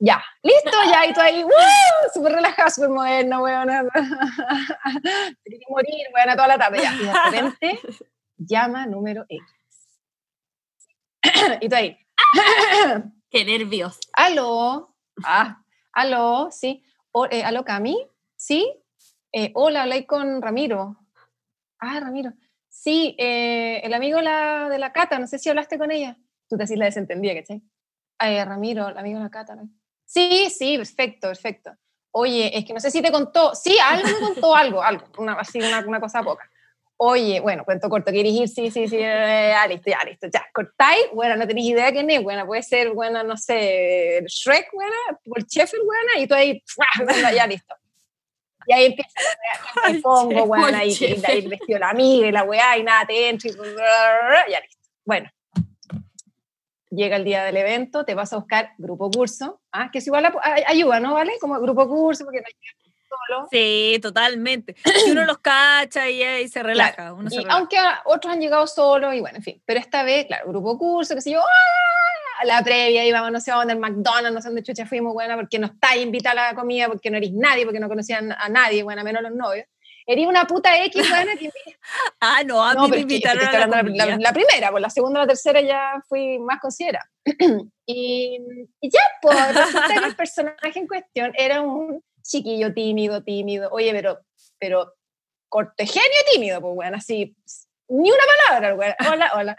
ya, 0.00 0.22
listo, 0.42 0.70
ya, 0.90 1.06
y 1.06 1.12
tú 1.12 1.20
ahí, 1.20 1.42
¡wow! 1.42 1.52
Súper 2.12 2.32
relajado, 2.32 2.70
súper 2.70 2.88
moderno, 2.90 3.42
weón. 3.42 3.68
Tiene 5.44 5.58
que 5.58 5.66
morir, 5.68 6.06
weón, 6.14 6.36
toda 6.36 6.48
la 6.48 6.58
tarde, 6.58 6.80
ya. 6.82 6.92
Y 6.94 7.04
de 7.04 7.12
repente, 7.42 7.80
llama 8.38 8.86
número 8.86 9.24
X. 9.28 9.42
y 11.60 11.68
tú 11.68 11.76
ahí, 11.76 11.98
Qué 13.30 13.44
nervios. 13.44 13.98
aló, 14.12 14.96
ah, 15.24 15.62
aló, 15.92 16.48
sí, 16.50 16.82
O- 17.12 17.26
eh, 17.30 17.44
aló, 17.44 17.64
Cami, 17.64 18.06
sí, 18.36 18.72
Eh, 19.32 19.52
hola, 19.54 19.82
hablé 19.82 20.06
con 20.06 20.42
Ramiro. 20.42 20.96
Ah, 21.78 22.00
Ramiro, 22.00 22.32
sí, 22.68 23.14
eh, 23.16 23.80
el 23.84 23.94
amigo 23.94 24.20
la, 24.20 24.68
de 24.68 24.78
la 24.78 24.92
Cata, 24.92 25.20
no 25.20 25.28
sé 25.28 25.38
si 25.38 25.48
hablaste 25.48 25.78
con 25.78 25.92
ella. 25.92 26.16
Tú 26.48 26.56
te 26.56 26.64
decís 26.64 26.76
la 26.76 26.86
desentendía, 26.86 27.34
¿cachai? 27.36 27.62
Ramiro, 28.44 28.88
el 28.88 28.98
amigo 28.98 29.18
de 29.18 29.24
la 29.24 29.30
Cata. 29.30 29.54
¿no? 29.54 29.68
Sí, 30.10 30.50
sí, 30.50 30.76
perfecto, 30.76 31.28
perfecto. 31.28 31.70
Oye, 32.10 32.50
es 32.58 32.64
que 32.64 32.72
no 32.72 32.80
sé 32.80 32.90
si 32.90 33.00
te 33.00 33.12
contó, 33.12 33.54
sí, 33.54 33.78
algo 33.78 34.08
me 34.08 34.26
contó, 34.26 34.56
algo, 34.56 34.82
algo, 34.82 35.06
una, 35.18 35.34
así 35.34 35.58
una, 35.60 35.86
una 35.86 36.00
cosa 36.00 36.20
poca. 36.20 36.50
Oye, 36.96 37.38
bueno, 37.38 37.64
cuento 37.64 37.88
corto, 37.88 38.10
¿quieres 38.10 38.32
ir? 38.32 38.48
Sí, 38.48 38.72
sí, 38.72 38.88
sí, 38.88 38.96
eh, 38.98 39.52
ya, 39.52 39.64
listo, 39.68 39.88
ya, 39.88 40.02
listo, 40.04 40.26
ya. 40.26 40.44
Cortáis, 40.52 41.04
bueno, 41.14 41.36
no 41.36 41.46
tenéis 41.46 41.68
idea 41.68 41.92
quién 41.92 42.10
es, 42.10 42.24
bueno, 42.24 42.44
puede 42.44 42.64
ser, 42.64 42.90
bueno, 42.90 43.22
no 43.22 43.36
sé, 43.36 44.24
Shrek, 44.26 44.72
buena, 44.72 44.96
el 45.36 45.44
Sheffield, 45.44 45.84
buena, 45.84 46.18
y 46.18 46.26
tú 46.26 46.34
ahí, 46.34 46.60
bueno, 47.04 47.30
ya, 47.32 47.46
listo. 47.46 47.76
Y 48.66 48.72
ahí 48.72 48.86
empieza 48.86 49.20
me 49.86 50.00
pongo, 50.00 50.44
bueno, 50.46 50.76
ahí, 50.76 51.22
ahí 51.24 51.46
vestido 51.46 51.78
la 51.78 51.90
amiga 51.90 52.26
y 52.26 52.32
la 52.32 52.42
weá, 52.42 52.76
y 52.76 52.82
nada, 52.82 53.06
te 53.06 53.28
entro 53.28 53.48
y 53.48 53.54
ya, 53.54 54.60
listo. 54.60 54.88
Bueno, 55.04 55.30
llega 56.90 57.16
el 57.16 57.24
día 57.24 57.44
del 57.44 57.56
evento, 57.56 58.04
te 58.04 58.14
vas 58.14 58.32
a 58.32 58.36
buscar 58.36 58.72
grupo 58.78 59.10
curso, 59.10 59.60
¿ah? 59.72 59.90
que 59.92 59.98
es 59.98 60.06
igual 60.06 60.26
a- 60.26 60.34
a- 60.42 60.68
ayuda, 60.70 61.00
¿no? 61.00 61.14
¿Vale? 61.14 61.32
Como 61.40 61.58
grupo 61.60 61.88
curso, 61.88 62.24
porque 62.24 62.40
no 62.40 62.46
solo. 63.08 63.48
Sí, 63.50 63.98
totalmente. 64.02 64.76
Y 65.06 65.10
uno 65.12 65.24
los 65.24 65.38
cacha 65.38 66.08
y, 66.08 66.48
se 66.48 66.62
relaja. 66.62 66.94
Claro, 66.94 67.14
Uno 67.16 67.28
se 67.30 67.36
y 67.36 67.38
relaja. 67.38 67.58
aunque 67.58 67.76
otros 68.04 68.32
han 68.32 68.40
llegado 68.40 68.66
solos 68.66 69.14
y 69.14 69.20
bueno, 69.20 69.38
en 69.38 69.42
fin. 69.42 69.62
Pero 69.64 69.80
esta 69.80 70.02
vez, 70.02 70.26
claro, 70.26 70.48
grupo 70.48 70.78
curso, 70.78 71.14
que 71.14 71.20
sé 71.20 71.30
yo, 71.32 71.40
¡ah! 71.40 72.44
la 72.44 72.62
previa, 72.64 73.04
íbamos, 73.04 73.30
no 73.32 73.40
sé, 73.40 73.50
a 73.50 73.56
dónde, 73.56 73.74
el 73.74 73.78
McDonald's, 73.80 74.32
no 74.32 74.40
sé 74.40 74.48
dónde 74.48 74.62
chucha 74.62 74.86
fuimos, 74.86 75.12
buena, 75.12 75.36
porque 75.36 75.58
no 75.58 75.66
estáis 75.66 76.02
invitada 76.02 76.48
a 76.48 76.52
la 76.52 76.58
comida, 76.58 76.86
porque 76.88 77.10
no 77.10 77.18
eres 77.18 77.32
nadie, 77.32 77.64
porque 77.64 77.80
no 77.80 77.88
conocían 77.88 78.32
a 78.32 78.48
nadie, 78.48 78.82
bueno, 78.82 79.04
menos 79.04 79.22
los 79.22 79.32
novios. 79.32 79.66
Eres 80.06 80.26
una 80.26 80.46
puta 80.46 80.82
X, 80.84 80.94
buena, 81.10 81.36
que 81.36 81.50
Ah, 82.20 82.42
no, 82.44 82.62
a 82.64 82.74
no, 82.74 82.84
mí 82.84 82.90
me 82.90 82.98
invitaron 83.00 83.44
a 83.44 83.66
la, 83.66 83.82
la, 83.82 84.16
la 84.16 84.32
primera, 84.32 84.70
pues 84.70 84.82
la 84.82 84.90
segunda 84.90 85.20
la 85.20 85.26
tercera 85.26 85.60
ya 85.60 86.02
fui 86.08 86.38
más 86.38 86.58
considerada. 86.60 87.08
y, 87.86 88.38
y 88.80 88.90
ya, 88.90 89.00
pues 89.22 89.54
resulta 89.54 89.88
que 90.00 90.06
el 90.06 90.16
personaje 90.16 90.78
en 90.78 90.86
cuestión 90.86 91.32
era 91.36 91.60
un 91.62 92.02
chiquillo 92.22 92.72
tímido, 92.74 93.22
tímido. 93.22 93.68
Oye, 93.72 93.92
pero, 93.92 94.18
pero 94.58 94.92
cortegenio 95.48 96.18
tímido, 96.32 96.60
pues 96.60 96.74
bueno, 96.74 96.96
así, 96.96 97.34
ni 97.88 98.10
una 98.10 98.22
palabra, 98.46 98.72
güey. 98.74 98.94
Hola, 99.10 99.32
hola. 99.34 99.56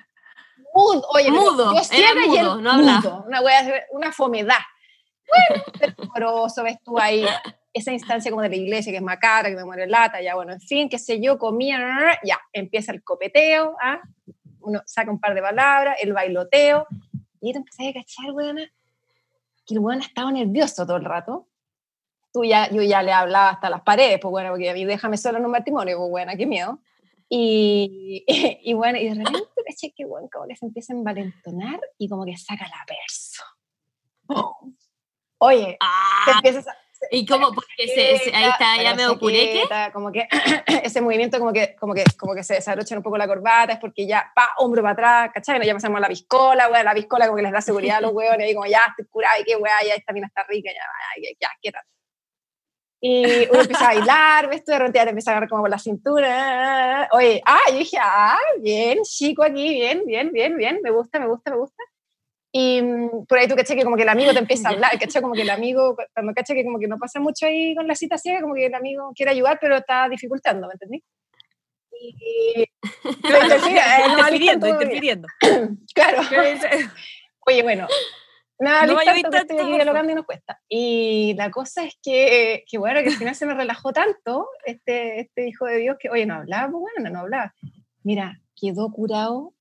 Mudo, 0.73 1.05
oye, 1.13 1.31
Mudo, 1.31 1.65
yo 1.65 1.71
era 1.71 1.83
ciega 1.83 2.25
y 2.25 2.29
mudo, 2.29 2.61
no 2.61 2.73
mudo, 2.77 3.23
una, 3.27 3.41
wea- 3.41 3.85
una 3.91 4.11
fomedad. 4.13 4.59
Bueno, 5.27 5.63
pero 5.79 5.93
amoroso, 5.97 6.63
ves 6.63 6.77
tú 6.83 6.97
ahí 6.97 7.25
esa 7.74 7.91
instancia 7.91 8.32
como 8.32 8.41
de 8.43 8.49
la 8.49 8.55
iglesia 8.55 8.91
que 8.91 8.97
es 8.97 9.03
macabra, 9.03 9.49
que 9.49 9.55
me 9.55 9.65
muere 9.65 9.88
lata, 9.88 10.22
ya 10.22 10.36
bueno, 10.36 10.53
en 10.53 10.61
fin, 10.61 10.89
qué 10.89 10.99
sé 10.99 11.22
yo, 11.22 11.38
comía, 11.38 12.19
ya, 12.24 12.39
empieza 12.53 12.91
el 12.91 13.03
copeteo, 13.03 13.76
¿ah? 13.82 14.01
uno 14.61 14.82
saca 14.86 15.11
un 15.11 15.19
par 15.19 15.34
de 15.34 15.41
palabras, 15.41 15.97
el 16.01 16.13
bailoteo, 16.13 16.88
y 17.39 17.51
te 17.51 17.57
empecé 17.59 17.89
a 17.89 17.93
cachar, 17.93 18.32
weona, 18.32 18.72
que 19.65 19.74
el 19.74 19.80
weón 19.80 20.01
estaba 20.01 20.32
nervioso 20.32 20.86
todo 20.86 20.97
el 20.97 21.05
rato. 21.05 21.47
Tú 22.34 22.43
ya, 22.45 22.69
yo 22.69 22.82
ya 22.82 23.01
le 23.01 23.11
hablaba 23.11 23.49
hasta 23.49 23.69
las 23.69 23.82
paredes, 23.82 24.19
pues 24.22 24.32
bueno, 24.32 24.51
porque 24.51 24.69
a 24.69 24.74
mí 24.74 24.86
déjame 24.86 25.17
solo 25.17 25.38
en 25.38 25.45
un 25.45 25.51
matrimonio, 25.51 25.97
pues 25.97 26.09
buena, 26.09 26.36
qué 26.36 26.45
miedo. 26.45 26.80
Y, 27.28 28.24
y 28.63 28.74
bueno, 28.74 28.99
y 28.99 29.09
de 29.09 29.15
repente 29.15 29.49
caché 29.67 29.93
que 29.93 30.05
weón 30.05 30.30
como 30.30 30.47
que 30.47 30.55
se 30.55 30.65
empieza 30.65 30.93
a 30.93 30.97
envalentonar 30.97 31.80
y 31.97 32.07
como 32.07 32.26
que 32.26 32.38
saca 32.38 32.65
la 32.67 32.86
verso. 32.88 33.43
Oye, 35.39 35.72
se 35.72 35.78
Ah, 35.82 36.34
empieza 36.36 36.59
a 36.59 36.76
y 37.09 37.25
como, 37.25 37.51
porque 37.53 37.87
se, 37.87 38.17
se- 38.19 38.35
ahí 38.35 38.45
está, 38.49 38.81
ya 38.81 38.93
me 38.93 39.07
ocurre 39.07 39.33
que. 39.33 39.91
Como 39.91 40.11
que 40.11 40.27
ese 40.83 41.01
movimiento 41.01 41.39
como 41.39 41.51
que, 41.51 41.75
como 41.75 41.93
que, 41.93 42.03
como 42.17 42.35
que 42.35 42.43
se 42.43 42.55
desabrochan 42.55 42.99
un 42.99 43.03
poco 43.03 43.17
la 43.17 43.27
corbata, 43.27 43.73
es 43.73 43.79
porque 43.79 44.05
ya, 44.05 44.31
pa, 44.35 44.49
hombro 44.57 44.81
para 44.81 44.93
atrás, 44.93 45.31
¿cachai? 45.33 45.57
No, 45.59 45.65
ya 45.65 45.73
pasamos 45.73 45.97
a 45.97 46.01
la 46.01 46.07
piscola, 46.07 46.69
weón, 46.69 46.85
la 46.85 46.93
piscola 46.93 47.25
como 47.25 47.37
que 47.37 47.43
les 47.43 47.51
da 47.51 47.61
seguridad 47.61 47.97
a 47.97 48.01
los 48.01 48.11
weones, 48.13 48.49
y 48.49 48.53
como 48.53 48.67
ya, 48.67 48.81
estoy 48.89 49.05
curada, 49.07 49.39
y 49.39 49.43
qué 49.43 49.55
weá, 49.55 49.83
ya 49.87 49.95
esta 49.95 50.13
mina 50.13 50.27
está 50.27 50.43
rica, 50.43 50.69
ya, 50.71 51.21
ya, 51.23 51.29
ya, 51.39 51.49
qué 51.61 51.71
tal. 51.71 51.83
Y 53.03 53.49
uno 53.49 53.61
empieza 53.61 53.85
a 53.89 53.95
bailar, 53.95 54.47
¿ves? 54.49 54.63
Tú 54.63 54.71
de 54.71 54.77
repente 54.77 54.99
te 55.03 55.09
empieza 55.09 55.31
a 55.31 55.33
agarrar 55.33 55.49
como 55.49 55.63
por 55.63 55.71
la 55.71 55.79
cintura. 55.79 57.09
Oye, 57.13 57.41
ah, 57.47 57.59
yo 57.71 57.77
dije, 57.79 57.97
ah, 57.99 58.37
bien, 58.59 58.99
chico 59.01 59.43
aquí, 59.43 59.69
bien, 59.73 60.03
bien, 60.05 60.31
bien, 60.31 60.55
bien, 60.55 60.79
me 60.83 60.91
gusta, 60.91 61.19
me 61.19 61.25
gusta, 61.25 61.49
me 61.49 61.57
gusta. 61.57 61.83
Y 62.51 62.81
mm, 62.81 63.25
por 63.27 63.37
ahí 63.37 63.47
tú 63.47 63.55
caché 63.55 63.75
que 63.75 63.83
como 63.83 63.95
que 63.95 64.03
el 64.03 64.09
amigo 64.09 64.33
te 64.33 64.39
empieza 64.39 64.69
a 64.69 64.71
hablar, 64.73 64.99
caché 64.99 65.21
como 65.21 65.33
que 65.33 65.43
el 65.43 65.49
amigo, 65.49 65.95
cuando 66.13 66.33
caché 66.33 66.53
que 66.53 66.63
como 66.63 66.79
que 66.79 66.87
no 66.87 66.97
pasa 66.97 67.19
mucho 67.19 67.45
ahí 67.45 67.73
con 67.75 67.87
la 67.87 67.95
cita 67.95 68.17
ciega, 68.17 68.41
como 68.41 68.55
que 68.55 68.65
el 68.65 68.75
amigo 68.75 69.11
quiere 69.15 69.31
ayudar, 69.31 69.57
pero 69.61 69.77
está 69.77 70.09
dificultando, 70.09 70.67
¿me 70.67 70.73
entendí? 70.73 71.03
Y, 71.91 72.65
pero 73.21 73.43
interfiere, 73.43 73.79
eh, 73.79 74.07
no 74.07 74.17
interfiriendo, 74.19 74.67
interfiriendo. 74.67 75.27
Claro. 75.93 76.21
Oye, 77.47 77.63
bueno, 77.63 77.87
nada, 78.59 78.85
No 78.85 78.95
tanto 78.95 79.29
que 79.29 79.37
estoy 79.37 79.57
aquí 79.57 79.71
dialogando 79.71 80.11
y 80.11 80.15
nos 80.15 80.25
cuesta. 80.25 80.59
Y 80.69 81.33
la 81.35 81.49
cosa 81.49 81.85
es 81.85 81.97
que, 82.03 82.63
que 82.69 82.77
bueno, 82.77 83.01
que 83.01 83.09
al 83.09 83.15
final 83.15 83.35
se 83.35 83.45
me 83.45 83.53
relajó 83.53 83.91
tanto 83.93 84.47
este, 84.65 85.21
este 85.21 85.47
hijo 85.47 85.65
de 85.65 85.77
Dios 85.77 85.97
que, 85.99 86.09
oye, 86.09 86.25
no 86.25 86.35
hablaba, 86.35 86.71
pues 86.71 86.81
bueno, 86.81 87.09
no 87.09 87.19
hablaba. 87.19 87.53
Mira, 88.03 88.39
quedó 88.55 88.91
curado, 88.91 89.53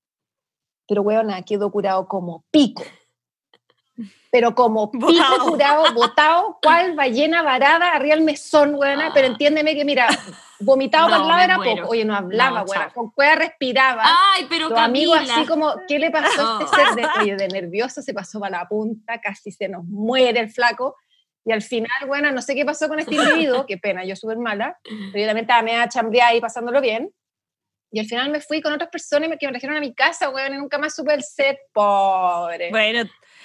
pero 0.91 1.03
weona, 1.03 1.41
quedó 1.43 1.71
curado 1.71 2.05
como 2.05 2.43
pico. 2.51 2.83
Pero 4.29 4.53
como 4.55 4.91
pico 4.91 5.05
Botao. 5.07 5.47
curado, 5.49 5.93
botado, 5.93 6.59
cual 6.61 6.95
ballena 6.95 7.41
varada 7.43 7.93
arriba 7.93 8.15
del 8.15 8.25
mesón, 8.25 8.75
weona, 8.75 9.11
pero 9.13 9.27
Ah. 9.27 9.31
entiéndeme 9.31 9.73
que, 9.73 9.85
mira, 9.85 10.07
vomitado 10.59 11.07
No, 11.07 11.27
para 11.29 11.43
el 11.45 11.49
era 11.49 11.55
poco. 11.55 11.87
Oye, 11.91 12.03
no 12.03 12.13
hablaba, 12.13 12.59
No, 12.59 12.65
weona, 12.65 12.89
con 12.89 13.09
cueva 13.11 13.35
respiraba 13.35 14.03
Ay, 14.03 14.47
pero 14.49 14.67
los 14.67 14.77
amigos 14.77 15.17
así 15.21 15.45
como, 15.45 15.73
¿qué 15.87 15.97
le 15.97 16.11
pasó 16.11 16.57
a 16.57 16.63
este 16.63 16.75
ser? 16.75 16.95
De, 16.95 17.07
oye, 17.21 17.35
de 17.37 17.47
nervioso 17.61 18.01
se 18.01 18.13
pasó 18.13 18.41
para 18.41 18.59
la 18.59 18.67
punta, 18.67 19.21
casi 19.21 19.49
se 19.53 19.69
nos 19.69 19.85
muere 19.85 20.41
el 20.41 20.49
flaco. 20.49 20.97
Y 21.45 21.53
al 21.53 21.61
final, 21.61 21.89
bueno, 22.05 22.31
no 22.33 22.41
sé 22.41 22.53
qué 22.53 22.65
pasó 22.65 22.89
con 22.89 22.99
este 22.99 23.15
individuo, 23.15 23.65
qué 23.65 23.77
pena, 23.77 24.03
yo 24.03 24.17
súper 24.17 24.37
mala, 24.39 24.77
pero 24.83 25.19
yo 25.21 25.25
también 25.25 25.37
estaba 25.45 25.61
media 25.61 25.87
chambreada 25.87 26.33
y 26.33 26.41
pasándolo 26.41 26.81
bien. 26.81 27.11
Y 27.91 27.99
al 27.99 28.05
final 28.05 28.29
me 28.29 28.39
fui 28.39 28.61
con 28.61 28.71
otras 28.73 28.89
personas 28.89 29.29
que 29.39 29.45
me 29.45 29.51
trajeron 29.51 29.75
a 29.75 29.79
mi 29.81 29.93
casa, 29.93 30.29
weón, 30.29 30.53
y 30.53 30.57
nunca 30.57 30.77
más 30.77 30.95
supe 30.95 31.13
el 31.13 31.23
set, 31.23 31.57
pobre. 31.73 32.69
Bueno, 32.69 33.03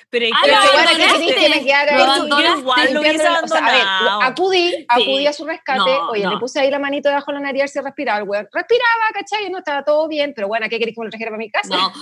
pero 0.08 0.26
Ah, 0.32 0.40
que 0.44 0.50
bueno, 0.50 0.62
que 0.62 0.76
abandonaste. 0.76 1.26
queréis 1.26 1.34
que 1.34 1.48
me 1.58 1.64
quedara 1.64 1.92
Lo 1.96 2.04
ahí 2.04 2.10
abandonaste. 2.10 2.58
igual 2.60 2.78
lo 2.78 2.84
limpiando 2.84 3.00
hubiese 3.00 3.24
la- 3.24 3.40
o 3.40 3.48
sea, 3.48 3.66
a 3.66 3.72
ver, 3.72 4.30
acudí, 4.30 4.86
acudí 4.88 5.26
a 5.26 5.32
su 5.32 5.44
rescate, 5.46 5.78
No, 5.90 6.10
oye, 6.10 6.22
no. 6.22 6.30
le 6.30 6.38
puse 6.38 6.60
ahí 6.60 6.70
la 6.70 6.78
manito 6.78 7.08
debajo 7.08 7.32
de 7.32 7.38
la 7.38 7.40
nariz 7.44 7.60
a 7.60 7.64
ver 7.64 7.68
si 7.70 7.80
respiraba 7.80 8.18
el 8.20 8.24
weón. 8.28 8.48
Respiraba, 8.52 9.04
¿cachai? 9.14 9.50
No 9.50 9.58
estaba 9.58 9.82
todo 9.82 10.06
bien, 10.06 10.32
pero 10.34 10.46
bueno, 10.48 10.68
¿qué 10.68 10.78
queréis 10.78 10.94
que 10.96 11.00
me 11.00 11.06
lo 11.06 11.10
trajera 11.10 11.30
para 11.32 11.38
mi 11.38 11.50
casa? 11.50 11.68
No. 11.76 11.92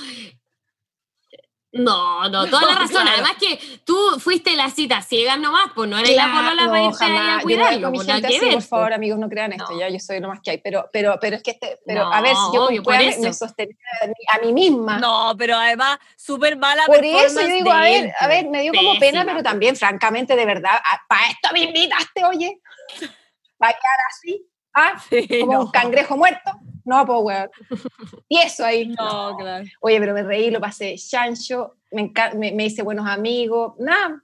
No, 1.76 2.28
no, 2.28 2.46
toda 2.46 2.62
la 2.68 2.74
No, 2.74 2.78
razón. 2.80 3.02
claro. 3.02 3.10
Además 3.14 3.32
que 3.38 3.58
tú 3.84 3.96
fuiste 4.20 4.54
la 4.54 4.70
cita 4.70 5.02
ciega 5.02 5.36
nomás, 5.36 5.72
pues 5.74 5.90
no 5.90 5.98
eres 5.98 6.14
la 6.14 6.32
polola 6.32 6.66
para 6.66 6.78
ahí 6.78 6.86
a 6.86 6.90
Yo 6.90 7.36
no 7.36 7.42
cuidarlo, 7.42 7.86
a 7.88 7.90
mi 7.90 7.98
pues 7.98 8.06
que 8.06 8.26
así, 8.26 8.46
por 8.52 8.62
favor, 8.62 8.92
amigos, 8.92 9.18
no 9.18 9.28
crean 9.28 9.52
esto, 9.52 9.72
No. 9.72 9.78
ya 9.80 9.88
yo 9.88 9.98
soy 9.98 10.20
lo 10.20 10.28
más 10.28 10.38
que 10.40 10.52
hay, 10.52 10.58
pero, 10.58 10.88
pero, 10.92 11.18
pero 11.20 11.36
es 11.36 11.42
que 11.42 11.50
este, 11.50 11.80
pero 11.84 12.04
No, 12.04 12.12
a 12.12 12.20
ver, 12.20 12.34
si 12.36 12.54
yo 12.56 12.66
obvio, 12.66 12.82
cueva 12.84 13.00
me, 13.02 13.18
me 13.18 13.32
sostenía 13.32 13.76
a 14.02 14.06
mí, 14.06 14.14
a 14.32 14.38
mí 14.46 14.52
misma. 14.52 14.98
No, 14.98 15.34
pero 15.36 15.56
además, 15.56 15.98
súper 16.16 16.56
mala 16.56 16.84
por 16.86 17.04
eso 17.04 17.40
yo 17.40 17.48
digo, 17.48 17.72
a 17.72 17.80
ver, 17.80 18.12
a 18.20 18.28
ver, 18.28 18.46
me 18.48 18.62
dio 18.62 18.72
como 18.72 18.92
pena, 19.00 19.20
Pésima, 19.20 19.24
pero 19.26 19.42
también, 19.42 19.74
francamente, 19.76 20.36
de 20.36 20.46
verdad, 20.46 20.78
para 21.08 21.26
esto 21.26 21.48
me 21.52 21.60
invitaste, 21.60 22.24
oye, 22.24 22.60
para 23.58 23.72
quedar 23.72 23.98
así, 24.10 24.46
¿ah? 24.74 24.94
Sí, 25.10 25.40
como 25.40 25.52
no. 25.54 25.60
un 25.62 25.70
cangrejo 25.72 26.16
muerto. 26.16 26.52
No, 26.84 27.06
pues, 27.06 27.18
weón. 27.22 27.50
Y 28.28 28.38
eso 28.38 28.64
ahí. 28.64 28.88
No, 28.88 29.36
claro. 29.36 29.64
Oye, 29.80 29.98
pero 29.98 30.14
me 30.14 30.22
reí, 30.22 30.50
lo 30.50 30.60
pasé 30.60 30.96
chancho, 30.96 31.76
me, 31.90 32.12
me, 32.36 32.52
me 32.52 32.66
hice 32.66 32.82
buenos 32.82 33.06
amigos, 33.06 33.74
nada. 33.78 34.22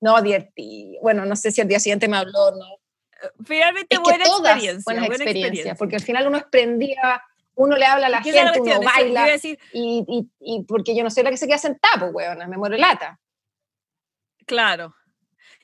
No, 0.00 0.20
divertí. 0.20 0.98
Bueno, 1.02 1.24
no 1.24 1.34
sé 1.34 1.50
si 1.50 1.60
al 1.60 1.68
día 1.68 1.80
siguiente 1.80 2.08
me 2.08 2.18
habló, 2.18 2.50
no. 2.50 2.66
Finalmente, 3.44 3.94
es 3.94 4.00
buena 4.00 4.24
experiencia. 4.24 4.84
buena 4.84 5.74
porque 5.76 5.96
al 5.96 6.02
final 6.02 6.26
uno 6.26 6.38
desprendía, 6.38 7.22
uno 7.54 7.76
le 7.76 7.86
habla 7.86 8.08
a 8.08 8.10
la 8.10 8.20
¿Qué 8.20 8.30
es 8.30 8.34
la 8.34 8.52
gente, 8.52 8.76
uno 8.76 8.82
baila, 8.82 9.24
decir, 9.24 9.58
y, 9.72 10.04
y, 10.06 10.30
y 10.40 10.64
porque 10.64 10.94
yo 10.94 11.02
no 11.02 11.10
soy 11.10 11.22
la 11.22 11.30
que 11.30 11.38
se 11.38 11.46
queda 11.46 11.56
sentada, 11.56 12.00
pues, 12.00 12.12
weona, 12.12 12.46
me 12.46 12.58
muero 12.58 12.76
lata. 12.76 13.18
Claro. 14.46 14.94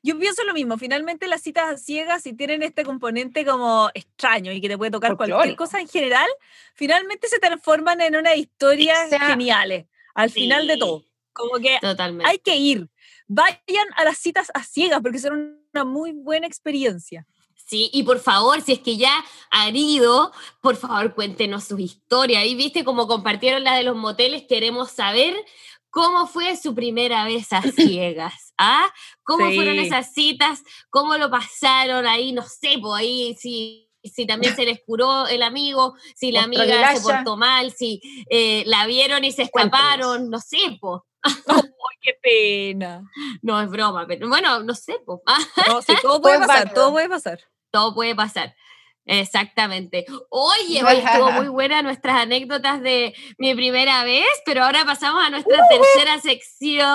Yo 0.02 0.18
pienso 0.18 0.42
lo 0.44 0.54
mismo. 0.54 0.78
Finalmente, 0.78 1.26
las 1.28 1.42
citas 1.42 1.82
ciegas, 1.82 2.22
si 2.22 2.32
tienen 2.32 2.62
este 2.62 2.84
componente 2.84 3.44
como 3.44 3.90
extraño 3.94 4.50
y 4.52 4.60
que 4.60 4.68
te 4.68 4.78
puede 4.78 4.90
tocar 4.90 5.16
cualquier 5.16 5.36
Folclórico. 5.36 5.64
cosa 5.64 5.80
en 5.80 5.88
general, 5.88 6.28
finalmente 6.74 7.28
se 7.28 7.38
transforman 7.38 8.00
en 8.00 8.16
una 8.16 8.34
historia 8.34 8.94
O 9.06 9.08
sea, 9.08 9.20
geniales. 9.20 9.86
Al 10.14 10.30
final 10.30 10.66
de 10.66 10.74
sí. 10.74 10.80
todo. 10.80 11.04
Como 11.32 11.58
que 11.58 11.78
Totalmente. 11.80 12.28
hay 12.30 12.38
que 12.38 12.56
ir. 12.56 12.88
Vayan 13.28 13.86
a 13.96 14.04
las 14.04 14.18
citas 14.18 14.50
a 14.54 14.64
ciegas 14.64 15.00
porque 15.02 15.18
son 15.18 15.60
una 15.72 15.84
muy 15.84 16.12
buena 16.12 16.46
experiencia. 16.46 17.26
Sí, 17.54 17.88
y 17.92 18.02
por 18.02 18.18
favor, 18.18 18.60
si 18.62 18.72
es 18.72 18.80
que 18.80 18.96
ya 18.96 19.12
han 19.50 19.76
ido, 19.76 20.32
por 20.60 20.74
favor 20.74 21.14
cuéntenos 21.14 21.62
sus 21.64 21.78
historias. 21.78 22.44
Y 22.46 22.56
viste 22.56 22.82
cómo 22.84 23.06
compartieron 23.06 23.62
la 23.62 23.76
de 23.76 23.84
los 23.84 23.94
moteles, 23.96 24.42
queremos 24.48 24.90
saber 24.90 25.36
cómo 25.90 26.26
fue 26.26 26.56
su 26.56 26.74
primera 26.74 27.24
vez 27.24 27.52
a 27.52 27.62
ciegas. 27.62 28.54
¿Ah? 28.58 28.86
¿Cómo 29.22 29.48
Sí. 29.48 29.56
fueron 29.56 29.78
esas 29.78 30.12
citas? 30.12 30.62
¿Cómo 30.90 31.16
lo 31.16 31.30
pasaron 31.30 32.06
ahí? 32.06 32.32
No 32.32 32.42
sé, 32.42 32.78
pues 32.80 33.00
ahí 33.00 33.36
si, 33.38 33.90
si 34.04 34.26
también 34.26 34.54
se 34.56 34.64
les 34.64 34.80
curó 34.86 35.26
el 35.26 35.42
amigo, 35.42 35.94
si 36.14 36.32
la 36.32 36.44
amiga 36.44 36.64
se 36.96 37.02
portó 37.02 37.36
mal, 37.36 37.72
si 37.72 38.00
eh, 38.30 38.62
la 38.66 38.86
vieron 38.86 39.24
y 39.24 39.32
se 39.32 39.42
escaparon, 39.42 40.30
no 40.30 40.38
sé. 40.40 40.58
¡Ay, 41.22 41.62
qué 42.00 42.12
pena! 42.22 43.02
No 43.42 43.60
es 43.60 43.68
broma, 43.68 44.06
pero 44.06 44.28
bueno, 44.28 44.62
no 44.62 44.74
sé, 44.74 44.96
No, 45.06 45.82
sí, 45.82 45.92
todo 46.02 46.20
puede 46.22 46.38
pasar, 46.38 46.72
todo 46.72 46.90
puede 46.92 47.08
pasar. 47.08 47.40
todo 47.70 47.94
puede 47.94 48.14
pasar. 48.14 48.54
Exactamente. 49.10 50.06
Oye, 50.28 50.84
hoy 50.84 50.98
estuvo 50.98 51.32
muy 51.32 51.48
buena 51.48 51.82
nuestras 51.82 52.22
anécdotas 52.22 52.80
de 52.80 53.12
mi 53.38 53.56
primera 53.56 54.04
vez, 54.04 54.28
pero 54.46 54.62
ahora 54.62 54.84
pasamos 54.84 55.24
a 55.24 55.30
nuestra 55.30 55.58
tercera 55.68 56.20
sección. 56.20 56.86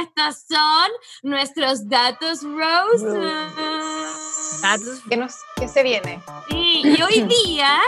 Estos 0.00 0.46
son 0.48 0.90
nuestros 1.22 1.86
datos 1.86 2.42
Rose. 2.42 3.06
Datos 4.62 5.02
¿Qué, 5.06 5.18
nos, 5.18 5.34
qué 5.56 5.68
se 5.68 5.82
viene? 5.82 6.18
Sí, 6.48 6.80
y 6.82 7.02
hoy 7.02 7.28
día, 7.44 7.78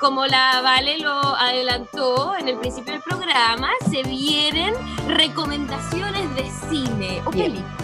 como 0.00 0.24
la 0.24 0.62
Vale 0.62 0.96
lo 0.96 1.12
adelantó 1.12 2.36
en 2.38 2.48
el 2.48 2.58
principio 2.58 2.94
del 2.94 3.02
programa, 3.02 3.70
se 3.90 4.02
vienen 4.02 4.72
recomendaciones 5.08 6.34
de 6.36 6.50
cine 6.70 7.20
o 7.26 7.30
películas. 7.30 7.77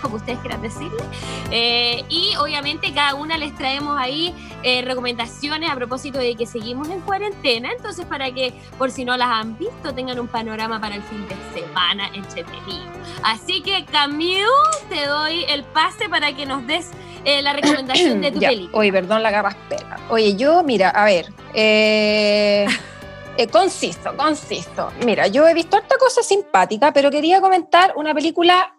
como 0.02 0.16
ustedes 0.16 0.38
quieran 0.40 0.62
decirle. 0.62 1.02
Eh, 1.50 2.04
y 2.08 2.34
obviamente 2.36 2.92
cada 2.92 3.14
una 3.14 3.36
les 3.36 3.54
traemos 3.54 3.98
ahí 3.98 4.34
eh, 4.62 4.82
recomendaciones 4.82 5.70
a 5.70 5.74
propósito 5.74 6.18
de 6.18 6.34
que 6.34 6.46
seguimos 6.46 6.88
en 6.88 7.00
cuarentena, 7.00 7.70
entonces 7.72 8.04
para 8.06 8.30
que 8.32 8.52
por 8.78 8.90
si 8.90 9.04
no 9.04 9.16
las 9.16 9.28
han 9.28 9.56
visto 9.58 9.94
tengan 9.94 10.18
un 10.20 10.28
panorama 10.28 10.80
para 10.80 10.96
el 10.96 11.02
fin 11.02 11.26
de 11.28 11.60
semana 11.60 12.08
entretenido. 12.14 12.90
Así 13.22 13.62
que 13.62 13.84
Camille, 13.86 14.44
te 14.88 15.06
doy 15.06 15.44
el 15.48 15.64
pase 15.64 16.08
para 16.08 16.34
que 16.34 16.46
nos 16.46 16.66
des 16.66 16.90
eh, 17.24 17.42
la 17.42 17.52
recomendación 17.52 18.20
de 18.20 18.30
tu 18.32 18.40
película. 18.40 18.78
Oye, 18.78 18.92
perdón 18.92 19.22
la 19.22 19.30
garraspera. 19.30 19.98
Oye, 20.08 20.36
yo, 20.36 20.62
mira, 20.62 20.90
a 20.90 21.04
ver, 21.04 21.26
eh, 21.54 22.66
eh, 23.36 23.46
consisto, 23.48 24.16
consisto. 24.16 24.92
Mira, 25.04 25.26
yo 25.26 25.46
he 25.46 25.54
visto 25.54 25.76
esta 25.76 25.96
cosa 25.98 26.22
simpática, 26.22 26.92
pero 26.92 27.10
quería 27.10 27.40
comentar 27.40 27.94
una 27.96 28.14
película 28.14 28.76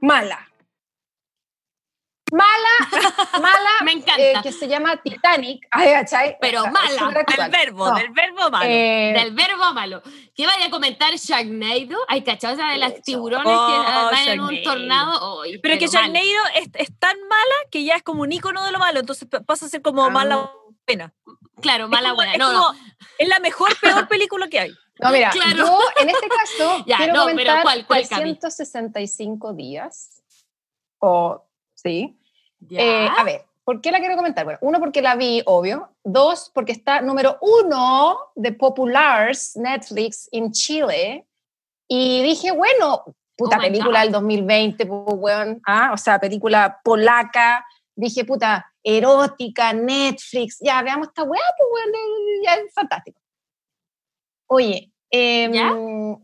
mala. 0.00 0.48
Mala, 2.34 2.74
mala, 3.40 3.70
Me 3.84 3.92
eh, 3.92 3.94
encanta. 3.94 4.42
que 4.42 4.50
se 4.50 4.66
llama 4.66 4.96
Titanic. 5.02 5.66
Ay. 5.70 5.92
Pero 6.40 6.64
mala, 6.66 7.24
Del 7.36 7.50
verbo, 7.50 7.88
No. 7.90 7.94
del 7.94 8.10
verbo 8.10 8.50
malo. 8.50 8.66
Eh, 8.68 9.12
Del 9.16 9.32
verbo 9.34 9.72
malo. 9.72 10.02
¿Qué 10.34 10.44
vaya 10.46 10.66
a 10.66 10.70
comentar 10.70 11.14
Sharknado? 11.14 11.96
Hay 12.08 12.22
cachado 12.24 12.54
esa 12.54 12.70
de 12.70 12.78
las 12.78 13.00
tiburones 13.02 13.46
Oh, 13.46 13.66
que 13.68 13.74
ah, 13.88 14.08
van 14.10 14.28
en 14.28 14.40
un 14.40 14.62
tornado. 14.64 15.42
Ay, 15.42 15.58
pero 15.58 15.78
que 15.78 15.86
mal. 15.86 15.92
Sharknado 15.94 16.26
es, 16.56 16.68
es 16.74 16.98
tan 16.98 17.16
mala 17.28 17.54
que 17.70 17.84
ya 17.84 17.94
es 17.94 18.02
como 18.02 18.22
un 18.22 18.32
icono 18.32 18.64
de 18.64 18.72
lo 18.72 18.78
malo, 18.80 18.98
entonces 19.00 19.28
pa- 19.28 19.40
pasa 19.40 19.66
a 19.66 19.68
ser 19.68 19.80
como 19.82 20.04
Ah. 20.04 20.10
mala 20.10 20.50
buena. 20.88 21.14
Claro, 21.60 21.84
Es 21.84 21.90
mala 21.90 22.08
como- 22.10 22.16
buena. 22.16 22.32
es 22.32 22.38
No, 22.40 22.46
como- 22.46 22.58
no. 22.72 22.78
Es 23.18 23.28
la 23.28 23.38
mejor, 23.38 23.78
peor 23.80 24.08
película 24.08 24.48
que 24.48 24.58
hay. 24.58 24.74
No, 24.98 25.10
mira, 25.10 25.30
Claro. 25.30 25.56
yo 25.66 25.80
en 26.00 26.08
este 26.10 26.28
caso 26.28 26.84
Ya, 26.86 26.96
quiero 26.96 27.12
no, 27.14 27.20
pero 27.26 27.32
comentar 27.36 27.62
¿cuál, 27.62 27.86
cuál, 27.86 28.08
Cami? 28.08 28.34
365 28.38 29.52
días. 29.52 30.20
O, 30.98 31.44
sí. 31.74 32.16
Eh, 32.70 33.08
a 33.16 33.24
ver, 33.24 33.44
¿por 33.64 33.80
qué 33.80 33.90
la 33.90 34.00
quiero 34.00 34.16
comentar? 34.16 34.44
Bueno, 34.44 34.58
uno, 34.62 34.78
porque 34.78 35.02
la 35.02 35.16
vi, 35.16 35.42
obvio. 35.46 35.90
Dos, 36.02 36.50
porque 36.54 36.72
está 36.72 37.00
número 37.00 37.38
uno 37.40 38.18
de 38.34 38.52
Populars 38.52 39.56
Netflix 39.56 40.28
en 40.32 40.52
Chile. 40.52 41.26
Y 41.88 42.22
dije, 42.22 42.52
bueno, 42.52 43.04
puta 43.36 43.56
Oh 43.58 43.60
película 43.60 44.00
God. 44.00 44.04
del 44.04 44.12
2020, 44.12 44.86
pues, 44.86 45.02
weón. 45.18 45.60
Ah, 45.66 45.90
o 45.92 45.96
sea, 45.96 46.18
película 46.18 46.80
polaca. 46.82 47.64
Dije, 47.94 48.24
puta, 48.24 48.72
erótica, 48.82 49.72
Netflix. 49.72 50.58
Ya, 50.60 50.82
veamos 50.82 51.08
esta 51.08 51.22
weá, 51.22 51.42
pues, 51.56 51.68
weón, 51.72 51.92
ya 52.44 52.54
es 52.54 52.72
fantástico. 52.72 53.20
Oye, 54.46 54.93
eh, 55.16 56.16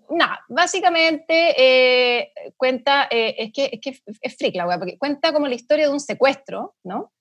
básicamente 0.49 1.55
eh, 1.57 2.33
cuenta, 2.57 3.09
eh, 3.11 3.35
es 3.39 3.53
que 3.53 3.71
es, 3.73 3.81
que 3.81 4.01
es 4.21 4.37
freak 4.37 4.55
la 4.57 4.67
weá, 4.67 4.79
porque 4.79 4.99
cuenta 4.99 5.33
como 5.33 5.47
la 5.47 5.55
historia 5.55 5.87
de 5.87 5.93
un 5.93 6.01
secuestro, 6.01 6.75
¿no? 6.85 7.13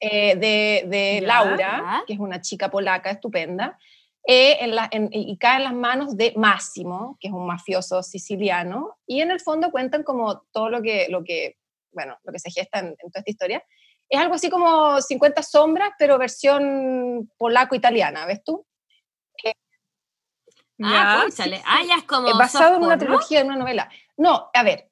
Eh, 0.00 0.34
de, 0.36 0.84
de 0.88 1.18
Ya, 1.20 1.26
Laura, 1.26 1.56
ya. 1.58 2.02
que 2.06 2.12
es 2.14 2.18
una 2.18 2.40
chica 2.40 2.70
polaca 2.70 3.10
estupenda, 3.10 3.78
eh, 4.26 4.58
en 4.60 4.74
la- 4.74 4.88
en- 4.90 5.08
y 5.12 5.36
cae 5.38 5.58
en 5.58 5.64
las 5.64 5.74
manos 5.74 6.16
de 6.16 6.32
Máximo, 6.36 7.16
que 7.20 7.28
es 7.28 7.34
un 7.34 7.46
mafioso 7.46 8.02
siciliano, 8.02 8.96
y 9.06 9.20
en 9.20 9.30
el 9.30 9.40
fondo 9.40 9.70
cuentan 9.70 10.02
como 10.02 10.42
todo 10.52 10.70
lo 10.70 10.82
que, 10.82 11.06
lo 11.08 11.22
que 11.24 11.56
bueno, 11.92 12.16
lo 12.24 12.32
que 12.32 12.38
se 12.38 12.50
gesta 12.50 12.78
en, 12.78 12.86
en 12.86 13.10
toda 13.10 13.20
esta 13.20 13.30
historia. 13.30 13.64
Es 14.08 14.18
algo 14.18 14.34
así 14.34 14.48
como 14.50 15.00
50 15.00 15.42
sombras, 15.42 15.90
pero 15.98 16.18
versión 16.18 17.30
polaco-italiana, 17.36 18.26
¿ves 18.26 18.42
tú? 18.44 18.64
Ah, 20.84 21.24
Ya, 21.28 21.44
sí, 21.44 21.50
Ah, 21.64 21.80
ya 21.86 21.94
es 21.96 22.04
como. 22.04 22.28
Es 22.28 22.36
basado 22.36 22.76
en 22.76 22.82
una 22.82 22.98
trilogía, 22.98 23.40
en 23.40 23.46
una 23.46 23.56
novela. 23.56 23.88
No, 24.16 24.50
a 24.52 24.62
ver, 24.62 24.88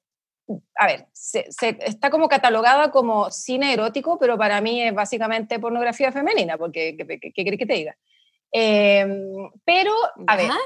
a 0.76 0.86
ver, 0.86 1.07
se, 1.12 1.51
se- 1.53 1.78
está 1.80 2.11
como 2.11 2.28
catalogada 2.28 2.91
como 2.91 3.30
cine 3.30 3.72
erótico, 3.72 4.18
pero 4.18 4.36
para 4.36 4.61
mí 4.61 4.82
es 4.82 4.95
básicamente 4.95 5.59
pornografía 5.59 6.11
femenina, 6.12 6.59
porque 6.59 6.97
¿qué, 6.97 7.32
querés 7.32 7.59
que 7.59 7.66
te 7.66 7.74
diga? 7.74 7.97
Eh, 8.53 9.07
pero, 9.64 9.93
a 10.26 10.36
ver, 10.36 10.49
Ya. 10.49 10.57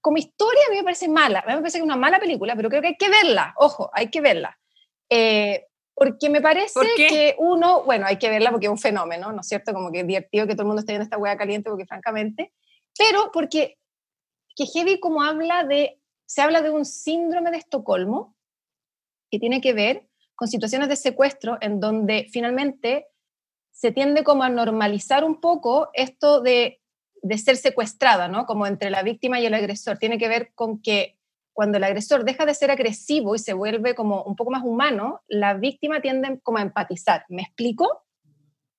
como 0.00 0.16
historia 0.18 0.62
a 0.66 0.70
mí 0.70 0.76
me 0.78 0.84
parece 0.84 1.08
mala, 1.08 1.40
a 1.40 1.46
mí 1.46 1.54
me 1.54 1.60
parece 1.60 1.78
que 1.78 1.82
es 1.82 1.84
una 1.84 1.96
mala 1.96 2.18
película, 2.18 2.56
pero 2.56 2.68
creo 2.68 2.82
que 2.82 2.88
hay 2.88 2.96
que 2.96 3.08
verla, 3.08 3.54
ojo, 3.56 3.90
hay 3.92 4.08
que 4.10 4.20
verla. 4.20 4.58
Eh, 5.10 5.64
porque 5.94 6.28
me 6.30 6.40
parece 6.40 6.78
que 6.96 7.34
uno, 7.38 7.82
bueno, 7.82 8.06
hay 8.06 8.18
que 8.18 8.28
verla 8.30 8.50
porque 8.52 8.66
es 8.66 8.70
un 8.70 8.78
fenómeno, 8.78 9.32
¿no 9.32 9.40
es 9.40 9.48
cierto? 9.48 9.72
Como 9.72 9.90
que 9.90 10.00
es 10.00 10.06
divertido 10.06 10.46
que 10.46 10.52
todo 10.54 10.62
el 10.62 10.66
mundo 10.68 10.80
esté 10.80 10.92
viendo 10.92 11.02
esta 11.04 11.18
hueá 11.18 11.36
caliente, 11.36 11.70
porque 11.70 11.86
francamente, 11.86 12.52
pero 12.96 13.30
porque 13.32 13.77
que 14.58 14.66
Heavy 14.66 14.98
como 14.98 15.22
habla 15.22 15.62
de, 15.62 16.00
se 16.26 16.42
habla 16.42 16.62
de 16.62 16.70
un 16.70 16.84
síndrome 16.84 17.52
de 17.52 17.58
Estocolmo 17.58 18.34
que 19.30 19.38
tiene 19.38 19.60
que 19.60 19.72
ver 19.72 20.08
con 20.34 20.48
situaciones 20.48 20.88
de 20.88 20.96
secuestro 20.96 21.58
en 21.60 21.78
donde 21.78 22.26
finalmente 22.32 23.06
se 23.70 23.92
tiende 23.92 24.24
como 24.24 24.42
a 24.42 24.48
normalizar 24.48 25.24
un 25.24 25.40
poco 25.40 25.90
esto 25.94 26.40
de, 26.40 26.80
de 27.22 27.38
ser 27.38 27.56
secuestrada, 27.56 28.26
¿no? 28.26 28.46
Como 28.46 28.66
entre 28.66 28.90
la 28.90 29.04
víctima 29.04 29.38
y 29.38 29.46
el 29.46 29.54
agresor. 29.54 29.98
Tiene 29.98 30.18
que 30.18 30.28
ver 30.28 30.52
con 30.56 30.82
que 30.82 31.16
cuando 31.52 31.78
el 31.78 31.84
agresor 31.84 32.24
deja 32.24 32.44
de 32.44 32.54
ser 32.54 32.72
agresivo 32.72 33.36
y 33.36 33.38
se 33.38 33.52
vuelve 33.52 33.94
como 33.94 34.24
un 34.24 34.34
poco 34.34 34.50
más 34.50 34.64
humano, 34.64 35.20
la 35.28 35.54
víctima 35.54 36.00
tiende 36.00 36.40
como 36.42 36.58
a 36.58 36.62
empatizar. 36.62 37.24
¿Me 37.28 37.42
explico? 37.42 38.07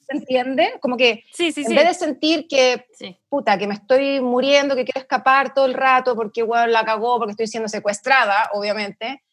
¿Se 0.09 0.17
entiende? 0.17 0.73
Como 0.81 0.97
que 0.97 1.23
Sí, 1.33 1.51
sí, 1.51 1.61
en 1.61 1.67
sí. 1.67 1.75
vez 1.75 1.85
de 1.85 1.93
sentir 1.93 2.47
que 2.47 2.85
puta, 3.29 3.57
que 3.57 3.67
me 3.67 3.75
estoy 3.75 4.21
muriendo, 4.21 4.75
que 4.75 4.85
quiero 4.85 5.01
escapar 5.01 5.53
todo 5.53 5.65
el 5.65 5.73
rato 5.73 6.15
porque 6.15 6.43
weón, 6.43 6.71
la 6.71 6.83
cagó, 6.83 7.17
porque 7.17 7.31
estoy 7.31 7.47
siendo 7.47 7.69
secuestrada, 7.69 8.49
obviamente, 8.53 9.23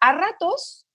a 0.00 0.12
ratos 0.12 0.86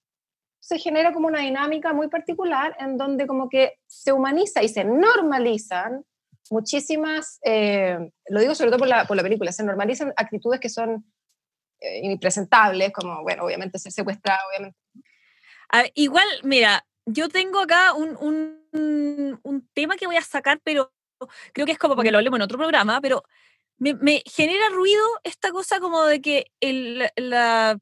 se 0.59 0.79
genera 0.79 1.13
como 1.13 1.27
una 1.27 1.41
dinámica 1.41 1.93
muy 1.93 2.07
particular 2.07 2.75
en 2.79 2.97
donde 2.97 3.27
como 3.27 3.49
que 3.49 3.73
se 3.85 4.11
humaniza 4.11 4.63
y 4.63 4.69
se 4.69 4.83
normalizan 4.83 6.03
muchísimas, 6.49 7.39
eh, 7.43 7.97
lo 8.29 8.39
digo 8.39 8.55
sobre 8.55 8.71
todo 8.71 8.79
por 8.79 8.87
la, 8.87 9.05
por 9.05 9.17
la 9.17 9.23
película, 9.23 9.51
se 9.51 9.63
normalizan 9.63 10.13
actitudes 10.15 10.59
que 10.59 10.69
son 10.69 11.05
eh, 11.79 11.99
impresentables, 12.03 12.91
como, 12.91 13.21
bueno, 13.21 13.43
obviamente 13.43 13.77
ser 13.77 13.91
secuestrada, 13.91 14.39
obviamente. 14.49 14.77
Ver, 15.71 15.91
igual, 15.93 16.27
mira, 16.43 16.85
yo 17.05 17.29
tengo 17.29 17.59
acá 17.59 17.93
un, 17.93 18.17
un, 18.19 18.64
un 18.79 19.69
tema 19.73 19.95
que 19.95 20.07
voy 20.07 20.17
a 20.17 20.21
sacar, 20.21 20.59
pero 20.63 20.91
creo 21.53 21.65
que 21.65 21.71
es 21.73 21.77
como 21.77 21.95
para 21.95 22.05
que 22.05 22.11
lo 22.11 22.17
hablemos 22.17 22.37
en 22.37 22.43
otro 22.43 22.57
programa, 22.57 22.99
pero 23.01 23.23
me, 23.77 23.93
me 23.95 24.21
genera 24.25 24.69
ruido 24.69 25.03
esta 25.23 25.51
cosa 25.51 25.79
como 25.79 26.03
de 26.05 26.21
que 26.21 26.51
el, 26.59 26.99
la- 26.99 27.11
la 27.17 27.79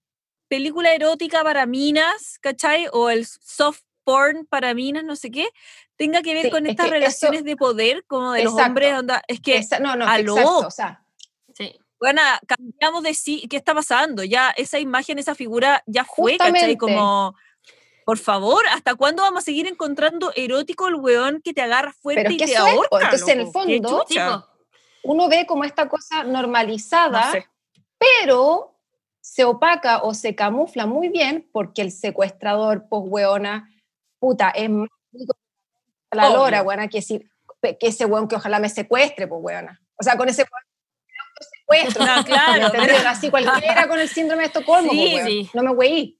película 0.49 0.93
erótica 0.93 1.43
para 1.43 1.65
minas, 1.65 2.37
¿cachai? 2.41 2.87
O 2.91 3.09
el 3.09 3.25
soft 3.25 3.81
porn 4.03 4.45
para 4.45 4.73
minas, 4.73 5.03
no 5.03 5.15
sé 5.15 5.31
qué, 5.31 5.47
tenga 5.95 6.21
que 6.21 6.33
ver 6.33 6.45
Sí, 6.45 6.51
con 6.51 6.65
es 6.65 6.71
estas 6.71 6.85
que 6.85 6.89
eso- 6.89 6.93
relaciones 6.99 7.43
de 7.43 7.55
poder 7.55 8.03
como 8.05 8.33
de 8.33 8.43
los 8.43 8.53
Exacto. 8.53 8.67
hombres, 8.69 8.93
onda, 8.99 9.23
es 9.27 9.39
que, 9.39 9.57
Esa- 9.57 9.79
no, 9.79 9.95
no, 9.95 10.05
aló. 10.07 10.37
exacto, 10.37 10.67
o 10.67 10.71
sea, 10.71 11.05
Sí. 11.55 11.79
bueno, 11.99 12.21
cambiamos 12.47 13.03
de 13.03 13.13
sí, 13.13 13.47
¿qué 13.49 13.57
está 13.57 13.73
pasando? 13.73 14.23
Ya 14.23 14.49
esa 14.51 14.77
imagen, 14.79 15.19
esa 15.19 15.35
figura 15.35 15.81
ya 15.87 16.03
fue, 16.05 16.37
¿cachai? 16.37 16.51
Justamente. 16.51 16.77
Como, 16.77 17.35
por 18.05 18.17
favor, 18.17 18.63
¿hasta 18.71 18.95
cuándo 18.95 19.23
vamos 19.23 19.39
a 19.39 19.45
seguir 19.45 19.67
encontrando 19.67 20.31
erótico 20.35 20.87
el 20.87 20.95
weón 20.95 21.41
que 21.43 21.53
te 21.53 21.61
agarra 21.61 21.93
fuerte 21.93 22.23
Pero 22.23 22.33
y 22.33 22.37
que 22.37 22.45
te 22.47 22.57
ahorca? 22.57 22.97
Entonces, 23.01 23.27
en 23.29 23.39
el 23.39 23.45
loco? 23.81 24.05
¿Qué 24.07 24.19
fondo, 24.19 24.49
uno 25.03 25.27
ve 25.29 25.45
como 25.45 25.63
esta 25.63 25.89
cosa 25.89 26.23
normalizada, 26.23 27.25
No 27.25 27.31
sé. 27.31 27.47
pero 27.97 28.79
se 29.21 29.43
opaca 29.45 30.03
o 30.03 30.13
se 30.13 30.35
camufla 30.35 30.85
muy 30.85 31.09
bien 31.09 31.49
porque 31.51 31.81
el 31.81 31.91
secuestrador, 31.91 32.85
pues, 32.89 33.03
weona, 33.05 33.69
puta, 34.19 34.49
es 34.49 34.69
más 34.69 34.87
la 36.11 36.27
Obvio. 36.29 36.37
lora, 36.37 36.61
weona, 36.63 36.87
que, 36.87 37.01
si, 37.01 37.19
que 37.61 37.77
ese 37.81 38.05
weón 38.05 38.27
que 38.27 38.35
ojalá 38.35 38.59
me 38.59 38.69
secuestre, 38.69 39.27
pues, 39.27 39.41
weona. 39.43 39.81
O 39.99 40.03
sea, 40.03 40.15
con 40.17 40.29
ese 40.29 40.43
weón 40.43 40.63
secuestro. 41.83 42.05
No, 42.05 42.23
claro, 42.23 42.71
Así 43.07 43.29
cualquiera 43.29 43.87
con 43.87 43.99
el 43.99 44.07
síndrome 44.09 44.43
de 44.43 44.47
Estocolmo, 44.47 44.91
Sí, 44.91 44.97
pues, 45.11 45.13
weón. 45.15 45.27
sí. 45.27 45.49
no 45.53 45.63
me 45.63 45.71
weí. 45.71 46.19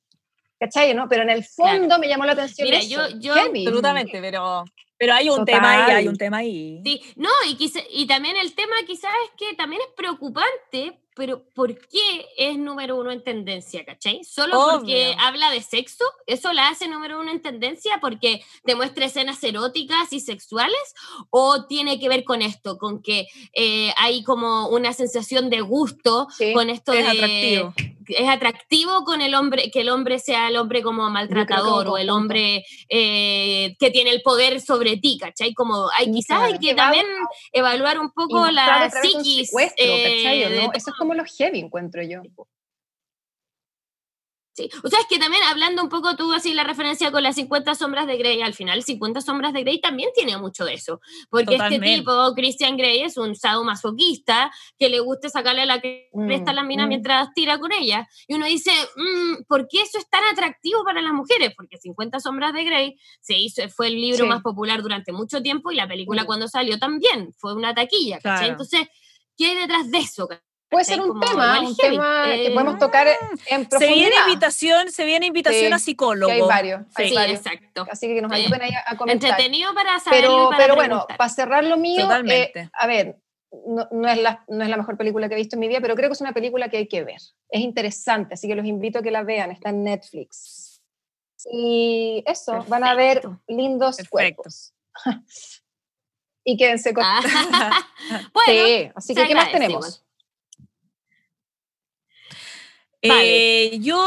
¿Cachai? 0.59 0.93
¿no? 0.93 1.07
Pero 1.09 1.23
en 1.23 1.29
el 1.29 1.43
fondo 1.43 1.99
me 1.99 2.07
llamó 2.07 2.25
la 2.25 2.33
atención 2.33 2.65
Mira, 2.65 2.79
eso. 2.79 3.09
yo- 3.09 3.19
yo-. 3.19 3.33
Absolutamente, 3.33 4.19
pero, 4.21 4.63
pero 4.97 5.13
hay 5.13 5.29
un 5.29 5.37
Total. 5.39 5.55
tema 5.55 5.85
ahí, 5.87 5.91
hay 5.95 6.07
un 6.07 6.17
tema 6.17 6.37
ahí. 6.37 6.81
Sí, 6.85 7.01
no, 7.15 7.29
y, 7.49 7.55
quizá- 7.55 7.83
y 7.91 8.05
también 8.07 8.37
el 8.37 8.53
tema 8.55 8.75
quizás 8.87 9.11
es 9.25 9.31
que 9.37 9.55
también 9.55 9.81
es 9.81 9.89
preocupante, 9.95 10.99
pero 11.15 11.43
¿por 11.53 11.77
qué 11.89 12.25
es 12.37 12.57
número 12.57 12.95
uno 12.95 13.11
en 13.11 13.23
tendencia, 13.23 13.85
cachai? 13.85 14.23
Solo 14.23 14.57
porque 14.71 15.15
habla 15.19 15.51
de 15.51 15.61
sexo, 15.61 16.05
eso 16.25 16.53
la 16.53 16.69
hace 16.69 16.87
número 16.87 17.19
uno 17.19 17.29
en 17.29 17.39
tendencia 17.41 17.99
porque 18.01 18.41
te 18.63 18.73
muestra 18.75 19.05
escenas 19.05 19.43
eróticas 19.43 20.11
y 20.11 20.21
sexuales, 20.21 20.95
o 21.29 21.65
tiene 21.67 21.99
que 21.99 22.09
ver 22.09 22.23
con 22.23 22.41
esto, 22.41 22.77
con 22.79 23.03
que 23.03 23.27
eh, 23.53 23.93
hay 23.97 24.23
como 24.23 24.69
una 24.69 24.91
sensación 24.93 25.49
de 25.51 25.61
gusto 25.61 26.27
Sí, 26.35 26.51
con 26.53 26.69
esto 26.71 26.93
es 26.93 27.05
de 27.05 27.11
atractivo. 27.11 27.73
Es 28.07 28.27
atractivo 28.29 29.03
con 29.03 29.21
el 29.21 29.35
hombre, 29.35 29.69
que 29.71 29.81
el 29.81 29.89
hombre 29.89 30.19
sea 30.19 30.47
el 30.49 30.57
hombre 30.57 30.81
como 30.81 31.09
maltratador 31.09 31.87
o 31.87 31.97
el 31.97 32.09
hombre 32.09 32.63
eh, 32.89 33.75
que 33.79 33.91
tiene 33.91 34.11
el 34.11 34.21
poder 34.21 34.61
sobre 34.61 34.97
ti, 34.97 35.17
¿cachai? 35.19 35.53
Como 35.53 35.89
hay, 35.97 36.11
quizás 36.11 36.41
hay 36.41 36.59
que 36.59 36.73
también 36.73 37.05
evaluar 37.51 37.99
un 37.99 38.11
poco 38.11 38.49
la 38.51 38.89
psiquis. 38.89 39.51
eh, 39.77 40.23
¿cachai? 40.23 40.43
¿o 40.43 40.49
de 40.49 40.63
no? 40.63 40.71
Eso 40.73 40.89
es 40.91 40.95
como 40.97 41.13
lo 41.13 41.23
heavy, 41.25 41.59
encuentro 41.59 42.03
yo. 42.03 42.21
Sí, 44.55 44.69
o 44.83 44.87
sea, 44.87 44.99
es 44.99 45.07
que 45.07 45.17
también 45.17 45.41
hablando 45.45 45.81
un 45.81 45.89
poco 45.89 46.15
tú 46.15 46.31
así 46.31 46.53
la 46.53 46.63
referencia 46.63 47.11
con 47.11 47.23
las 47.23 47.35
50 47.35 47.73
sombras 47.73 48.05
de 48.05 48.17
Grey, 48.17 48.39
al 48.43 48.53
final 48.53 48.83
50 48.83 49.21
sombras 49.21 49.51
de 49.51 49.61
Grey 49.61 49.81
también 49.81 50.11
tiene 50.13 50.37
mucho 50.37 50.63
de 50.63 50.75
eso, 50.75 51.01
porque 51.31 51.55
este 51.55 51.79
tipo, 51.79 52.35
Christian 52.35 52.77
Grey, 52.77 53.01
es 53.01 53.17
un 53.17 53.35
sadomasoquista 53.35 54.51
que 54.77 54.89
le 54.89 54.99
gusta 54.99 55.29
sacarle 55.29 55.65
la 55.65 55.81
cresta 55.81 56.51
a 56.51 56.53
la 56.53 56.63
mina 56.63 56.83
mm, 56.83 56.85
mm. 56.85 56.89
mientras 56.89 57.33
tira 57.33 57.57
con 57.57 57.71
ella, 57.71 58.07
y 58.27 58.35
uno 58.35 58.45
dice, 58.45 58.71
mm, 58.95 59.45
¿por 59.47 59.67
qué 59.67 59.81
eso 59.81 59.97
es 59.97 60.07
tan 60.07 60.23
atractivo 60.25 60.83
para 60.83 61.01
las 61.01 61.13
mujeres? 61.13 61.53
Porque 61.57 61.79
50 61.79 62.19
sombras 62.19 62.53
de 62.53 62.63
Grey 62.63 62.95
se 63.21 63.35
hizo, 63.35 63.67
fue 63.69 63.87
el 63.87 63.95
libro 63.99 64.27
más 64.27 64.43
popular 64.43 64.83
durante 64.83 65.11
mucho 65.11 65.41
tiempo 65.41 65.71
y 65.71 65.75
la 65.75 65.87
película 65.87 66.25
cuando 66.25 66.47
salió 66.47 66.77
también 66.77 67.33
fue 67.39 67.55
una 67.55 67.73
taquilla, 67.73 68.19
Entonces, 68.43 68.87
¿qué 69.35 69.47
hay 69.47 69.55
detrás 69.55 69.89
de 69.89 69.97
eso? 69.97 70.27
Puede 70.73 70.85
ser 70.85 71.01
un 71.01 71.19
tema, 71.19 71.61
un 71.61 71.75
tema 71.75 72.25
que 72.33 72.51
podemos 72.51 72.79
tocar 72.79 73.07
en 73.07 73.65
profundidad. 73.65 73.79
Se 73.79 73.87
viene 73.87 74.15
invitación, 74.27 74.91
se 74.91 75.05
viene 75.05 75.25
invitación 75.27 75.71
a 75.73 75.79
psicólogo. 75.79 76.31
hay 76.31 76.41
varios, 76.41 76.81
sí, 76.97 77.15
exacto. 77.15 77.85
Así 77.89 78.07
que 78.07 78.21
nos 78.21 78.31
ayuden 78.31 78.61
ahí 78.61 78.71
a 78.85 78.97
comentar. 78.97 79.29
Entretenido 79.29 79.73
para 79.73 79.99
saber. 79.99 80.21
Pero, 80.21 80.49
pero 80.57 80.75
bueno, 80.75 81.05
para 81.17 81.29
cerrar 81.29 81.63
lo 81.63 81.77
mío, 81.77 82.09
eh, 82.25 82.51
a 82.73 82.87
ver, 82.87 83.17
no, 83.91 84.07
es 84.07 84.17
la, 84.17 84.43
no 84.47 84.63
es 84.63 84.69
la 84.69 84.77
mejor 84.77 84.97
película 84.97 85.29
que 85.29 85.35
he 85.35 85.37
visto 85.37 85.55
en 85.55 85.59
mi 85.59 85.67
vida, 85.67 85.79
pero 85.79 85.95
creo 85.95 86.09
que 86.09 86.13
es 86.13 86.21
una 86.21 86.33
película 86.33 86.69
que 86.69 86.77
hay 86.77 86.87
que 86.87 87.03
ver. 87.03 87.21
Es 87.49 87.61
interesante, 87.61 88.33
así 88.33 88.47
que 88.47 88.55
los 88.55 88.65
invito 88.65 88.99
a 88.99 89.01
que 89.03 89.11
la 89.11 89.23
vean. 89.23 89.51
Está 89.51 89.69
en 89.69 89.83
Netflix. 89.83 90.81
Y 91.51 92.23
eso, 92.25 92.65
van 92.67 92.83
a 92.83 92.95
ver 92.95 93.21
lindos 93.47 93.97
cuerpos. 94.09 94.73
y 96.43 96.57
quédense 96.57 96.93
con. 96.93 97.03
Ah. 97.05 97.21
bueno, 98.33 98.65
sí, 98.65 98.91
así 98.95 99.15
que 99.15 99.27
¿qué 99.27 99.35
más 99.35 99.51
tenemos? 99.51 100.03
Eh, 103.03 103.79
yo, 103.81 104.01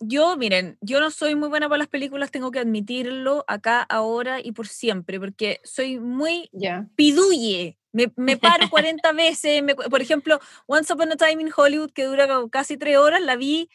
yo, 0.00 0.36
miren, 0.36 0.76
yo 0.80 1.00
no 1.00 1.10
soy 1.10 1.34
muy 1.34 1.48
buena 1.48 1.68
para 1.68 1.78
las 1.78 1.88
películas, 1.88 2.30
tengo 2.32 2.50
que 2.50 2.58
admitirlo 2.58 3.44
acá, 3.46 3.82
ahora 3.82 4.40
y 4.42 4.52
por 4.52 4.66
siempre, 4.66 5.20
porque 5.20 5.60
soy 5.64 5.98
muy 6.00 6.50
piduye. 6.96 7.78
Me, 7.92 8.10
me, 8.16 8.36
paro 8.36 8.68
40 8.70 9.12
veces. 9.12 9.62
por 9.90 10.02
ejemplo, 10.02 10.40
Once 10.66 10.92
Upon 10.92 11.12
a 11.12 11.16
Time 11.16 11.42
in 11.42 11.52
Hollywood, 11.54 11.92
que 11.92 12.04
dura 12.04 12.26
casi 12.50 12.76
tres 12.76 12.98
horas, 12.98 13.20
la 13.20 13.36
vi 13.36 13.70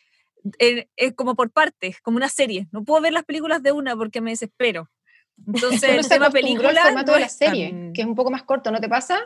como 1.16 1.36
por 1.36 1.52
partes, 1.52 2.02
como 2.02 2.18
una 2.18 2.30
serie. 2.30 2.68
No 2.72 2.84
puedo 2.84 3.02
ver 3.02 3.14
las 3.14 3.26
películas 3.26 3.64
de 3.64 3.72
una 3.72 3.96
porque 3.96 4.22
me 4.22 4.32
desespero. 4.32 4.90
Entonces, 5.48 5.84
el 5.84 6.08
tema 6.10 6.30
película. 6.30 6.72
El 6.72 6.78
formato 6.78 7.14
de 7.14 7.20
la 7.22 7.30
serie, 7.30 7.92
que 7.94 8.02
es 8.02 8.08
un 8.08 8.16
poco 8.16 8.32
más 8.32 8.44
corto, 8.44 8.72
¿no 8.72 8.82
te 8.82 8.90
pasa? 8.90 9.20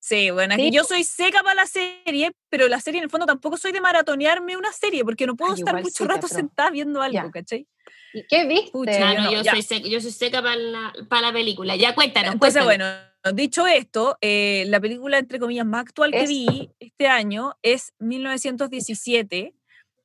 Sí, 0.00 0.30
bueno, 0.30 0.54
aquí 0.54 0.70
yo 0.70 0.82
soy 0.82 1.04
seca 1.04 1.42
para 1.42 1.54
la 1.54 1.66
serie, 1.66 2.32
pero 2.48 2.68
la 2.68 2.80
serie 2.80 2.98
en 2.98 3.04
el 3.04 3.10
fondo 3.10 3.26
tampoco 3.26 3.58
soy 3.58 3.70
de 3.70 3.82
maratonearme 3.82 4.56
una 4.56 4.72
serie, 4.72 5.04
porque 5.04 5.26
no 5.26 5.36
puedo 5.36 5.54
estar 5.54 5.82
mucho 5.82 6.06
rato 6.06 6.26
sentada 6.26 6.70
viendo 6.70 7.02
algo, 7.02 7.30
¿cachai? 7.30 7.66
¿Y 8.14 8.26
qué 8.26 8.46
viste? 8.46 8.70
yo, 8.72 9.44
soy 9.44 9.62
seca, 9.62 9.86
yo, 9.86 10.00
soy 10.00 10.10
seca, 10.10 10.42
para 10.42 10.56
la, 10.56 10.92
para 11.08 11.28
la 11.28 11.32
película. 11.32 11.76
Ya 11.76 11.94
cuéntanos. 11.94 12.32
Entonces, 12.32 12.64
bueno, 12.64 12.86
dicho 13.34 13.66
esto, 13.66 14.16
eh, 14.22 14.64
la 14.68 14.80
película, 14.80 15.18
entre 15.18 15.38
comillas, 15.38 15.66
más 15.66 15.82
actual 15.82 16.12
que 16.12 16.26
vi 16.26 16.70
este 16.80 17.06
año 17.06 17.54
es 17.62 17.92
1917, 17.98 19.54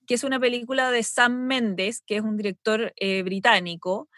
que 0.05 0.13
es 0.13 0.23
una 0.23 0.39
película 0.39 0.91
de 0.91 1.03
Sam 1.03 1.47
Mendes, 1.47 2.01
que 2.05 2.17
es 2.17 2.21
un 2.21 2.37
director 2.37 2.93
eh, 2.97 3.23
británico, 3.23 4.09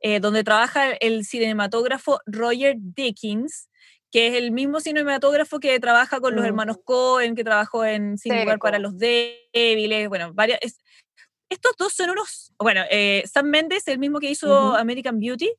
eh, 0.00 0.20
donde 0.20 0.44
trabaja 0.44 0.92
el 0.92 1.24
cinematógrafo 1.26 2.20
Roger 2.26 2.76
Dickens, 2.78 3.68
que 4.14 4.28
es 4.28 4.34
el 4.34 4.52
mismo 4.52 4.78
cinematógrafo 4.78 5.58
que 5.58 5.80
trabaja 5.80 6.20
con 6.20 6.36
los 6.36 6.44
mm. 6.44 6.46
hermanos 6.46 6.76
Cohen, 6.84 7.34
que 7.34 7.42
trabajó 7.42 7.84
en 7.84 8.16
Sin 8.16 8.38
lugar 8.38 8.60
para 8.60 8.78
los 8.78 8.96
débiles, 8.96 10.08
bueno, 10.08 10.32
varias... 10.32 10.60
estos 11.48 11.72
dos 11.76 11.94
son 11.94 12.10
unos, 12.10 12.52
bueno, 12.56 12.82
eh, 12.90 13.24
Sam 13.26 13.46
Mendes, 13.46 13.88
el 13.88 13.98
mismo 13.98 14.20
que 14.20 14.30
hizo 14.30 14.76
American 14.76 15.18
Beauty. 15.18 15.50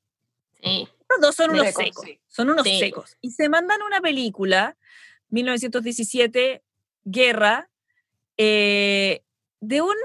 Sí. 0.64 0.88
Estos 1.02 1.20
dos 1.20 1.36
son 1.36 1.50
unos 1.50 1.74
secos, 1.74 2.06
son 2.30 2.50
unos 2.50 2.66
secos. 2.66 3.18
Y 3.20 3.32
se 3.32 3.50
mandan 3.50 3.82
una 3.82 4.00
película, 4.00 4.78
1917, 5.32 6.64
Guerra, 7.04 7.70
eh, 8.38 9.22
de 9.60 9.82
una 9.82 9.98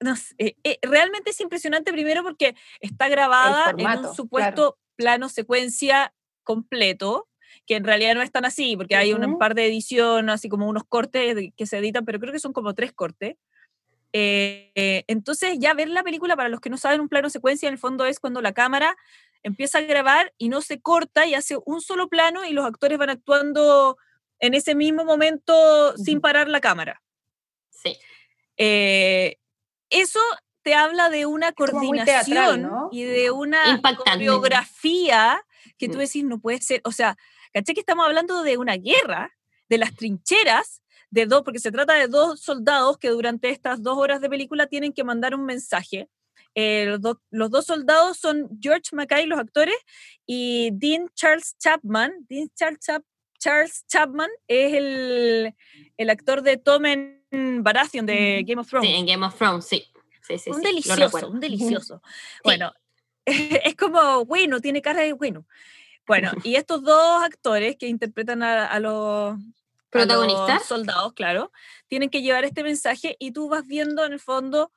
no 0.00 0.16
sé, 0.16 0.34
eh, 0.38 0.78
realmente 0.80 1.32
es 1.32 1.40
impresionante 1.40 1.92
primero 1.92 2.22
porque 2.22 2.56
está 2.80 3.08
grabada 3.08 3.74
en 3.76 4.06
un 4.06 4.14
supuesto 4.14 4.78
plano 4.96 5.28
secuencia 5.28 6.14
completo, 6.44 7.28
que 7.66 7.76
en 7.76 7.84
realidad 7.84 8.14
no 8.14 8.22
es 8.22 8.30
tan 8.30 8.44
así, 8.44 8.76
porque 8.76 8.96
hay 8.96 9.12
un 9.12 9.38
par 9.38 9.54
de 9.54 9.66
ediciones, 9.66 10.34
así 10.34 10.48
como 10.48 10.68
unos 10.68 10.84
cortes 10.84 11.52
que 11.56 11.66
se 11.66 11.78
editan, 11.78 12.04
pero 12.04 12.20
creo 12.20 12.32
que 12.32 12.38
son 12.38 12.52
como 12.52 12.74
tres 12.74 12.92
cortes. 12.92 13.36
Eh, 14.12 15.04
entonces 15.08 15.56
ya 15.58 15.74
ver 15.74 15.88
la 15.88 16.02
película, 16.02 16.36
para 16.36 16.48
los 16.48 16.60
que 16.60 16.70
no 16.70 16.76
saben, 16.76 17.00
un 17.00 17.08
plano 17.08 17.30
secuencia 17.30 17.66
en 17.66 17.74
el 17.74 17.78
fondo 17.78 18.06
es 18.06 18.20
cuando 18.20 18.40
la 18.42 18.52
cámara 18.52 18.96
empieza 19.42 19.78
a 19.78 19.82
grabar 19.82 20.32
y 20.38 20.48
no 20.48 20.60
se 20.60 20.80
corta 20.80 21.26
y 21.26 21.34
hace 21.34 21.58
un 21.64 21.80
solo 21.80 22.08
plano 22.08 22.44
y 22.44 22.52
los 22.52 22.64
actores 22.64 22.98
van 22.98 23.10
actuando 23.10 23.98
en 24.38 24.54
ese 24.54 24.74
mismo 24.74 25.04
momento 25.04 25.96
sin 25.96 26.20
parar 26.20 26.48
la 26.48 26.60
cámara. 26.60 27.02
Sí. 27.70 27.98
Eh, 28.56 29.38
eso 29.90 30.20
te 30.62 30.74
habla 30.74 31.10
de 31.10 31.26
una 31.26 31.52
coordinación 31.52 32.70
y 32.90 33.04
de 33.04 33.30
una 33.30 33.80
coreografía 33.82 35.44
que 35.76 35.88
tú 35.88 35.96
mm. 35.96 36.00
decís, 36.00 36.24
no 36.24 36.38
puede 36.38 36.60
ser, 36.62 36.80
o 36.84 36.92
sea, 36.92 37.16
¿Caché 37.54 37.72
que 37.72 37.80
estamos 37.80 38.04
hablando 38.04 38.42
de 38.42 38.58
una 38.58 38.76
guerra, 38.76 39.32
de 39.68 39.78
las 39.78 39.94
trincheras, 39.94 40.82
de 41.10 41.26
dos, 41.26 41.42
porque 41.42 41.60
se 41.60 41.70
trata 41.70 41.94
de 41.94 42.08
dos 42.08 42.40
soldados 42.40 42.98
que 42.98 43.10
durante 43.10 43.48
estas 43.48 43.80
dos 43.80 43.96
horas 43.96 44.20
de 44.20 44.28
película 44.28 44.66
tienen 44.66 44.92
que 44.92 45.04
mandar 45.04 45.36
un 45.36 45.44
mensaje. 45.44 46.08
Eh, 46.56 46.98
los, 47.30 47.50
dos 47.50 47.64
soldados 47.64 48.18
son 48.18 48.48
George 48.60 48.90
Mackay, 48.90 49.26
los 49.26 49.38
actores, 49.38 49.76
y 50.26 50.70
Dean 50.72 51.08
Charles 51.14 51.56
Chapman. 51.60 52.26
Dean 52.28 52.48
Charles, 52.56 52.80
Charles 53.38 53.84
Chapman 53.86 54.30
es 54.48 54.74
el, 54.74 55.54
el, 55.96 56.10
actor 56.10 56.42
de 56.42 56.56
Tommen 56.56 57.24
Baratheon 57.62 58.06
de 58.06 58.42
Game 58.44 58.60
of 58.60 58.68
Thrones. 58.68 58.88
Sí, 58.88 58.96
en 58.96 59.06
Game 59.06 59.24
of 59.24 59.36
Thrones, 59.36 59.64
sí. 59.64 59.84
sí, 60.22 60.38
sí 60.38 60.50
un 60.50 60.60
delicioso, 60.60 61.28
un 61.28 61.38
delicioso. 61.38 62.02
Bueno, 62.42 62.72
es 63.24 63.76
como, 63.76 64.24
bueno, 64.24 64.60
tiene 64.60 64.82
cara 64.82 65.02
de 65.02 65.12
bueno. 65.12 65.46
Bueno, 66.06 66.30
y 66.44 66.56
estos 66.56 66.82
dos 66.82 67.22
actores 67.22 67.76
que 67.76 67.88
interpretan 67.88 68.42
a, 68.42 68.78
los 68.80 69.38
protagonistas, 69.90 70.64
soldados, 70.64 71.12
claro, 71.12 71.52
tienen 71.88 72.10
que 72.10 72.22
llevar 72.22 72.44
este 72.44 72.62
mensaje 72.62 73.16
y 73.18 73.32
tú 73.32 73.48
vas 73.48 73.66
viendo 73.66 74.04
en 74.04 74.12
el 74.12 74.20
fondo 74.20 74.72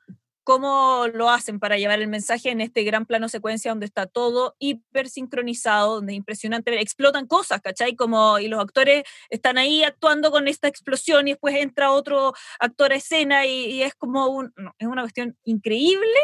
cómo 0.48 1.08
lo 1.14 1.30
hacen 1.30 1.60
para 1.60 1.78
llevar 1.78 2.00
el 2.00 2.08
mensaje 2.08 2.52
en 2.52 2.62
este 2.62 2.84
gran 2.84 3.06
plano 3.06 3.28
secuencia 3.28 3.70
donde 3.70 3.86
está 3.86 4.06
todo 4.06 4.56
hiper 4.60 5.10
sincronizado, 5.10 5.96
donde 5.96 6.14
es 6.14 6.18
impresionante, 6.18 6.80
explotan 6.80 7.28
cosas, 7.28 7.60
¿cachai? 7.60 7.98
Como, 7.98 8.40
y 8.40 8.48
los 8.48 8.62
actores 8.62 9.04
están 9.30 9.58
ahí 9.58 9.84
actuando 9.84 10.32
con 10.32 10.48
esta 10.48 10.70
explosión 10.70 11.28
y 11.28 11.32
después 11.32 11.54
entra 11.56 11.92
otro 11.92 12.34
actor 12.60 12.94
a 12.94 12.96
escena 12.96 13.46
y, 13.46 13.84
es 13.84 13.94
como 13.96 14.28
un, 14.28 14.54
es 14.80 14.88
una 14.88 15.02
cuestión 15.02 15.38
increíble 15.44 16.18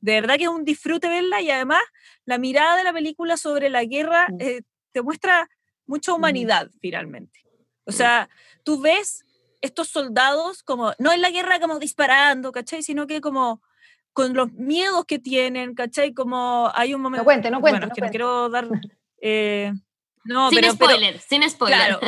de 0.00 0.20
verdad 0.20 0.36
que 0.36 0.44
es 0.44 0.48
un 0.48 0.64
disfrute 0.64 1.08
verla 1.08 1.40
y 1.40 1.50
además 1.50 1.80
la 2.24 2.38
mirada 2.38 2.76
de 2.76 2.84
la 2.84 2.92
película 2.92 3.36
sobre 3.36 3.68
la 3.70 3.84
guerra 3.84 4.28
mm. 4.28 4.40
eh, 4.40 4.62
te 4.92 5.02
muestra 5.02 5.48
mucha 5.86 6.14
humanidad 6.14 6.70
finalmente. 6.80 7.40
O 7.84 7.92
sea, 7.92 8.28
tú 8.64 8.80
ves 8.80 9.24
estos 9.60 9.88
soldados 9.88 10.62
como, 10.62 10.92
no 10.98 11.12
en 11.12 11.20
la 11.20 11.30
guerra 11.30 11.60
como 11.60 11.78
disparando, 11.78 12.52
¿cachai? 12.52 12.82
Sino 12.82 13.06
que 13.06 13.20
como 13.20 13.62
con 14.12 14.34
los 14.34 14.52
miedos 14.52 15.04
que 15.04 15.18
tienen, 15.18 15.74
¿cachai? 15.74 16.14
Como 16.14 16.70
hay 16.74 16.94
un 16.94 17.00
momento... 17.00 17.22
No 17.22 17.24
cuente, 17.24 17.50
no 17.50 17.60
cuente. 17.60 17.80
Bueno, 17.80 17.94
que 17.94 18.00
no 18.00 18.08
quiero 18.10 18.48
dar... 18.48 18.68
Eh, 19.20 19.72
no, 20.24 20.50
sin 20.50 20.70
spoiler, 20.70 21.18
sin 21.18 21.48
spoiler. 21.48 21.78
Claro, 21.78 22.00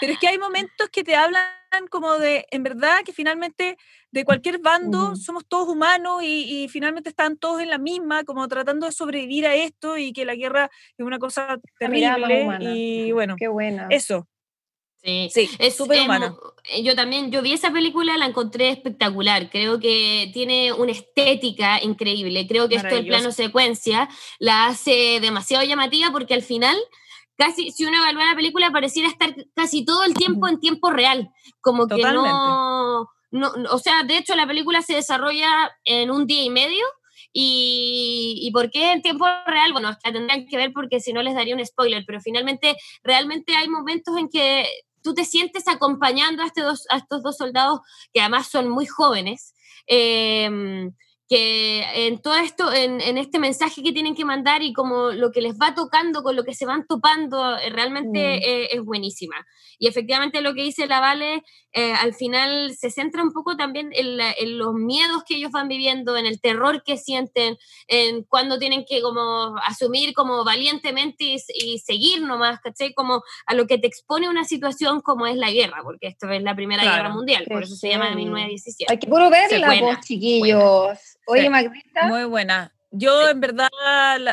pero 0.00 0.12
es 0.12 0.18
que 0.18 0.28
hay 0.28 0.38
momentos 0.38 0.88
que 0.90 1.02
te 1.02 1.16
hablan 1.16 1.44
como 1.90 2.18
de, 2.18 2.46
en 2.50 2.62
verdad, 2.62 2.98
que 3.04 3.12
finalmente 3.12 3.76
de 4.10 4.24
cualquier 4.24 4.58
bando 4.58 5.14
somos 5.16 5.46
todos 5.46 5.68
humanos 5.68 6.22
y, 6.22 6.68
finalmente 6.68 7.10
están 7.10 7.36
todos 7.36 7.60
en 7.60 7.70
la 7.70 7.78
misma, 7.78 8.24
como 8.24 8.48
tratando 8.48 8.86
de 8.86 8.92
sobrevivir 8.92 9.46
a 9.46 9.54
esto 9.54 9.98
y 9.98 10.12
que 10.12 10.24
la 10.24 10.34
guerra 10.34 10.70
es 10.96 11.04
una 11.04 11.18
cosa 11.18 11.58
terrible. 11.78 12.48
Y 12.60 13.12
bueno, 13.12 13.36
Qué 13.38 13.48
buena. 13.48 13.88
eso. 13.90 14.26
Sí, 15.06 15.28
sí 15.32 15.50
es 15.58 15.76
súper 15.76 16.02
humana. 16.02 16.34
Eh, 16.64 16.82
yo 16.82 16.96
también, 16.96 17.30
yo 17.30 17.40
vi 17.40 17.52
esa 17.52 17.70
película, 17.70 18.16
la 18.16 18.26
encontré 18.26 18.70
espectacular. 18.70 19.50
Creo 19.50 19.78
que 19.78 20.30
tiene 20.32 20.72
una 20.72 20.90
estética 20.90 21.80
increíble. 21.80 22.46
Creo 22.48 22.68
que 22.68 22.76
esto 22.76 22.96
el 22.96 23.06
plano 23.06 23.30
secuencia 23.30 24.08
la 24.40 24.66
hace 24.66 25.20
demasiado 25.20 25.64
llamativa 25.64 26.10
porque 26.10 26.34
al 26.34 26.42
final 26.42 26.76
casi, 27.36 27.70
si 27.70 27.84
uno 27.84 27.96
evalúa 27.96 28.24
la 28.26 28.36
película, 28.36 28.70
pareciera 28.70 29.08
estar 29.08 29.34
casi 29.54 29.84
todo 29.84 30.04
el 30.04 30.14
tiempo 30.14 30.48
en 30.48 30.60
tiempo 30.60 30.90
real, 30.90 31.30
como 31.60 31.86
que 31.86 32.02
no, 32.02 33.08
no, 33.30 33.52
o 33.70 33.78
sea, 33.78 34.02
de 34.04 34.18
hecho 34.18 34.34
la 34.34 34.46
película 34.46 34.82
se 34.82 34.94
desarrolla 34.94 35.70
en 35.84 36.10
un 36.10 36.26
día 36.26 36.42
y 36.42 36.50
medio, 36.50 36.84
y, 37.38 38.38
y, 38.40 38.50
por 38.50 38.70
qué 38.70 38.92
en 38.92 39.02
tiempo 39.02 39.26
real, 39.46 39.72
bueno, 39.72 39.90
la 39.90 40.12
tendrían 40.12 40.46
que 40.46 40.56
ver 40.56 40.72
porque 40.72 41.00
si 41.00 41.12
no 41.12 41.22
les 41.22 41.34
daría 41.34 41.54
un 41.54 41.64
spoiler, 41.64 42.02
pero 42.06 42.18
finalmente 42.20 42.76
realmente 43.02 43.54
hay 43.54 43.68
momentos 43.68 44.16
en 44.16 44.30
que 44.30 44.66
tú 45.02 45.12
te 45.12 45.26
sientes 45.26 45.68
acompañando 45.68 46.42
a, 46.42 46.46
este 46.46 46.62
dos, 46.62 46.86
a 46.88 46.96
estos 46.96 47.22
dos 47.22 47.36
soldados 47.36 47.80
que 48.14 48.20
además 48.20 48.48
son 48.48 48.70
muy 48.70 48.86
jóvenes. 48.86 49.54
Eh, 49.86 50.90
que 51.28 52.06
en 52.06 52.20
todo 52.20 52.36
esto, 52.36 52.72
en, 52.72 53.00
este 53.18 53.38
mensaje 53.38 53.82
que 53.82 53.92
tienen 53.92 54.14
que 54.14 54.24
mandar 54.24 54.62
y 54.62 54.72
como 54.72 55.10
lo 55.10 55.32
que 55.32 55.40
les 55.40 55.54
va 55.54 55.74
tocando 55.74 56.22
con 56.22 56.36
lo 56.36 56.44
que 56.44 56.54
se 56.54 56.66
van 56.66 56.86
topando, 56.86 57.56
eh, 57.56 57.70
realmente 57.70 58.38
mm. 58.38 58.76
es 58.76 58.84
buenísima. 58.84 59.36
Y 59.78 59.88
efectivamente 59.88 60.40
lo 60.40 60.54
que 60.54 60.62
dice 60.62 60.86
la 60.86 61.00
Vale, 61.00 61.42
eh, 61.72 61.92
al 61.92 62.14
final 62.14 62.74
se 62.74 62.90
centra 62.90 63.22
un 63.22 63.32
poco 63.32 63.56
también 63.56 63.90
en, 63.92 64.58
los 64.58 64.74
miedos 64.74 65.24
que 65.26 65.36
ellos 65.36 65.50
van 65.50 65.68
viviendo, 65.68 66.16
en 66.16 66.26
el 66.26 66.40
terror 66.40 66.82
que 66.84 66.96
sienten, 66.96 67.58
en 67.86 68.22
cuando 68.24 68.58
tienen 68.58 68.84
que 68.88 69.02
como 69.02 69.56
asumir 69.66 70.14
como 70.14 70.44
valientemente 70.44 71.36
y, 71.48 71.78
seguir 71.78 72.22
nomás, 72.22 72.60
¿cachai? 72.60 72.94
Como 72.94 73.22
a 73.46 73.54
lo 73.54 73.66
que 73.66 73.78
te 73.78 73.86
expone 73.86 74.28
una 74.28 74.44
situación 74.44 75.00
como 75.00 75.26
es 75.26 75.36
la 75.36 75.50
guerra, 75.50 75.82
porque 75.82 76.06
esto 76.06 76.30
es 76.30 76.42
la 76.42 76.54
Primera 76.54 76.82
Guerra 76.82 77.10
Mundial, 77.10 77.44
por 77.46 77.64
eso 77.64 77.76
se 77.76 77.90
llama 77.90 78.14
1917. 78.14 78.92
Hay 78.92 78.98
que 78.98 79.06
puro 79.06 79.28
verla, 79.28 79.74
pues, 79.78 80.00
chiquillos. 80.00 81.15
Oye, 81.26 81.50
Muy 82.08 82.24
buena. 82.24 82.72
Yo 82.90 83.28
en 83.28 83.40
verdad 83.40 83.68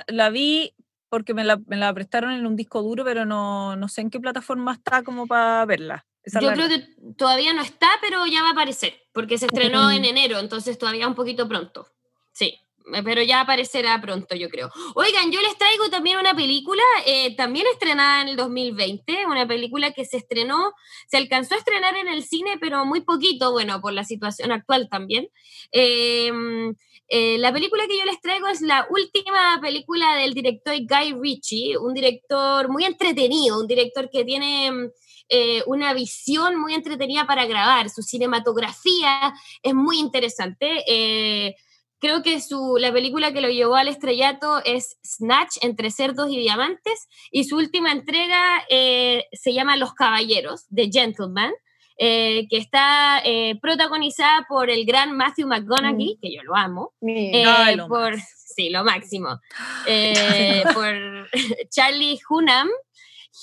la, 0.08 0.30
vi 0.30 0.74
porque 1.10 1.34
me 1.34 1.44
la, 1.44 1.58
me 1.68 1.76
la, 1.76 1.94
prestaron 1.94 2.32
en 2.32 2.46
un 2.46 2.56
disco 2.56 2.82
duro, 2.82 3.04
pero 3.04 3.26
no, 3.26 3.76
no 3.76 3.88
sé 3.88 4.02
en 4.02 4.10
qué 4.10 4.20
plataforma 4.20 4.74
está 4.74 5.04
como 5.04 5.28
para 5.28 5.66
verla. 5.66 6.06
Yo 6.26 6.54
creo 6.54 6.70
que 6.70 6.88
todavía 7.18 7.54
no 7.54 7.62
está, 7.62 7.90
pero 8.02 8.26
ya 8.26 8.42
va 8.42 8.50
a 8.50 8.52
aparecer, 8.54 8.94
porque 9.12 9.38
se 9.38 9.48
estrenó 9.48 9.92
en 9.92 10.06
enero, 10.06 10.40
entonces 10.40 10.78
todavía 10.78 11.08
un 11.08 11.16
poquito 11.16 11.50
pronto. 11.50 11.90
Sí, 12.32 12.63
pero 13.04 13.22
ya 13.22 13.42
aparecerá 13.42 14.00
pronto, 14.02 14.36
yo 14.36 14.50
creo. 14.50 14.70
Oigan, 14.96 15.32
yo 15.32 15.42
les 15.42 15.58
traigo 15.58 15.90
también 15.90 16.18
una 16.18 16.34
película, 16.34 16.84
eh, 17.06 17.36
también 17.36 17.66
estrenada 17.72 18.22
en 18.22 18.30
el 18.30 18.36
2020, 18.36 19.26
una 19.28 19.48
película 19.48 19.92
que 19.92 20.06
se 20.06 20.18
estrenó, 20.18 20.74
se 21.08 21.18
alcanzó 21.18 21.56
a 21.56 21.60
estrenar 21.60 21.96
en 21.96 22.08
el 22.08 22.24
cine, 22.24 22.58
pero 22.60 22.86
muy 22.86 23.02
poquito, 23.02 23.52
bueno, 23.52 23.82
por 23.82 23.94
la 23.94 24.04
situación 24.04 24.52
actual 24.52 24.90
también. 24.90 25.30
Em, 25.72 26.76
eh, 27.08 27.38
la 27.38 27.54
película 27.54 27.88
que 27.88 27.98
yo 27.98 28.06
les 28.06 28.20
traigo 28.22 28.48
es 28.48 28.62
la 28.62 28.88
última 28.90 29.60
película 29.62 30.16
del 30.16 30.34
director 30.34 30.76
Guy 30.76 31.14
Ritchie, 31.20 31.78
un 31.78 31.94
director 31.94 32.70
muy 32.70 32.86
entretenido, 32.86 33.60
un 33.60 33.68
director 33.68 34.10
que 34.10 34.26
tiene 34.26 34.90
eh, 35.30 35.64
una 35.68 35.94
visión 35.94 36.60
muy 36.60 36.74
entretenida 36.74 37.26
para 37.26 37.46
grabar, 37.46 37.90
su 37.90 38.02
cinematografía 38.02 39.34
es 39.62 39.74
muy 39.74 40.00
interesante. 40.00 40.84
Eh, 40.88 41.56
creo 42.04 42.22
que 42.22 42.42
su, 42.42 42.76
la 42.78 42.92
película 42.92 43.32
que 43.32 43.40
lo 43.40 43.50
llevó 43.50 43.76
al 43.76 43.88
estrellato 43.88 44.62
es 44.66 44.98
Snatch, 45.06 45.56
Entre 45.62 45.90
Cerdos 45.90 46.30
y 46.30 46.38
Diamantes, 46.38 47.08
y 47.32 47.46
su 47.46 47.56
última 47.56 47.94
entrega 47.94 48.64
se 48.68 49.54
llama 49.54 49.78
Los 49.78 49.94
Caballeros, 49.94 50.68
The 50.70 50.90
Gentleman. 50.92 51.54
Eh, 51.98 52.48
que 52.50 52.58
está 52.58 53.22
eh, 53.24 53.60
protagonizada 53.62 54.48
por 54.50 54.72
el 54.72 54.84
gran 54.84 55.16
Matthew 55.16 55.48
McConaughey, 55.48 56.16
mm. 56.16 56.20
que 56.20 56.34
yo 56.34 56.42
lo 56.42 56.56
amo, 56.56 56.92
eh, 57.08 57.46
por, 57.88 58.16
sí, 58.20 58.72
lo 58.72 58.84
máximo, 58.84 59.40
por 60.74 61.30
Charlie 61.70 62.20
Hunnam, 62.28 62.68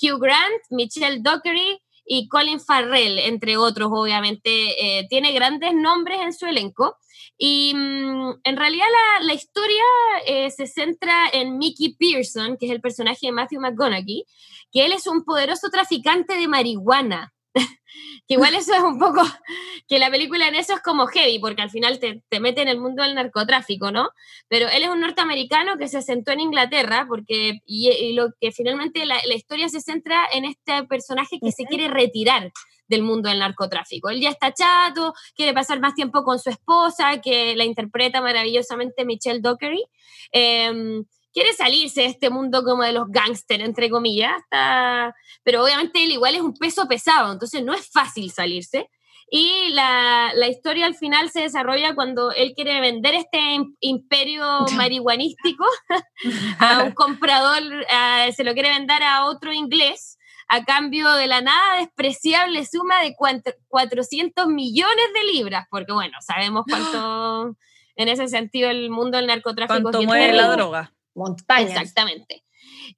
Hugh 0.01 0.19
Grant, 0.19 0.61
Michelle 0.69 1.21
Dockery 1.21 1.81
y 2.05 2.27
Colin 2.27 2.59
Farrell, 2.59 3.19
entre 3.19 3.57
otros, 3.57 3.89
obviamente. 3.91 5.05
tiene 5.09 5.31
grandes 5.33 5.73
nombres 5.73 6.19
en 6.21 6.33
su 6.33 6.45
elenco. 6.45 6.97
Y 7.37 7.73
mm, 7.75 8.41
en 8.43 8.57
realidad 8.57 8.85
la, 9.19 9.25
la 9.25 9.33
historia 9.33 9.83
se 10.55 10.67
centra 10.67 11.29
en 11.33 11.57
Mickey 11.57 11.95
Pearson, 11.95 12.57
que 12.57 12.67
es 12.67 12.71
el 12.71 12.81
personaje 12.81 13.27
de 13.27 13.31
Matthew 13.31 13.61
McConaughey, 13.61 14.25
que 14.71 14.85
él 14.85 14.91
es 14.91 15.07
un 15.07 15.23
poderoso 15.23 15.69
traficante 15.69 16.35
de 16.35 16.47
marihuana. 16.47 17.33
que 18.27 18.35
igual 18.35 18.53
eso 18.55 18.73
es 18.73 18.81
un 18.81 18.99
poco, 18.99 19.21
que 19.87 19.99
la 19.99 20.09
película 20.09 20.47
en 20.47 20.55
eso 20.55 20.73
es 20.73 20.81
como 20.81 21.07
heavy, 21.07 21.39
porque 21.39 21.61
al 21.61 21.69
final 21.69 21.99
te, 21.99 22.23
te, 22.29 22.39
mete 22.39 22.61
en 22.61 22.67
el 22.67 22.79
mundo 22.79 23.03
del 23.03 23.15
narcotráfico, 23.15 23.91
¿no? 23.91 24.09
Pero 24.47 24.67
él 24.69 24.83
es 24.83 24.89
un 24.89 25.01
norteamericano 25.01 25.77
que 25.77 25.87
se 25.87 25.97
asentó 25.97 26.31
en 26.31 26.41
Inglaterra, 26.41 27.05
porque, 27.07 27.59
y, 27.65 28.13
lo 28.13 28.29
que 28.39 28.51
finalmente 28.51 29.05
la, 29.05 29.19
la, 29.25 29.35
historia 29.35 29.69
se 29.69 29.81
centra 29.81 30.25
en 30.31 30.45
este 30.45 30.83
personaje 30.85 31.39
que 31.43 31.51
se 31.51 31.65
quiere 31.65 31.87
retirar 31.87 32.51
del 32.87 33.03
mundo 33.03 33.29
del 33.29 33.39
narcotráfico. 33.39 34.09
Él 34.09 34.21
ya 34.21 34.29
está 34.29 34.53
chato, 34.53 35.13
quiere 35.35 35.53
pasar 35.53 35.79
más 35.79 35.95
tiempo 35.95 36.23
con 36.23 36.39
su 36.39 36.49
esposa, 36.49 37.21
que 37.21 37.55
la 37.55 37.63
interpreta 37.63 38.21
maravillosamente 38.21 39.05
Michelle 39.05 39.39
Dockery. 39.41 39.83
Eh, 40.33 41.03
quiere 41.33 41.53
salirse 41.53 42.01
de 42.01 42.07
este 42.07 42.29
mundo 42.29 42.63
como 42.63 42.83
de 42.83 42.93
los 42.93 43.07
gángsters, 43.09 43.63
entre 43.63 43.89
comillas, 43.89 44.41
pero 45.43 45.63
obviamente 45.63 46.03
él 46.03 46.11
igual 46.11 46.35
es 46.35 46.41
un 46.41 46.53
peso 46.53 46.87
pesado, 46.87 47.31
entonces 47.31 47.63
no 47.63 47.73
es 47.73 47.89
fácil 47.89 48.31
salirse. 48.31 48.89
Y 49.33 49.69
la, 49.69 50.31
la, 50.35 50.49
historia 50.49 50.85
al 50.85 50.95
final 50.95 51.29
se 51.29 51.43
desarrolla 51.43 51.95
cuando 51.95 52.33
él 52.33 52.51
quiere 52.53 52.81
vender 52.81 53.13
este 53.13 53.39
imperio 53.79 54.43
marihuanístico 54.75 55.65
a 56.59 56.83
un 56.83 56.91
comprador, 56.91 57.63
se 58.35 58.43
lo 58.43 58.53
quiere 58.53 58.71
vender 58.71 59.01
a 59.03 59.25
otro 59.25 59.53
inglés 59.53 60.17
a 60.49 60.65
cambio 60.65 61.09
de 61.13 61.27
la 61.27 61.39
nada 61.39 61.77
despreciable 61.77 62.65
suma 62.65 63.01
de 63.03 63.15
400 63.69 64.47
millones 64.47 65.05
de 65.13 65.31
libras, 65.31 65.65
porque 65.69 65.93
bueno, 65.93 66.17
sabemos 66.19 66.65
cuánto 66.69 67.55
en 67.95 68.09
ese 68.09 68.27
sentido 68.27 68.69
el 68.69 68.89
mundo 68.89 69.17
del 69.17 69.27
narcotráfico... 69.27 69.81
¿Cuánto 69.81 70.01
mueve 70.01 70.33
la 70.33 70.49
droga? 70.49 70.91
Montañas. 71.15 71.71
Exactamente. 71.71 72.43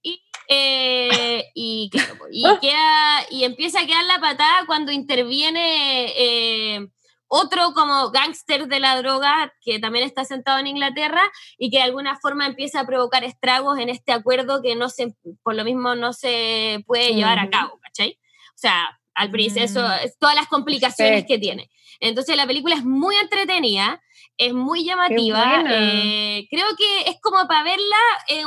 Y, 0.01 0.24
eh, 0.49 1.45
y, 1.53 1.89
claro, 1.91 2.26
y, 2.32 2.43
queda, 2.59 3.26
y 3.30 3.43
empieza 3.43 3.82
a 3.82 3.86
quedar 3.86 4.05
la 4.05 4.20
patada 4.20 4.66
cuando 4.66 4.91
interviene 4.91 6.14
eh, 6.18 6.88
otro 7.28 7.74
como 7.74 8.11
gángster 8.11 8.68
de 8.68 8.80
la 8.80 8.95
droga 9.01 9.53
que 9.61 9.80
también 9.80 10.05
está 10.05 10.24
sentado 10.24 10.59
en 10.59 10.68
Inglaterra 10.68 11.22
y 11.57 11.72
que 11.72 11.78
de 11.78 11.84
alguna 11.84 12.18
forma 12.20 12.45
empieza 12.45 12.82
a 12.82 12.86
provocar 12.86 13.24
estragos 13.24 13.80
en 13.80 13.89
este 13.89 14.11
acuerdo 14.11 14.61
que 14.61 14.76
no 14.76 14.89
se, 14.89 15.16
por 15.41 15.55
lo 15.55 15.64
mismo 15.64 15.95
no 15.95 16.14
se 16.14 16.84
puede 16.86 17.16
llevar 17.16 17.39
a 17.39 17.49
cabo, 17.49 17.80
¿cachai? 17.82 18.20
O 18.49 18.57
sea, 18.57 18.99
al 19.16 19.32
principio, 19.32 19.64
eso, 19.64 19.82
mm. 19.82 20.09
todas 20.20 20.36
las 20.36 20.47
complicaciones 20.47 21.26
que 21.26 21.39
tiene. 21.39 21.70
Entonces 21.99 22.36
la 22.36 22.45
película 22.45 22.76
es 22.76 22.84
muy 22.84 23.16
entretenida, 23.16 24.01
es 24.38 24.53
muy 24.53 24.84
llamativa. 24.84 25.63
Eh, 25.69 26.47
creo 26.49 26.67
que 26.77 27.09
es 27.09 27.19
como 27.21 27.47
para 27.47 27.63
verla 27.63 27.97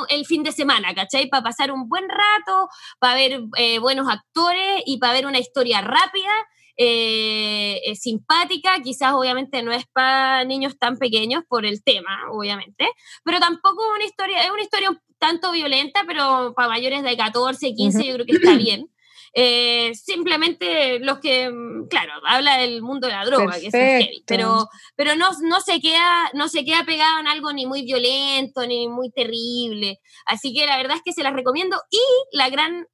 el 0.08 0.26
fin 0.26 0.42
de 0.42 0.52
semana, 0.52 0.94
¿cachai? 0.94 1.28
Para 1.28 1.44
pasar 1.44 1.70
un 1.70 1.88
buen 1.88 2.08
rato, 2.08 2.68
para 2.98 3.14
ver 3.14 3.40
eh, 3.56 3.78
buenos 3.78 4.08
actores 4.08 4.82
y 4.84 4.98
para 4.98 5.12
ver 5.12 5.26
una 5.26 5.38
historia 5.38 5.80
rápida. 5.80 6.32
Eh, 6.78 7.80
simpática, 7.98 8.82
quizás 8.84 9.14
obviamente 9.14 9.62
no 9.62 9.72
es 9.72 9.86
para 9.94 10.44
niños 10.44 10.76
tan 10.78 10.98
pequeños 10.98 11.42
por 11.48 11.64
el 11.64 11.82
tema, 11.82 12.24
obviamente, 12.30 12.86
pero 13.24 13.40
tampoco 13.40 13.82
una 13.94 14.04
historia, 14.04 14.44
es 14.44 14.50
una 14.50 14.60
historia 14.60 14.90
un 14.90 15.00
tanto 15.18 15.52
violenta, 15.52 16.02
pero 16.06 16.52
para 16.54 16.68
mayores 16.68 17.02
de 17.02 17.16
14, 17.16 17.72
15 17.72 18.06
yo 18.06 18.14
creo 18.14 18.26
que 18.26 18.32
está 18.32 18.56
bien. 18.56 18.90
Eh, 19.38 19.92
simplemente 19.94 20.98
los 20.98 21.18
que, 21.18 21.50
mm, 21.50 21.88
claro, 21.88 22.10
habla 22.26 22.56
del 22.56 22.80
mundo 22.80 23.06
de 23.06 23.12
la 23.12 23.26
droga, 23.26 23.60
que 23.60 23.66
es 23.66 23.72
heavy, 23.72 24.24
pero, 24.26 24.66
pero 24.96 25.14
no, 25.14 25.28
no, 25.42 25.60
se 25.60 25.78
queda, 25.78 26.30
no 26.32 26.48
se 26.48 26.64
queda 26.64 26.84
pegado 26.86 27.20
en 27.20 27.28
algo 27.28 27.52
ni 27.52 27.66
muy 27.66 27.82
violento, 27.82 28.66
ni 28.66 28.88
muy 28.88 29.10
terrible. 29.10 30.00
Así 30.24 30.54
que 30.54 30.64
la 30.64 30.78
verdad 30.78 30.96
es 30.96 31.02
que 31.04 31.12
se 31.12 31.22
las 31.22 31.34
recomiendo. 31.34 31.78
Y 31.90 32.00
la 32.32 32.48
gran 32.48 32.86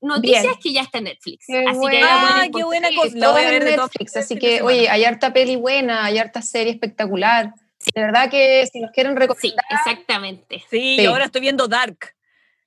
noticia 0.00 0.50
es 0.50 0.58
que 0.60 0.72
ya 0.72 0.82
está 0.82 0.98
en 0.98 1.04
Netflix. 1.04 1.46
así 1.48 1.86
que 1.88 2.00
ah, 2.02 2.44
qué 2.52 2.64
buena 2.64 2.88
cosa. 2.92 3.54
en 3.54 3.64
Netflix, 3.64 4.16
así 4.16 4.36
que, 4.36 4.62
oye, 4.62 4.88
hay 4.88 5.04
harta 5.04 5.32
peli 5.32 5.54
buena, 5.54 6.06
hay 6.06 6.18
harta 6.18 6.42
serie 6.42 6.72
espectacular. 6.72 7.54
De 7.94 8.00
verdad 8.00 8.28
que 8.28 8.66
si 8.66 8.80
nos 8.80 8.90
quieren 8.90 9.14
recomendar. 9.14 9.64
Sí, 9.68 9.76
exactamente. 9.86 10.64
sí, 10.68 11.06
ahora 11.06 11.26
estoy 11.26 11.42
viendo 11.42 11.68
Dark 11.68 12.16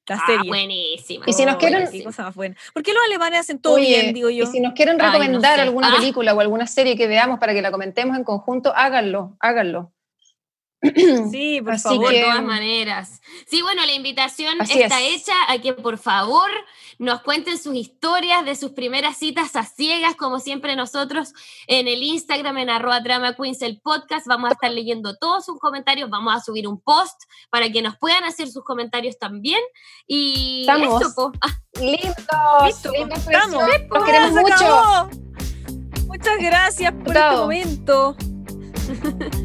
la 0.08 0.16
ah, 0.16 0.24
serie. 0.26 0.50
buenísima. 0.50 1.26
Y 1.28 1.34
si 1.34 1.46
nos 1.46 1.58
quieren. 1.58 1.88
¿Por 2.74 2.84
qué 2.84 2.94
los 2.94 3.04
alemanes 3.06 3.42
hacen 3.42 3.60
todo 3.60 3.76
bien, 3.76 4.14
digo 4.14 4.30
yo? 4.30 4.46
Y 4.46 4.48
si 4.48 4.60
nos 4.60 4.74
quieren 4.74 4.98
recomendar 4.98 5.60
alguna 5.60 5.90
ah. 5.90 5.98
película 5.98 6.34
o 6.34 6.40
alguna 6.40 6.68
serie 6.68 6.96
que 6.96 7.08
veamos 7.08 7.40
para 7.40 7.54
que 7.54 7.62
la 7.62 7.72
comentemos 7.72 8.18
en 8.18 8.24
conjunto, 8.24 8.74
háganlo, 8.76 9.36
háganlo. 9.40 9.92
Sí, 11.32 11.62
por 11.62 11.80
favor. 11.80 12.14
De 12.14 12.22
todas 12.22 12.44
maneras. 12.44 13.22
Sí, 13.48 13.62
bueno, 13.62 13.86
la 13.86 13.94
invitación 13.94 14.62
está 14.62 15.02
hecha 15.02 15.34
a 15.48 15.60
que 15.60 15.74
por 15.74 15.98
favor 15.98 16.50
nos 17.00 17.22
cuenten 17.22 17.58
sus 17.58 17.76
historias 17.76 18.46
de 18.46 18.56
sus 18.56 18.72
primeras 18.72 19.18
citas 19.18 19.56
a 19.56 19.64
ciegas, 19.64 20.16
como 20.16 20.40
siempre 20.40 20.76
nosotros 20.76 21.34
en 21.68 21.88
el 21.88 22.04
Instagram, 22.04 22.58
en 22.58 22.70
arroba 22.70 23.00
drama 23.02 23.36
queens, 23.36 23.62
el 23.62 23.80
podcast. 23.82 24.28
Vamos 24.28 24.50
a 24.50 24.54
estar 24.54 24.72
leyendo 24.72 25.16
todos 25.18 25.46
sus 25.46 25.60
comentarios, 25.60 26.10
vamos 26.10 26.36
a 26.36 26.40
subir 26.40 26.68
un 26.68 26.80
post 26.82 27.22
para 27.50 27.72
que 27.72 27.82
nos 27.82 27.98
puedan 27.98 28.24
hacer 28.24 28.50
sus 28.50 28.64
comentarios 28.64 29.18
también. 29.20 29.62
Y 30.08 30.62
Estamos. 30.62 31.02
Listo, 31.02 31.32
Listo, 32.66 32.92
Estamos. 32.94 33.64
Nos 33.90 34.06
queremos 34.06 34.32
mucho. 34.32 35.10
Muchas 36.08 36.38
gracias 36.40 36.94
por 36.94 37.16
este 37.16 37.36
momento. 37.36 38.16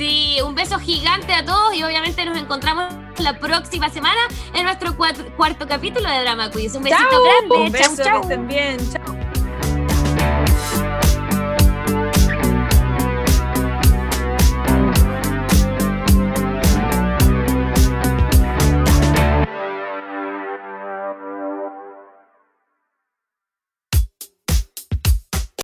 Sí, 0.00 0.38
un 0.42 0.54
beso 0.54 0.78
gigante 0.78 1.34
a 1.34 1.44
todos 1.44 1.74
y 1.74 1.82
obviamente 1.82 2.24
nos 2.24 2.38
encontramos 2.38 2.86
la 3.18 3.38
próxima 3.38 3.90
semana 3.90 4.18
en 4.54 4.64
nuestro 4.64 4.96
cuarto, 4.96 5.68
capítulo 5.68 6.08
de 6.08 6.22
Drama 6.22 6.50
Quiz. 6.50 6.74
Un 6.74 6.84
besito 6.84 7.22
grande. 7.22 7.66
Un 7.66 7.70
beso, 7.70 7.96
chau, 7.96 8.06
chau. 8.06 8.14
Que 8.14 8.20
estén 8.20 8.48
bien. 8.48 8.78
Chau. 8.90 9.29